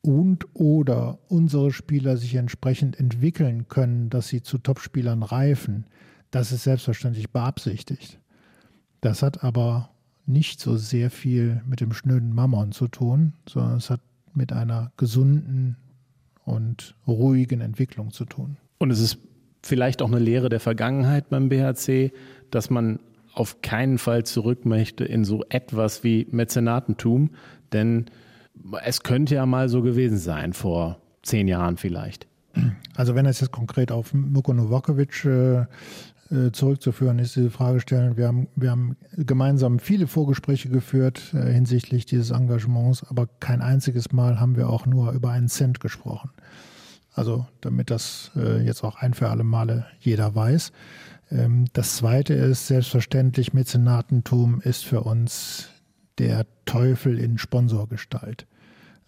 und 0.01 0.47
oder 0.55 1.19
unsere 1.27 1.71
Spieler 1.71 2.17
sich 2.17 2.35
entsprechend 2.35 2.99
entwickeln 2.99 3.67
können, 3.67 4.09
dass 4.09 4.27
sie 4.27 4.41
zu 4.41 4.57
Topspielern 4.57 5.23
reifen, 5.23 5.85
das 6.31 6.51
ist 6.51 6.63
selbstverständlich 6.63 7.31
beabsichtigt. 7.31 8.19
Das 9.01 9.23
hat 9.23 9.43
aber 9.43 9.89
nicht 10.25 10.59
so 10.59 10.77
sehr 10.77 11.09
viel 11.09 11.61
mit 11.65 11.81
dem 11.81 11.91
schnöden 11.91 12.33
Mammon 12.33 12.71
zu 12.71 12.87
tun, 12.87 13.33
sondern 13.47 13.77
es 13.77 13.89
hat 13.89 14.01
mit 14.33 14.53
einer 14.53 14.91
gesunden 14.95 15.75
und 16.45 16.95
ruhigen 17.07 17.61
Entwicklung 17.61 18.11
zu 18.11 18.25
tun. 18.25 18.57
Und 18.77 18.91
es 18.91 18.99
ist 18.99 19.17
vielleicht 19.63 20.01
auch 20.01 20.07
eine 20.07 20.19
Lehre 20.19 20.49
der 20.49 20.59
Vergangenheit 20.59 21.29
beim 21.29 21.49
BHC, 21.49 22.11
dass 22.51 22.69
man 22.69 22.99
auf 23.33 23.61
keinen 23.61 23.97
Fall 23.97 24.23
zurück 24.23 24.65
möchte 24.65 25.03
in 25.03 25.25
so 25.25 25.43
etwas 25.49 26.03
wie 26.03 26.27
Mäzenatentum, 26.31 27.31
denn 27.73 28.05
es 28.83 29.03
könnte 29.03 29.35
ja 29.35 29.45
mal 29.45 29.69
so 29.69 29.81
gewesen 29.81 30.17
sein 30.17 30.53
vor 30.53 30.99
zehn 31.23 31.47
Jahren 31.47 31.77
vielleicht. 31.77 32.27
Also 32.95 33.15
wenn 33.15 33.25
es 33.25 33.39
jetzt 33.39 33.51
konkret 33.51 33.91
auf 33.91 34.13
Muko 34.13 34.53
Novakovic 34.53 35.25
äh, 35.25 35.65
äh, 36.31 36.51
zurückzuführen 36.51 37.19
ist, 37.19 37.35
diese 37.35 37.49
Frage 37.49 37.79
stellen. 37.79 38.15
Wir 38.15 38.27
haben, 38.27 38.47
wir 38.55 38.71
haben 38.71 38.97
gemeinsam 39.17 39.79
viele 39.79 40.05
Vorgespräche 40.07 40.69
geführt 40.69 41.33
äh, 41.33 41.51
hinsichtlich 41.51 42.05
dieses 42.05 42.29
Engagements, 42.29 43.03
aber 43.09 43.27
kein 43.39 43.61
einziges 43.61 44.11
Mal 44.11 44.39
haben 44.39 44.55
wir 44.55 44.69
auch 44.69 44.85
nur 44.85 45.11
über 45.13 45.31
einen 45.31 45.47
Cent 45.47 45.79
gesprochen. 45.79 46.29
Also 47.13 47.47
damit 47.61 47.89
das 47.89 48.31
äh, 48.35 48.63
jetzt 48.63 48.83
auch 48.83 48.97
ein 48.97 49.13
für 49.13 49.29
alle 49.29 49.43
Male 49.43 49.87
jeder 49.99 50.35
weiß. 50.35 50.71
Ähm, 51.31 51.65
das 51.73 51.97
Zweite 51.97 52.35
ist 52.35 52.67
selbstverständlich, 52.67 53.53
Mäzenatentum 53.53 54.61
ist 54.61 54.85
für 54.85 55.01
uns 55.01 55.69
der 56.19 56.45
Teufel 56.65 57.17
in 57.17 57.37
Sponsorgestalt. 57.37 58.45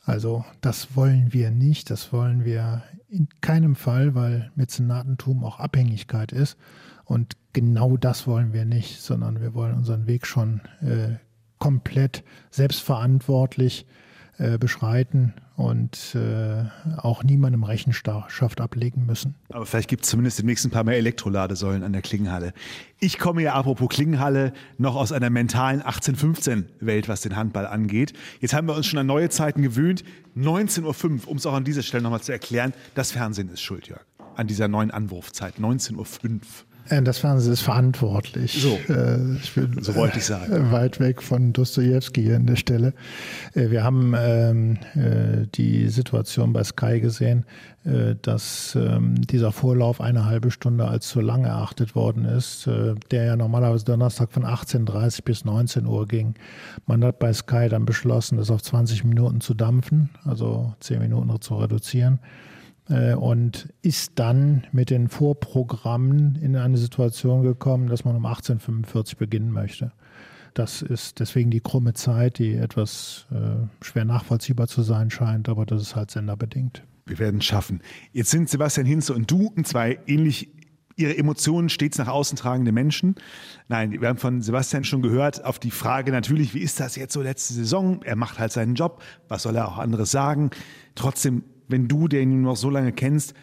Also 0.03 0.43
das 0.62 0.95
wollen 0.95 1.32
wir 1.32 1.51
nicht, 1.51 1.89
das 1.91 2.12
wollen 2.12 2.43
wir 2.43 2.84
in 3.07 3.28
keinem 3.41 3.76
Fall, 3.76 4.16
weil 4.16 4.51
Mäzenatentum 4.55 5.43
auch 5.43 5.59
Abhängigkeit 5.59 6.32
ist. 6.32 6.57
Und 7.05 7.38
genau 7.53 7.97
das 7.97 8.26
wollen 8.26 8.53
wir 8.53 8.66
nicht, 8.66 9.01
sondern 9.01 9.41
wir 9.41 9.53
wollen 9.53 9.76
unseren 9.76 10.07
Weg 10.07 10.26
schon 10.26 10.62
äh, 10.82 11.18
komplett 11.59 12.24
selbstverantwortlich 12.49 13.86
äh, 13.86 14.11
beschreiten 14.60 15.34
und 15.62 16.16
äh, 16.16 16.64
auch 16.98 17.24
niemandem 17.24 17.64
Rechenschaft 17.64 18.62
ablegen 18.62 19.06
müssen. 19.06 19.36
Aber 19.50 19.66
vielleicht 19.66 19.89
gibt 19.89 20.04
es 20.04 20.10
zumindest 20.10 20.39
demnächst 20.39 20.66
ein 20.66 20.72
paar 20.72 20.84
mehr 20.84 20.98
Elektroladesäulen 20.98 21.84
an 21.84 21.94
der 21.94 22.02
Klingenhalle. 22.02 22.54
Ich 23.00 23.20
komme 23.20 23.44
ja 23.44 23.54
apropos 23.54 23.89
Klingenhalle 23.89 24.54
noch 24.78 24.96
aus 24.96 25.12
einer 25.12 25.30
mentalen 25.30 25.82
1815-Welt, 25.82 27.08
was 27.08 27.22
den 27.22 27.36
Handball 27.36 27.68
angeht. 27.68 28.14
Jetzt 28.39 28.54
haben 28.54 28.68
wir 28.68 28.76
uns 28.76 28.88
schon 28.88 29.00
an 29.00 29.06
neue 29.06 29.30
Zeiten 29.30 29.62
gewöhnt. 29.62 30.04
19.05 30.36 30.84
Uhr, 31.26 31.28
um 31.28 31.38
es 31.38 31.46
auch 31.46 31.54
an 31.54 31.64
dieser 31.64 31.84
Stelle 31.84 32.04
nochmal 32.04 32.22
zu 32.22 32.32
erklären, 32.32 32.74
das 32.96 33.12
Fernsehen 33.12 33.50
ist 33.50 33.62
schuld, 33.62 33.88
Jörg. 33.88 34.06
An 34.36 34.48
dieser 34.48 34.68
neuen 34.68 34.92
Anwurfzeit, 34.92 35.56
19.05 35.60 35.98
Uhr. 35.98 36.42
Äh, 36.90 37.02
das 37.02 37.20
Fernsehen 37.20 37.54
ist 37.54 37.62
verantwortlich. 37.62 38.62
So, 38.62 38.78
äh, 38.94 39.36
ich 39.36 39.54
bin 39.54 39.82
so 39.82 39.96
wollte 39.96 40.18
ich 40.18 40.26
sagen. 40.26 40.72
Weit 40.72 41.00
weg 41.00 41.22
von 41.22 41.54
Dostoevsky 41.54 42.24
hier 42.24 42.36
an 42.36 42.46
der 42.46 42.56
Stelle. 42.56 42.94
Äh, 43.54 43.70
wir 43.70 43.84
haben 43.84 44.14
ähm, 44.18 44.78
die 45.56 45.88
Situation 45.90 46.54
bei 46.54 46.64
Sky 46.64 47.00
gesehen, 47.00 47.46
dass 48.22 48.78
ähm, 48.80 49.16
dieser 49.22 49.52
Vorlauf 49.52 50.02
eine 50.02 50.26
halbe 50.26 50.52
Stunde 50.52 50.88
als 50.88 51.08
zu 51.08 51.20
lang 51.20 51.46
erachtet 51.46 51.96
worden 51.96 52.26
ist, 52.26 52.70
der 53.10 53.24
ja 53.24 53.36
normalerweise 53.36 53.86
Donnerstag 53.86 54.32
von 54.32 54.46
18.30 54.46 55.24
bis 55.24 55.46
19 55.46 55.86
Uhr 55.88 56.08
ging. 56.08 56.36
Man 56.86 57.04
hat 57.04 57.18
bei 57.20 57.34
Sky 57.34 57.70
dann 57.70 57.86
beschlossen, 57.86 58.38
das 58.38 58.52
auf 58.52 58.62
20 58.62 59.04
Minuten 59.04 59.42
zu 59.42 59.54
dampfen, 59.54 60.10
also 60.24 60.76
10 60.80 61.00
Minuten 61.00 61.42
zu 61.42 61.56
reduzieren. 61.56 62.20
Äh, 62.92 63.14
und 63.16 63.70
ist 63.82 64.14
dann 64.16 64.68
mit 64.72 64.89
den 64.89 65.08
Vorprogrammen 65.08 66.36
in 66.36 66.56
eine 66.56 66.78
Situation 66.78 67.42
gekommen, 67.42 67.88
dass 67.88 68.04
man 68.04 68.16
um 68.16 68.26
1845 68.26 69.18
beginnen 69.18 69.52
möchte. 69.52 69.92
Das 70.54 70.82
ist 70.82 71.20
deswegen 71.20 71.50
die 71.50 71.62
krumme 71.62 71.94
Zeit, 71.94 72.38
die 72.38 72.54
etwas 72.56 73.26
äh, 73.32 73.66
schwer 73.84 74.04
nachvollziehbar 74.04 74.68
zu 74.68 74.82
sein 74.82 75.10
scheint, 75.10 75.48
aber 75.48 75.66
das 75.66 75.82
ist 75.82 75.96
halt 75.96 76.12
senderbedingt. 76.12 76.84
Wir 77.06 77.20
werden 77.20 77.39
es 77.39 77.46
schaffen. 77.46 77.82
Jetzt 78.12 78.32
sind 78.32 78.50
Sebastian 78.50 78.86
Hinze 78.86 79.14
und 79.14 79.32
du 79.32 79.54
zwei 79.64 80.00
ähnlich 80.06 80.50
ihre 80.98 81.18
Emotionen 81.18 81.70
stets 81.70 81.98
nach 81.98 82.10
außen 82.10 82.38
tragende 82.38 82.74
Menschen. 82.74 83.16
Nein, 83.70 84.02
wir 84.02 84.10
haben 84.10 84.18
von 84.18 84.42
Sebastian 84.42 84.84
schon 84.84 85.02
gehört 85.02 85.44
auf 85.46 85.58
die 85.58 85.72
Frage 85.72 86.12
natürlich, 86.12 86.54
wie 86.54 86.60
ist 86.60 86.80
das 86.82 86.98
jetzt 86.98 87.14
so 87.14 87.22
letzte 87.22 87.54
Saison? 87.54 88.04
Er 88.04 88.18
macht 88.18 88.38
halt 88.38 88.52
seinen 88.52 88.76
Job. 88.76 89.02
Was 89.30 89.44
soll 89.44 89.56
er 89.56 89.70
auch 89.70 89.78
anderes 89.78 90.12
sagen? 90.12 90.52
Trotzdem 90.96 91.44
wenn 91.72 91.88
du 91.88 92.08
den 92.08 92.42
noch 92.42 92.58
so 92.58 92.70
lange 92.70 92.92
kennst, 92.92 93.34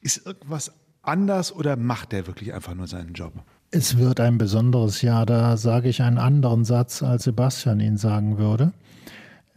ist 0.00 0.26
irgendwas 0.26 0.72
anders 1.02 1.54
oder 1.54 1.76
macht 1.76 2.12
der 2.12 2.26
wirklich 2.26 2.54
einfach 2.54 2.74
nur 2.74 2.86
seinen 2.86 3.14
Job? 3.14 3.32
Es 3.70 3.96
wird 3.96 4.20
ein 4.20 4.38
besonderes 4.38 5.02
Jahr, 5.02 5.24
da 5.26 5.56
sage 5.56 5.88
ich 5.88 6.02
einen 6.02 6.18
anderen 6.18 6.64
Satz, 6.64 7.02
als 7.02 7.24
Sebastian 7.24 7.80
ihn 7.80 7.96
sagen 7.96 8.38
würde. 8.38 8.72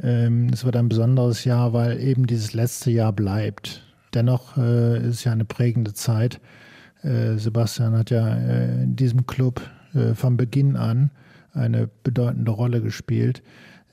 Ähm, 0.01 0.49
es 0.53 0.63
wird 0.63 0.75
ein 0.75 0.89
besonderes 0.89 1.43
Jahr, 1.43 1.73
weil 1.73 1.99
eben 1.99 2.25
dieses 2.25 2.53
letzte 2.53 2.91
Jahr 2.91 3.13
bleibt. 3.13 3.83
Dennoch 4.13 4.57
äh, 4.57 4.99
ist 4.99 5.15
es 5.15 5.23
ja 5.25 5.33
eine 5.33 5.45
prägende 5.45 5.93
Zeit. 5.93 6.39
Äh, 7.01 7.37
Sebastian 7.37 7.97
hat 7.97 8.09
ja 8.09 8.35
äh, 8.35 8.83
in 8.83 8.95
diesem 8.95 9.25
Club 9.25 9.61
von 10.15 10.35
Beginn 10.35 10.75
an 10.75 11.09
eine 11.53 11.87
bedeutende 12.03 12.51
Rolle 12.51 12.81
gespielt. 12.81 13.41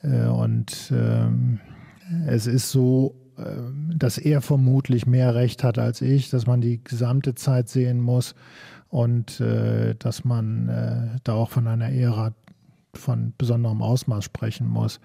und 0.02 0.92
ähm, 0.92 1.60
es 2.26 2.48
ist 2.48 2.72
so 2.72 3.21
dass 3.96 4.18
er 4.18 4.40
vermutlich 4.42 5.06
mehr 5.06 5.34
Recht 5.34 5.64
hat 5.64 5.78
als 5.78 6.00
ich, 6.00 6.30
dass 6.30 6.46
man 6.46 6.60
die 6.60 6.82
gesamte 6.82 7.34
Zeit 7.34 7.68
sehen 7.68 8.00
muss 8.00 8.34
und 8.88 9.40
äh, 9.40 9.94
dass 9.94 10.24
man 10.24 10.68
äh, 10.68 11.18
da 11.24 11.34
auch 11.34 11.50
von 11.50 11.66
einer 11.66 11.90
Ära 11.90 12.34
von 12.94 13.32
besonderem 13.38 13.80
Ausmaß 13.80 14.22
sprechen 14.22 14.68
muss. 14.68 15.00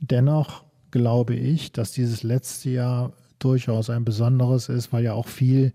Dennoch 0.00 0.64
glaube 0.92 1.34
ich, 1.34 1.72
dass 1.72 1.90
dieses 1.90 2.22
letzte 2.22 2.70
Jahr 2.70 3.12
durchaus 3.40 3.90
ein 3.90 4.04
besonderes 4.04 4.68
ist, 4.68 4.92
weil 4.92 5.04
ja 5.04 5.14
auch 5.14 5.26
viel 5.26 5.72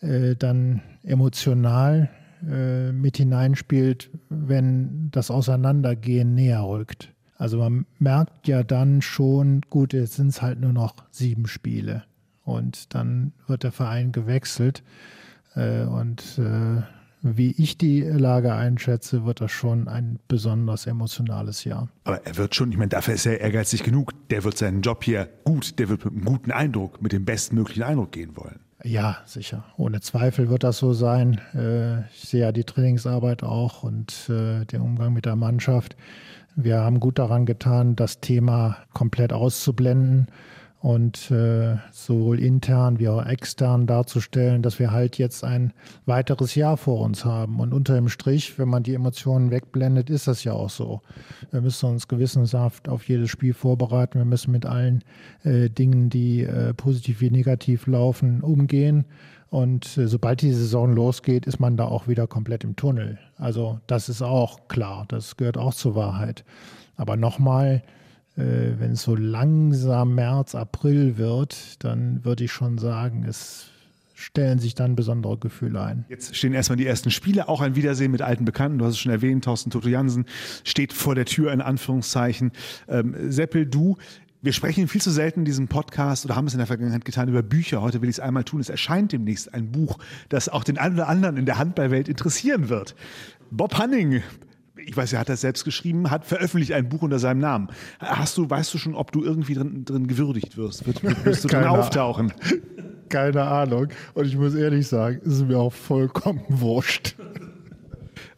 äh, 0.00 0.34
dann 0.34 0.82
emotional 1.04 2.10
äh, 2.48 2.90
mit 2.90 3.16
hineinspielt, 3.16 4.10
wenn 4.28 5.10
das 5.12 5.30
Auseinandergehen 5.30 6.34
näher 6.34 6.62
rückt. 6.66 7.12
Also 7.42 7.58
man 7.58 7.86
merkt 7.98 8.46
ja 8.46 8.62
dann 8.62 9.02
schon, 9.02 9.62
gut, 9.68 9.94
jetzt 9.94 10.14
sind 10.14 10.28
es 10.28 10.42
halt 10.42 10.60
nur 10.60 10.72
noch 10.72 10.94
sieben 11.10 11.48
Spiele. 11.48 12.04
Und 12.44 12.94
dann 12.94 13.32
wird 13.48 13.64
der 13.64 13.72
Verein 13.72 14.12
gewechselt. 14.12 14.84
Äh, 15.56 15.82
und 15.82 16.38
äh, 16.38 16.82
wie 17.22 17.50
ich 17.58 17.76
die 17.76 18.02
Lage 18.02 18.54
einschätze, 18.54 19.24
wird 19.24 19.40
das 19.40 19.50
schon 19.50 19.88
ein 19.88 20.20
besonders 20.28 20.86
emotionales 20.86 21.64
Jahr. 21.64 21.88
Aber 22.04 22.24
er 22.24 22.36
wird 22.36 22.54
schon, 22.54 22.70
ich 22.70 22.78
meine, 22.78 22.90
dafür 22.90 23.14
ist 23.14 23.26
er 23.26 23.40
ehrgeizig 23.40 23.82
genug. 23.82 24.12
Der 24.30 24.44
wird 24.44 24.56
seinen 24.56 24.82
Job 24.82 25.02
hier 25.02 25.28
gut, 25.42 25.80
der 25.80 25.88
wird 25.88 26.04
mit 26.04 26.14
einem 26.14 26.24
guten 26.24 26.52
Eindruck, 26.52 27.02
mit 27.02 27.10
dem 27.10 27.24
bestmöglichen 27.24 27.82
Eindruck 27.82 28.12
gehen 28.12 28.36
wollen. 28.36 28.60
Ja, 28.84 29.18
sicher. 29.26 29.64
Ohne 29.76 30.00
Zweifel 30.00 30.48
wird 30.48 30.62
das 30.62 30.78
so 30.78 30.92
sein. 30.92 31.40
Äh, 31.54 32.02
ich 32.10 32.20
sehe 32.28 32.42
ja 32.42 32.52
die 32.52 32.62
Trainingsarbeit 32.62 33.42
auch 33.42 33.82
und 33.82 34.28
den 34.28 34.80
Umgang 34.80 35.12
mit 35.12 35.24
der 35.24 35.34
Mannschaft. 35.34 35.96
Wir 36.54 36.80
haben 36.80 37.00
gut 37.00 37.18
daran 37.18 37.46
getan, 37.46 37.96
das 37.96 38.20
Thema 38.20 38.76
komplett 38.92 39.32
auszublenden 39.32 40.26
und 40.82 41.30
äh, 41.30 41.76
sowohl 41.92 42.40
intern 42.40 42.98
wie 42.98 43.08
auch 43.08 43.24
extern 43.24 43.86
darzustellen, 43.86 44.62
dass 44.62 44.80
wir 44.80 44.90
halt 44.90 45.16
jetzt 45.16 45.44
ein 45.44 45.72
weiteres 46.06 46.56
Jahr 46.56 46.76
vor 46.76 47.00
uns 47.00 47.24
haben. 47.24 47.60
Und 47.60 47.72
unter 47.72 47.94
dem 47.94 48.08
Strich, 48.08 48.58
wenn 48.58 48.68
man 48.68 48.82
die 48.82 48.94
Emotionen 48.94 49.52
wegblendet, 49.52 50.10
ist 50.10 50.26
das 50.26 50.42
ja 50.42 50.52
auch 50.54 50.70
so. 50.70 51.00
Wir 51.52 51.60
müssen 51.60 51.88
uns 51.88 52.08
gewissenhaft 52.08 52.88
auf 52.88 53.08
jedes 53.08 53.30
Spiel 53.30 53.54
vorbereiten. 53.54 54.18
Wir 54.18 54.24
müssen 54.24 54.50
mit 54.50 54.66
allen 54.66 55.04
äh, 55.44 55.70
Dingen, 55.70 56.10
die 56.10 56.42
äh, 56.42 56.74
positiv 56.74 57.20
wie 57.20 57.30
negativ 57.30 57.86
laufen, 57.86 58.42
umgehen. 58.42 59.04
Und 59.52 59.98
äh, 59.98 60.08
sobald 60.08 60.40
die 60.40 60.50
Saison 60.54 60.94
losgeht, 60.94 61.44
ist 61.44 61.60
man 61.60 61.76
da 61.76 61.84
auch 61.84 62.08
wieder 62.08 62.26
komplett 62.26 62.64
im 62.64 62.74
Tunnel. 62.74 63.18
Also 63.36 63.80
das 63.86 64.08
ist 64.08 64.22
auch 64.22 64.66
klar, 64.66 65.04
das 65.08 65.36
gehört 65.36 65.58
auch 65.58 65.74
zur 65.74 65.94
Wahrheit. 65.94 66.42
Aber 66.96 67.18
nochmal, 67.18 67.82
äh, 68.34 68.42
wenn 68.78 68.92
es 68.92 69.02
so 69.02 69.14
langsam 69.14 70.14
März, 70.14 70.54
April 70.54 71.18
wird, 71.18 71.84
dann 71.84 72.24
würde 72.24 72.44
ich 72.44 72.50
schon 72.50 72.78
sagen, 72.78 73.26
es 73.28 73.66
stellen 74.14 74.58
sich 74.58 74.74
dann 74.74 74.96
besondere 74.96 75.36
Gefühle 75.36 75.82
ein. 75.82 76.04
Jetzt 76.08 76.34
stehen 76.34 76.54
erstmal 76.54 76.76
die 76.76 76.86
ersten 76.86 77.10
Spiele, 77.10 77.48
auch 77.48 77.60
ein 77.60 77.76
Wiedersehen 77.76 78.10
mit 78.10 78.22
alten 78.22 78.46
Bekannten. 78.46 78.78
Du 78.78 78.86
hast 78.86 78.92
es 78.92 79.00
schon 79.00 79.12
erwähnt, 79.12 79.44
Thorsten 79.44 79.70
Toto 79.70 79.88
Jansen 79.88 80.24
steht 80.64 80.94
vor 80.94 81.14
der 81.14 81.26
Tür 81.26 81.52
in 81.52 81.60
Anführungszeichen. 81.60 82.52
Ähm, 82.88 83.14
Seppel, 83.30 83.66
du, 83.66 83.98
wir 84.42 84.52
sprechen 84.52 84.88
viel 84.88 85.00
zu 85.00 85.10
selten 85.10 85.40
in 85.40 85.44
diesem 85.44 85.68
Podcast 85.68 86.24
oder 86.24 86.34
haben 86.34 86.48
es 86.48 86.52
in 86.52 86.58
der 86.58 86.66
Vergangenheit 86.66 87.04
getan 87.04 87.28
über 87.28 87.44
Bücher. 87.44 87.80
Heute 87.80 88.02
will 88.02 88.08
ich 88.08 88.16
es 88.16 88.20
einmal 88.20 88.42
tun. 88.42 88.60
Es 88.60 88.68
erscheint 88.68 89.12
demnächst 89.12 89.54
ein 89.54 89.70
Buch, 89.70 89.98
das 90.28 90.48
auch 90.48 90.64
den 90.64 90.78
einen 90.78 90.96
oder 90.96 91.08
anderen 91.08 91.36
in 91.36 91.46
der 91.46 91.58
Handballwelt 91.58 92.08
interessieren 92.08 92.68
wird. 92.68 92.96
Bob 93.52 93.78
Hanning, 93.78 94.20
ich 94.76 94.96
weiß, 94.96 95.12
er 95.12 95.20
hat 95.20 95.28
das 95.28 95.42
selbst 95.42 95.64
geschrieben, 95.64 96.10
hat 96.10 96.24
veröffentlicht 96.24 96.72
ein 96.72 96.88
Buch 96.88 97.02
unter 97.02 97.20
seinem 97.20 97.38
Namen. 97.38 97.68
Hast 98.00 98.36
du, 98.36 98.50
weißt 98.50 98.74
du 98.74 98.78
schon, 98.78 98.96
ob 98.96 99.12
du 99.12 99.22
irgendwie 99.22 99.54
drin, 99.54 99.84
drin 99.84 100.08
gewürdigt 100.08 100.56
wirst? 100.56 100.86
Wird, 100.88 101.04
wirst 101.24 101.44
du 101.44 101.48
drin 101.48 101.64
auftauchen? 101.64 102.32
Keine 103.08 103.42
Ahnung. 103.42 103.88
Und 104.14 104.26
ich 104.26 104.36
muss 104.36 104.54
ehrlich 104.54 104.88
sagen, 104.88 105.20
es 105.24 105.34
ist 105.34 105.46
mir 105.46 105.58
auch 105.58 105.72
vollkommen 105.72 106.42
wurscht. 106.48 107.14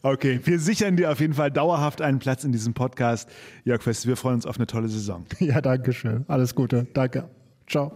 Okay, 0.02 0.40
wir 0.44 0.58
sichern 0.58 0.96
dir 0.96 1.10
auf 1.10 1.20
jeden 1.20 1.34
Fall 1.34 1.50
dauerhaft 1.50 2.02
einen 2.02 2.18
Platz 2.18 2.44
in 2.44 2.52
diesem 2.52 2.74
Podcast. 2.74 3.28
Jörg 3.64 3.82
Fest, 3.82 4.06
wir 4.06 4.16
freuen 4.16 4.36
uns 4.36 4.46
auf 4.46 4.56
eine 4.56 4.66
tolle 4.66 4.88
Saison. 4.88 5.24
Ja, 5.38 5.60
danke 5.60 5.92
schön. 5.92 6.24
Alles 6.28 6.54
Gute. 6.54 6.86
Danke. 6.94 7.28
Ciao. 7.68 7.92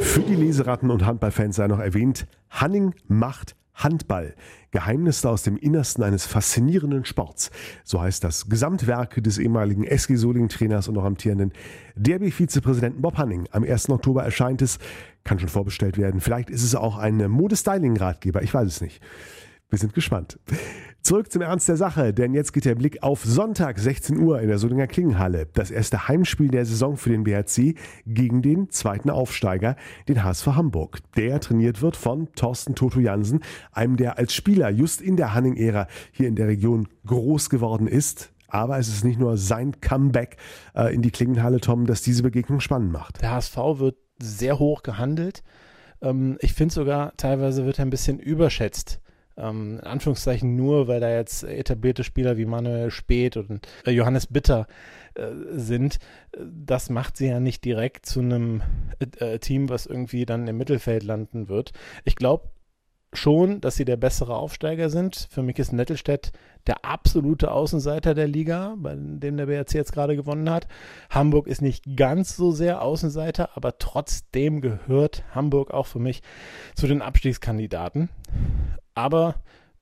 Für 0.00 0.20
die 0.20 0.34
Leseratten 0.34 0.90
und 0.90 1.04
Handballfans 1.04 1.56
sei 1.56 1.66
noch 1.66 1.78
erwähnt, 1.78 2.26
Hanning 2.50 2.94
macht 3.06 3.54
Handball. 3.74 4.34
Geheimnisse 4.70 5.30
aus 5.30 5.44
dem 5.44 5.56
Innersten 5.56 6.04
eines 6.04 6.26
faszinierenden 6.26 7.04
Sports. 7.04 7.50
So 7.84 8.00
heißt 8.00 8.22
das 8.22 8.48
Gesamtwerk 8.48 9.22
des 9.22 9.38
ehemaligen 9.38 9.84
SG 9.84 10.16
Soling-Trainers 10.16 10.88
und 10.88 10.94
noch 10.94 11.04
amtierenden 11.04 11.52
DRB-Vizepräsidenten 11.96 13.00
Bob 13.00 13.16
Hanning. 13.16 13.48
Am 13.50 13.64
1. 13.64 13.88
Oktober 13.88 14.24
erscheint 14.24 14.60
es, 14.60 14.78
kann 15.24 15.38
schon 15.38 15.48
vorbestellt 15.48 15.96
werden. 15.96 16.20
Vielleicht 16.20 16.50
ist 16.50 16.62
es 16.62 16.74
auch 16.74 16.98
ein 16.98 17.30
Modestyling-Ratgeber, 17.30 18.42
ich 18.42 18.52
weiß 18.52 18.66
es 18.66 18.80
nicht. 18.80 19.00
Wir 19.70 19.78
sind 19.78 19.92
gespannt. 19.92 20.38
Zurück 21.02 21.30
zum 21.30 21.42
Ernst 21.42 21.68
der 21.68 21.76
Sache, 21.76 22.14
denn 22.14 22.32
jetzt 22.32 22.52
geht 22.52 22.64
der 22.64 22.74
Blick 22.74 23.02
auf 23.02 23.22
Sonntag 23.24 23.78
16 23.78 24.16
Uhr 24.16 24.40
in 24.40 24.48
der 24.48 24.58
Solinger 24.58 24.86
Klingenhalle. 24.86 25.46
Das 25.52 25.70
erste 25.70 26.08
Heimspiel 26.08 26.48
der 26.48 26.64
Saison 26.64 26.96
für 26.96 27.10
den 27.10 27.24
BRC 27.24 27.76
gegen 28.06 28.40
den 28.40 28.70
zweiten 28.70 29.10
Aufsteiger, 29.10 29.76
den 30.08 30.24
HSV 30.24 30.46
Hamburg. 30.48 31.00
Der 31.16 31.38
trainiert 31.40 31.82
wird 31.82 31.96
von 31.96 32.32
Thorsten 32.32 32.74
Toto 32.74 32.98
Jansen, 32.98 33.40
einem 33.70 33.98
der 33.98 34.16
als 34.16 34.32
Spieler 34.32 34.70
just 34.70 35.02
in 35.02 35.16
der 35.16 35.34
Hanning-Ära 35.34 35.86
hier 36.12 36.28
in 36.28 36.34
der 36.34 36.48
Region 36.48 36.88
groß 37.06 37.50
geworden 37.50 37.88
ist. 37.88 38.32
Aber 38.48 38.78
es 38.78 38.88
ist 38.88 39.04
nicht 39.04 39.20
nur 39.20 39.36
sein 39.36 39.82
Comeback 39.82 40.38
äh, 40.74 40.94
in 40.94 41.02
die 41.02 41.10
Klingenhalle, 41.10 41.60
Tom, 41.60 41.86
das 41.86 42.00
diese 42.00 42.22
Begegnung 42.22 42.60
spannend 42.60 42.90
macht. 42.90 43.20
Der 43.20 43.32
HSV 43.32 43.56
wird 43.74 43.96
sehr 44.18 44.58
hoch 44.58 44.82
gehandelt. 44.82 45.42
Ähm, 46.00 46.38
ich 46.40 46.54
finde 46.54 46.72
sogar, 46.72 47.12
teilweise 47.18 47.66
wird 47.66 47.78
er 47.78 47.84
ein 47.84 47.90
bisschen 47.90 48.18
überschätzt 48.18 49.02
ähm, 49.38 49.78
in 49.78 49.86
Anführungszeichen 49.86 50.56
nur, 50.56 50.88
weil 50.88 51.00
da 51.00 51.10
jetzt 51.10 51.44
etablierte 51.44 52.04
Spieler 52.04 52.36
wie 52.36 52.46
Manuel 52.46 52.90
Speth 52.90 53.36
und 53.36 53.66
äh, 53.86 53.90
Johannes 53.90 54.26
Bitter 54.26 54.66
äh, 55.14 55.28
sind. 55.52 55.98
Das 56.36 56.90
macht 56.90 57.16
sie 57.16 57.28
ja 57.28 57.40
nicht 57.40 57.64
direkt 57.64 58.06
zu 58.06 58.20
einem 58.20 58.62
äh, 58.98 59.34
äh, 59.34 59.38
Team, 59.38 59.68
was 59.68 59.86
irgendwie 59.86 60.26
dann 60.26 60.46
im 60.46 60.56
Mittelfeld 60.58 61.02
landen 61.02 61.48
wird. 61.48 61.72
Ich 62.04 62.16
glaube, 62.16 62.50
schon, 63.12 63.60
dass 63.60 63.76
sie 63.76 63.84
der 63.84 63.96
bessere 63.96 64.36
Aufsteiger 64.36 64.90
sind. 64.90 65.28
Für 65.30 65.42
mich 65.42 65.58
ist 65.58 65.72
Nettelstedt 65.72 66.32
der 66.66 66.84
absolute 66.84 67.50
Außenseiter 67.50 68.14
der 68.14 68.28
Liga, 68.28 68.74
bei 68.76 68.94
dem 68.96 69.38
der 69.38 69.46
BRC 69.46 69.74
jetzt 69.74 69.92
gerade 69.92 70.14
gewonnen 70.14 70.50
hat. 70.50 70.68
Hamburg 71.08 71.46
ist 71.46 71.62
nicht 71.62 71.96
ganz 71.96 72.36
so 72.36 72.52
sehr 72.52 72.82
Außenseiter, 72.82 73.56
aber 73.56 73.78
trotzdem 73.78 74.60
gehört 74.60 75.24
Hamburg 75.34 75.70
auch 75.70 75.86
für 75.86 76.00
mich 76.00 76.22
zu 76.74 76.86
den 76.86 77.00
Abstiegskandidaten 77.00 78.10
aber 78.98 79.36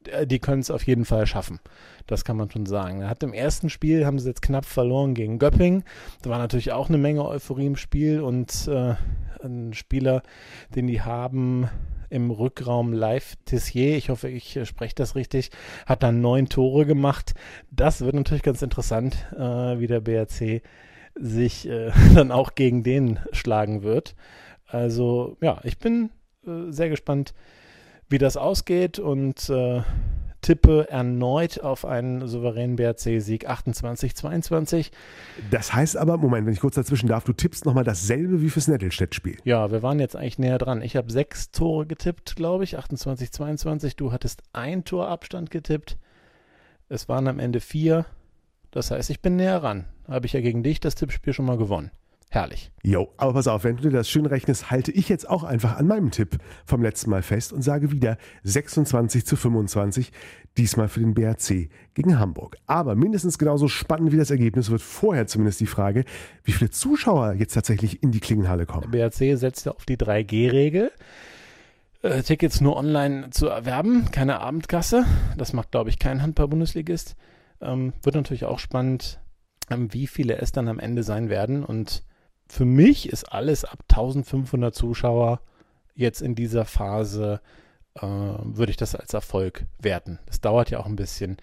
äh, 0.04 0.26
die 0.26 0.38
können 0.38 0.60
es 0.60 0.70
auf 0.70 0.86
jeden 0.86 1.04
Fall 1.04 1.26
schaffen. 1.26 1.58
Das 2.06 2.24
kann 2.24 2.36
man 2.36 2.50
schon 2.50 2.66
sagen. 2.66 3.08
Hat 3.08 3.22
im 3.22 3.32
ersten 3.32 3.70
Spiel, 3.70 4.06
haben 4.06 4.18
sie 4.18 4.28
jetzt 4.28 4.42
knapp 4.42 4.64
verloren 4.64 5.14
gegen 5.14 5.38
Göpping. 5.38 5.82
Da 6.22 6.30
war 6.30 6.38
natürlich 6.38 6.72
auch 6.72 6.88
eine 6.88 6.98
Menge 6.98 7.26
Euphorie 7.26 7.66
im 7.66 7.76
Spiel 7.76 8.20
und 8.20 8.68
äh, 8.68 8.94
ein 9.42 9.72
Spieler, 9.72 10.22
den 10.74 10.86
die 10.86 11.02
haben 11.02 11.68
im 12.08 12.30
Rückraum 12.30 12.92
live 12.92 13.34
Tissier, 13.46 13.96
ich 13.96 14.10
hoffe, 14.10 14.28
ich 14.28 14.56
äh, 14.56 14.64
spreche 14.64 14.94
das 14.94 15.16
richtig, 15.16 15.50
hat 15.86 16.04
dann 16.04 16.20
neun 16.20 16.48
Tore 16.48 16.86
gemacht. 16.86 17.34
Das 17.70 18.02
wird 18.02 18.14
natürlich 18.14 18.44
ganz 18.44 18.62
interessant, 18.62 19.26
äh, 19.34 19.80
wie 19.80 19.88
der 19.88 20.00
BRC 20.00 20.62
sich 21.16 21.68
äh, 21.68 21.90
dann 22.14 22.30
auch 22.30 22.54
gegen 22.54 22.82
den 22.84 23.18
schlagen 23.32 23.82
wird. 23.82 24.14
Also 24.66 25.36
ja, 25.40 25.60
ich 25.64 25.78
bin 25.78 26.10
äh, 26.46 26.70
sehr 26.70 26.90
gespannt, 26.90 27.34
wie 28.08 28.18
das 28.18 28.36
ausgeht 28.36 28.98
und 28.98 29.48
äh, 29.50 29.82
tippe 30.46 30.88
erneut 30.88 31.60
auf 31.60 31.84
einen 31.84 32.28
souveränen 32.28 32.76
BRC-Sieg 32.76 33.50
28-22. 33.50 34.92
Das 35.50 35.74
heißt 35.74 35.96
aber, 35.96 36.18
Moment, 36.18 36.46
wenn 36.46 36.52
ich 36.52 36.60
kurz 36.60 36.76
dazwischen 36.76 37.08
darf, 37.08 37.24
du 37.24 37.32
tippst 37.32 37.64
nochmal 37.66 37.82
dasselbe 37.82 38.40
wie 38.42 38.48
fürs 38.48 38.68
Nettelstedt-Spiel. 38.68 39.38
Ja, 39.42 39.72
wir 39.72 39.82
waren 39.82 39.98
jetzt 39.98 40.14
eigentlich 40.14 40.38
näher 40.38 40.58
dran. 40.58 40.82
Ich 40.82 40.94
habe 40.94 41.10
sechs 41.10 41.50
Tore 41.50 41.86
getippt, 41.86 42.36
glaube 42.36 42.62
ich, 42.62 42.78
28-22. 42.78 43.96
Du 43.96 44.12
hattest 44.12 44.42
ein 44.52 44.84
Torabstand 44.84 45.50
getippt. 45.50 45.98
Es 46.88 47.08
waren 47.08 47.26
am 47.26 47.40
Ende 47.40 47.58
vier. 47.58 48.06
Das 48.70 48.92
heißt, 48.92 49.10
ich 49.10 49.20
bin 49.20 49.34
näher 49.34 49.62
ran. 49.64 49.86
Habe 50.06 50.26
ich 50.26 50.32
ja 50.32 50.40
gegen 50.40 50.62
dich 50.62 50.78
das 50.78 50.94
Tippspiel 50.94 51.32
schon 51.32 51.46
mal 51.46 51.58
gewonnen. 51.58 51.90
Herrlich. 52.30 52.72
Jo, 52.82 53.08
aber 53.16 53.34
pass 53.34 53.46
auf, 53.46 53.64
wenn 53.64 53.76
du 53.76 53.84
dir 53.84 53.90
das 53.90 54.10
schön 54.10 54.26
rechnest, 54.26 54.70
halte 54.70 54.90
ich 54.90 55.08
jetzt 55.08 55.28
auch 55.28 55.44
einfach 55.44 55.76
an 55.76 55.86
meinem 55.86 56.10
Tipp 56.10 56.38
vom 56.64 56.82
letzten 56.82 57.10
Mal 57.10 57.22
fest 57.22 57.52
und 57.52 57.62
sage 57.62 57.92
wieder 57.92 58.18
26 58.42 59.24
zu 59.24 59.36
25, 59.36 60.10
diesmal 60.58 60.88
für 60.88 61.00
den 61.00 61.14
BRC 61.14 61.70
gegen 61.94 62.18
Hamburg. 62.18 62.56
Aber 62.66 62.96
mindestens 62.96 63.38
genauso 63.38 63.68
spannend 63.68 64.12
wie 64.12 64.16
das 64.16 64.30
Ergebnis 64.30 64.70
wird 64.70 64.82
vorher 64.82 65.26
zumindest 65.26 65.60
die 65.60 65.66
Frage, 65.66 66.04
wie 66.42 66.52
viele 66.52 66.70
Zuschauer 66.70 67.34
jetzt 67.34 67.54
tatsächlich 67.54 68.02
in 68.02 68.10
die 68.10 68.20
Klingenhalle 68.20 68.66
kommen. 68.66 68.90
Der 68.90 69.08
BRC 69.08 69.38
setzt 69.38 69.66
ja 69.66 69.72
auf 69.72 69.84
die 69.84 69.96
3G-Regel. 69.96 70.90
Äh, 72.02 72.22
Tickets 72.22 72.60
nur 72.60 72.76
online 72.76 73.30
zu 73.30 73.46
erwerben, 73.46 74.10
keine 74.10 74.40
Abendkasse. 74.40 75.04
Das 75.36 75.52
macht, 75.52 75.70
glaube 75.70 75.90
ich, 75.90 75.98
kein 75.98 76.22
Handball-Bundesligist. 76.22 77.16
Ähm, 77.60 77.92
wird 78.02 78.16
natürlich 78.16 78.44
auch 78.44 78.58
spannend, 78.58 79.20
ähm, 79.70 79.92
wie 79.94 80.06
viele 80.06 80.38
es 80.38 80.52
dann 80.52 80.68
am 80.68 80.78
Ende 80.78 81.02
sein 81.02 81.30
werden 81.30 81.64
und 81.64 82.02
für 82.48 82.64
mich 82.64 83.08
ist 83.08 83.32
alles 83.32 83.64
ab 83.64 83.80
1500 83.88 84.74
Zuschauer 84.74 85.40
jetzt 85.94 86.20
in 86.20 86.34
dieser 86.34 86.64
Phase, 86.64 87.40
äh, 87.94 88.02
würde 88.02 88.70
ich 88.70 88.76
das 88.76 88.94
als 88.94 89.14
Erfolg 89.14 89.66
werten. 89.78 90.18
Das 90.26 90.40
dauert 90.40 90.70
ja 90.70 90.78
auch 90.78 90.86
ein 90.86 90.96
bisschen, 90.96 91.38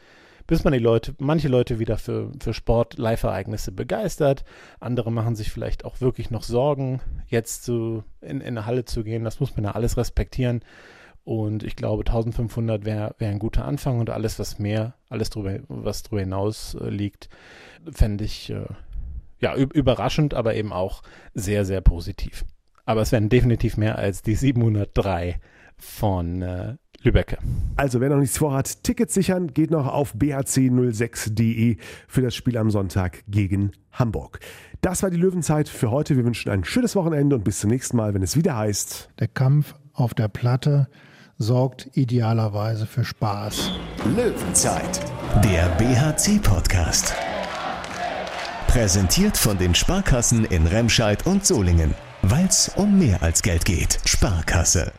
bis 0.48 0.64
man 0.64 0.74
die 0.74 0.80
Leute, 0.80 1.16
manche 1.20 1.48
Leute 1.48 1.80
wieder 1.80 1.98
für, 1.98 2.32
für 2.40 2.54
Sport, 2.54 2.98
Live-Ereignisse 2.98 3.72
begeistert. 3.72 4.44
Andere 4.80 5.12
machen 5.12 5.36
sich 5.36 5.52
vielleicht 5.52 5.86
auch 5.86 6.02
wirklich 6.02 6.32
noch 6.32 6.44
Sorgen, 6.44 7.02
jetzt 7.28 7.64
zu, 7.64 8.04
in, 8.22 8.42
in 8.42 8.58
eine 8.58 8.66
Halle 8.66 8.86
zu 8.86 9.04
gehen. 9.04 9.24
Das 9.24 9.40
muss 9.40 9.56
man 9.56 9.66
ja 9.66 9.72
alles 9.72 9.98
respektieren. 9.98 10.62
Und 11.26 11.64
ich 11.64 11.78
glaube, 11.78 12.06
1500 12.06 12.84
wäre 12.84 13.16
wär 13.18 13.30
ein 13.30 13.40
guter 13.40 13.64
Anfang 13.64 14.00
und 14.00 14.10
alles, 14.10 14.40
was 14.40 14.60
mehr, 14.60 14.96
alles 15.10 15.30
drüber, 15.30 15.60
was 15.70 16.04
drüber 16.04 16.20
hinaus 16.20 16.76
äh, 16.76 16.90
liegt, 16.90 17.30
fände 17.90 18.26
ich 18.26 18.50
äh, 18.50 18.66
ja, 19.44 19.56
überraschend, 19.56 20.34
aber 20.34 20.56
eben 20.56 20.72
auch 20.72 21.04
sehr, 21.34 21.66
sehr 21.66 21.82
positiv. 21.82 22.46
Aber 22.86 23.02
es 23.02 23.12
werden 23.12 23.28
definitiv 23.28 23.76
mehr 23.76 23.98
als 23.98 24.22
die 24.22 24.36
703 24.36 25.40
von 25.78 26.42
äh, 26.42 26.76
Lübecke. 27.02 27.38
Also 27.76 28.00
wer 28.00 28.10
noch 28.10 28.18
nichts 28.18 28.38
vorhat, 28.38 28.84
Tickets 28.84 29.14
sichern, 29.14 29.48
geht 29.48 29.70
noch 29.70 29.88
auf 29.88 30.16
bac06.de 30.16 31.76
für 32.08 32.22
das 32.22 32.34
Spiel 32.36 32.58
am 32.58 32.72
Sonntag 32.72 33.24
gegen 33.28 33.74
Hamburg. 33.92 34.40
Das 34.80 35.04
war 35.04 35.10
die 35.10 35.18
Löwenzeit 35.18 35.68
für 35.68 35.92
heute. 35.92 36.16
Wir 36.16 36.24
wünschen 36.24 36.50
ein 36.50 36.64
schönes 36.64 36.96
Wochenende 36.96 37.36
und 37.36 37.44
bis 37.44 37.60
zum 37.60 37.70
nächsten 37.70 37.98
Mal, 37.98 38.14
wenn 38.14 38.24
es 38.24 38.38
wieder 38.38 38.56
heißt. 38.56 39.10
Der 39.20 39.28
Kampf 39.28 39.76
auf 39.92 40.14
der 40.14 40.30
Platte 40.30 40.88
sorgt 41.38 41.90
idealerweise 41.98 42.86
für 42.86 43.04
Spaß. 43.04 43.72
Löwenzeit, 44.16 45.02
der 45.44 45.68
BHC-Podcast. 45.78 47.14
Präsentiert 48.74 49.38
von 49.38 49.60
den 49.60 49.76
Sparkassen 49.76 50.46
in 50.46 50.66
Remscheid 50.66 51.28
und 51.28 51.46
Solingen. 51.46 51.94
Weil 52.24 52.48
es 52.48 52.72
um 52.76 52.98
mehr 52.98 53.22
als 53.22 53.44
Geld 53.44 53.66
geht. 53.66 54.00
Sparkasse. 54.04 54.92